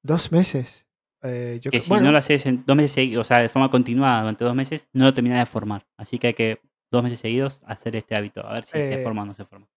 Dos 0.02 0.30
meses. 0.32 0.86
Eh, 1.22 1.58
yo 1.60 1.70
Que 1.70 1.78
creo- 1.78 1.82
si 1.82 1.88
bueno, 1.88 2.06
no 2.06 2.12
lo 2.12 2.18
haces 2.18 2.46
en 2.46 2.64
dos 2.64 2.76
meses 2.76 2.92
seguidos, 2.92 3.26
o 3.26 3.28
sea, 3.28 3.40
de 3.40 3.48
forma 3.48 3.70
continuada 3.70 4.20
durante 4.20 4.44
dos 4.44 4.54
meses, 4.54 4.88
no 4.92 5.04
lo 5.06 5.14
terminas 5.14 5.40
de 5.40 5.46
formar. 5.46 5.86
Así 5.96 6.18
que 6.18 6.28
hay 6.28 6.34
que 6.34 6.60
dos 6.90 7.02
meses 7.02 7.18
seguidos 7.18 7.60
hacer 7.66 7.96
este 7.96 8.14
hábito, 8.16 8.44
a 8.46 8.52
ver 8.54 8.64
si 8.64 8.72
se 8.72 8.94
Eh, 8.94 9.02
forma 9.02 9.22
o 9.22 9.26
no 9.26 9.34
se 9.34 9.44
forma. 9.44 9.68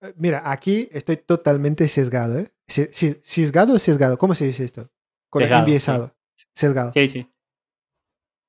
eh, 0.00 0.12
mira, 0.16 0.42
aquí 0.50 0.88
estoy 0.92 1.16
totalmente 1.16 1.86
sesgado, 1.88 2.38
¿eh? 2.38 2.52
Se- 2.68 2.92
¿Sesgado 3.22 3.74
o 3.74 3.78
sesgado? 3.78 4.18
¿Cómo 4.18 4.34
se 4.34 4.44
dice 4.46 4.64
esto? 4.64 4.90
Con 5.30 5.42
Sesgado, 5.42 5.66
sí. 5.66 6.46
Sesgado. 6.54 6.92
Sí, 6.92 7.08
sí. 7.08 7.30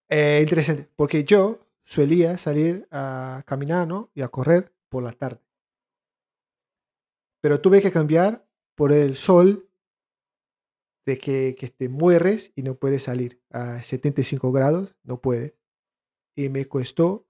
Eh, 0.09 0.39
interesante, 0.41 0.89
porque 0.95 1.23
yo 1.23 1.59
solía 1.83 2.37
salir 2.37 2.87
a 2.91 3.43
caminar, 3.45 3.87
¿no? 3.87 4.09
Y 4.13 4.21
a 4.21 4.29
correr 4.29 4.73
por 4.89 5.03
la 5.03 5.11
tarde. 5.11 5.41
Pero 7.41 7.61
tuve 7.61 7.81
que 7.81 7.91
cambiar 7.91 8.45
por 8.75 8.91
el 8.91 9.15
sol 9.15 9.69
de 11.05 11.17
que, 11.17 11.55
que 11.57 11.67
te 11.69 11.87
mueres 11.89 12.51
y 12.55 12.63
no 12.63 12.75
puedes 12.75 13.03
salir 13.03 13.41
a 13.51 13.81
75 13.81 14.51
grados, 14.51 14.95
no 15.03 15.21
puede. 15.21 15.55
Y 16.35 16.49
me 16.49 16.67
costó, 16.67 17.26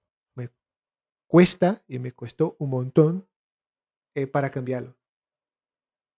cuesta 1.28 1.84
y 1.88 2.00
me 2.00 2.12
costó 2.12 2.56
un 2.58 2.70
montón 2.70 3.28
eh, 4.16 4.26
para 4.26 4.50
cambiarlo. 4.50 4.96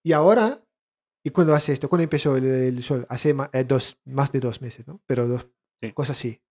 Y 0.04 0.12
ahora, 0.12 0.62
¿y 1.24 1.30
cuándo 1.30 1.54
hace 1.54 1.72
esto? 1.72 1.88
¿Cuándo 1.88 2.04
empezó 2.04 2.36
el, 2.36 2.44
el 2.46 2.82
sol? 2.82 3.06
Hace 3.08 3.34
ma- 3.34 3.50
eh, 3.52 3.64
dos, 3.64 3.98
más 4.04 4.32
de 4.32 4.40
dos 4.40 4.62
meses, 4.62 4.86
¿no? 4.86 5.00
Pero 5.06 5.28
dos 5.28 5.48
Sí. 5.82 5.92
cosas 5.94 6.18
así. 6.18 6.42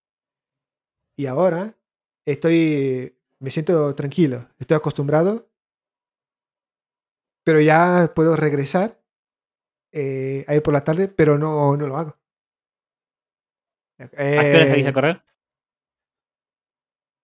Y 1.17 1.25
ahora 1.25 1.77
estoy, 2.25 3.17
me 3.39 3.51
siento 3.51 3.93
tranquilo, 3.95 4.47
estoy 4.57 4.77
acostumbrado, 4.77 5.49
pero 7.43 7.59
ya 7.61 8.11
puedo 8.15 8.35
regresar 8.35 9.01
eh, 9.93 10.45
ahí 10.47 10.61
por 10.61 10.73
la 10.73 10.83
tarde, 10.83 11.07
pero 11.07 11.37
no, 11.37 11.75
no 11.77 11.87
lo 11.87 11.97
hago. 11.97 12.17
¿A 14.39 14.43
qué 14.47 14.55
hora 14.57 14.65
salís 14.67 14.87
a 14.87 14.91
Eh, 14.91 14.95
correr? 14.95 15.15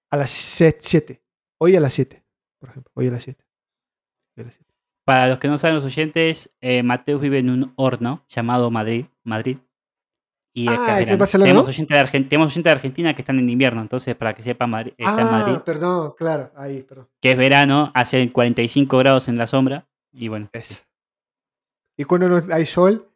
a 0.09 0.17
las 0.17 0.31
7. 0.31 1.21
Hoy 1.59 1.75
a 1.75 1.79
las 1.79 1.93
7, 1.93 2.23
por 2.59 2.69
ejemplo. 2.69 2.91
Hoy 2.95 3.07
a 3.07 3.11
las 3.11 3.23
7. 3.23 3.43
Para 5.05 5.27
los 5.27 5.39
que 5.39 5.47
no 5.47 5.57
saben 5.57 5.75
los 5.75 5.85
oyentes, 5.85 6.49
eh, 6.61 6.81
Mateus 6.83 7.21
vive 7.21 7.39
en 7.39 7.49
un 7.49 7.73
horno 7.75 8.25
llamado 8.27 8.71
Madrid. 8.71 9.05
Madrid. 9.23 9.57
Y 10.53 10.67
Ah, 10.69 10.73
¿es 10.73 10.79
de 10.79 10.93
verano. 11.05 11.17
Barcelona, 11.17 11.47
tenemos, 11.49 11.67
oyentes 11.67 11.97
de 11.97 12.03
Argen- 12.03 12.29
tenemos 12.29 12.47
oyentes 12.53 12.63
de 12.63 12.71
Argentina 12.71 13.13
que 13.13 13.21
están 13.21 13.39
en 13.39 13.49
invierno, 13.49 13.81
entonces 13.81 14.15
para 14.15 14.33
que 14.33 14.41
sepan, 14.41 14.69
Madrid, 14.69 14.93
está 14.97 15.21
en 15.21 15.27
Madrid, 15.27 15.55
Ah, 15.57 15.63
perdón, 15.65 16.13
claro, 16.17 16.51
ahí, 16.55 16.81
perdón. 16.83 17.09
que 17.21 17.31
es 17.31 17.37
verano, 17.37 17.91
hace 17.93 18.31
45 18.31 18.97
grados 18.97 19.27
en 19.27 19.37
la 19.37 19.47
sombra. 19.47 19.87
Y 20.13 20.27
bueno, 20.29 20.49
Es. 20.53 20.87
Y 21.97 22.03
cuando 22.05 22.27
no 22.29 22.41
hay 22.53 22.65
sol, 22.65 23.09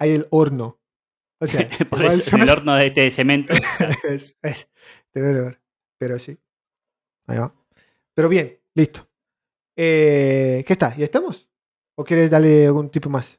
hay 0.00 0.12
el 0.12 0.26
horno. 0.30 0.80
O 1.40 1.46
sea, 1.46 1.60
se 2.30 2.36
el 2.36 2.42
en 2.42 2.48
horno 2.48 2.74
de 2.76 2.86
este 2.86 3.10
cemento. 3.10 3.52
es, 4.08 4.38
es, 4.42 4.70
ver. 5.14 5.60
Pero 5.98 6.18
sí. 6.18 6.38
Ahí 7.26 7.38
va. 7.38 7.52
Pero 8.16 8.30
bien, 8.30 8.58
listo. 8.74 9.06
Eh, 9.76 10.64
¿Qué 10.66 10.72
está? 10.72 10.96
¿Ya 10.96 11.04
estamos? 11.04 11.50
¿O 11.96 12.02
quieres 12.02 12.30
darle 12.30 12.64
algún 12.64 12.88
tipo 12.88 13.10
más? 13.10 13.38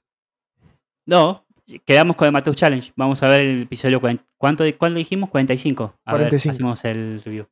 No, 1.07 1.47
quedamos 1.83 2.15
con 2.15 2.27
el 2.27 2.31
Mateus 2.31 2.55
Challenge. 2.55 2.93
Vamos 2.95 3.23
a 3.23 3.27
ver 3.27 3.41
el 3.41 3.63
episodio. 3.63 3.99
40. 3.99 4.23
¿Cuánto, 4.37 4.63
¿Cuánto 4.77 4.99
dijimos? 4.99 5.31
45. 5.31 5.99
A 6.05 6.11
45. 6.11 6.47
ver, 6.47 6.55
hacemos 6.55 6.85
el 6.85 7.23
review. 7.23 7.47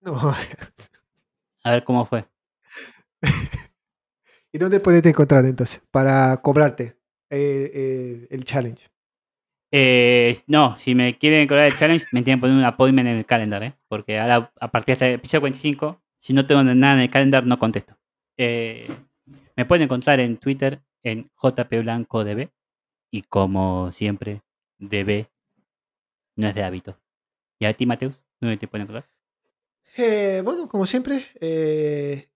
No. 0.00 0.34
A 1.64 1.70
ver 1.72 1.84
cómo 1.84 2.06
fue. 2.06 2.24
¿Y 4.52 4.58
dónde 4.58 4.80
puedes 4.80 5.04
encontrar 5.04 5.44
entonces? 5.44 5.82
Para 5.90 6.38
cobrarte 6.38 6.96
eh, 7.28 7.70
eh, 7.74 8.26
el 8.30 8.44
challenge. 8.44 8.88
Eh, 9.70 10.36
no, 10.46 10.76
si 10.78 10.94
me 10.94 11.18
quieren 11.18 11.46
cobrar 11.46 11.66
el 11.66 11.76
challenge, 11.76 12.06
me 12.12 12.22
tienen 12.22 12.38
que 12.38 12.42
poner 12.42 12.56
un 12.56 12.64
appointment 12.64 13.08
en 13.08 13.16
el 13.18 13.26
calendar, 13.26 13.62
¿eh? 13.62 13.74
Porque 13.88 14.18
ahora, 14.18 14.52
a 14.58 14.70
partir 14.70 14.86
de 14.86 14.92
este 14.92 15.14
episodio 15.14 15.42
45, 15.42 16.01
si 16.22 16.32
no 16.34 16.46
tengo 16.46 16.62
nada 16.62 16.94
en 16.94 17.00
el 17.00 17.10
calendar, 17.10 17.44
no 17.44 17.58
contesto. 17.58 17.98
Eh, 18.36 18.86
me 19.56 19.66
pueden 19.66 19.82
encontrar 19.82 20.20
en 20.20 20.36
Twitter 20.36 20.80
en 21.02 21.28
jpblancodb. 21.34 22.48
Y 23.10 23.22
como 23.22 23.90
siempre, 23.90 24.42
DB 24.78 25.26
no 26.36 26.46
es 26.46 26.54
de 26.54 26.62
hábito. 26.62 26.96
¿Y 27.58 27.64
a 27.64 27.74
ti, 27.74 27.86
Mateus? 27.86 28.24
¿Dónde 28.40 28.56
te 28.56 28.68
pueden 28.68 28.84
encontrar? 28.84 29.10
Eh, 29.96 30.42
bueno, 30.44 30.68
como 30.68 30.86
siempre, 30.86 31.26
eh. 31.40 32.28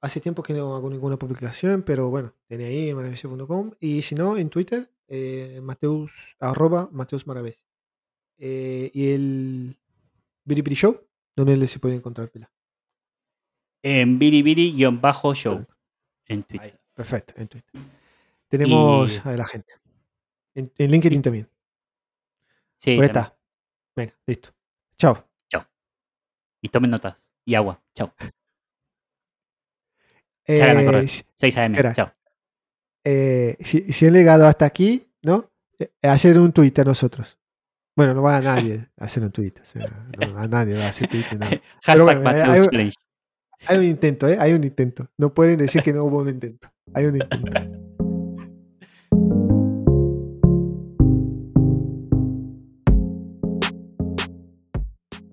Hace 0.00 0.20
tiempo 0.22 0.42
que 0.42 0.54
no 0.54 0.74
hago 0.74 0.88
ninguna 0.88 1.18
publicación, 1.18 1.82
pero 1.82 2.08
bueno, 2.08 2.32
tiene 2.48 2.64
ahí 2.64 2.94
maravesi.com. 2.94 3.72
Y 3.80 4.00
si 4.00 4.14
no, 4.14 4.38
en 4.38 4.48
Twitter, 4.48 4.90
eh, 5.08 5.60
Mateus, 5.62 6.36
arroba 6.40 6.88
Mateus. 6.90 7.26
Eh, 8.38 8.90
y 8.94 9.10
el 9.10 9.76
Biribiri 10.46 10.74
Show, 10.74 11.06
donde 11.36 11.66
se 11.66 11.78
puede 11.78 11.94
encontrar 11.96 12.30
pila. 12.30 12.50
En 13.82 14.18
biribiri-show 14.18 15.66
en 16.26 16.42
Twitter. 16.44 16.72
Ahí, 16.74 16.78
perfecto, 16.94 17.34
en 17.36 17.48
Twitter. 17.48 17.80
Tenemos 18.48 19.16
Y- 19.24 19.28
a 19.28 19.36
la 19.36 19.46
gente. 19.46 19.72
En, 20.54 20.72
en 20.76 20.90
LinkedIn 20.90 21.22
también. 21.22 21.48
Sí, 22.76 22.96
Pues 22.96 23.08
está. 23.08 23.36
Venga, 23.96 24.14
listo. 24.26 24.50
Chao. 24.98 25.26
y 26.62 26.68
tomen 26.68 26.90
notas. 26.90 27.30
Y 27.46 27.54
agua. 27.54 27.82
Chao. 27.94 28.12
Eh, 30.46 31.08
si- 31.08 31.24
6 31.36 31.56
AM. 31.56 31.74
espera. 31.74 31.94
Chao. 31.94 32.12
eh, 33.04 33.56
si, 33.60 33.90
si 33.94 34.06
han 34.06 34.12
llegado 34.12 34.46
hasta 34.46 34.66
aquí, 34.66 35.10
¿no? 35.22 35.50
Eh, 35.78 35.90
hacer 36.02 36.38
un 36.38 36.52
tweet 36.52 36.74
a 36.78 36.84
nosotros. 36.84 37.38
Bueno, 38.00 38.14
no 38.14 38.22
va 38.22 38.38
a 38.38 38.40
nadie 38.40 38.88
a 38.98 39.04
hacer 39.04 39.22
un 39.22 39.30
tweet. 39.30 39.52
O 39.60 39.64
sea, 39.66 39.86
no, 40.18 40.38
a 40.38 40.48
nadie 40.48 40.74
va 40.74 40.86
a 40.86 40.88
hacer 40.88 41.06
tweet. 41.06 41.26
nada. 41.38 41.60
Hashtag 41.84 42.22
bueno. 42.22 42.30
Hay 43.66 43.76
un 43.76 43.84
intento, 43.84 44.26
¿eh? 44.26 44.38
Hay 44.40 44.54
un 44.54 44.64
intento. 44.64 45.10
No 45.18 45.34
pueden 45.34 45.58
decir 45.58 45.82
que 45.82 45.92
no 45.92 46.04
hubo 46.04 46.20
un 46.20 46.30
intento. 46.30 46.72
Hay 46.94 47.04
un 47.04 47.16
intento. 47.16 47.99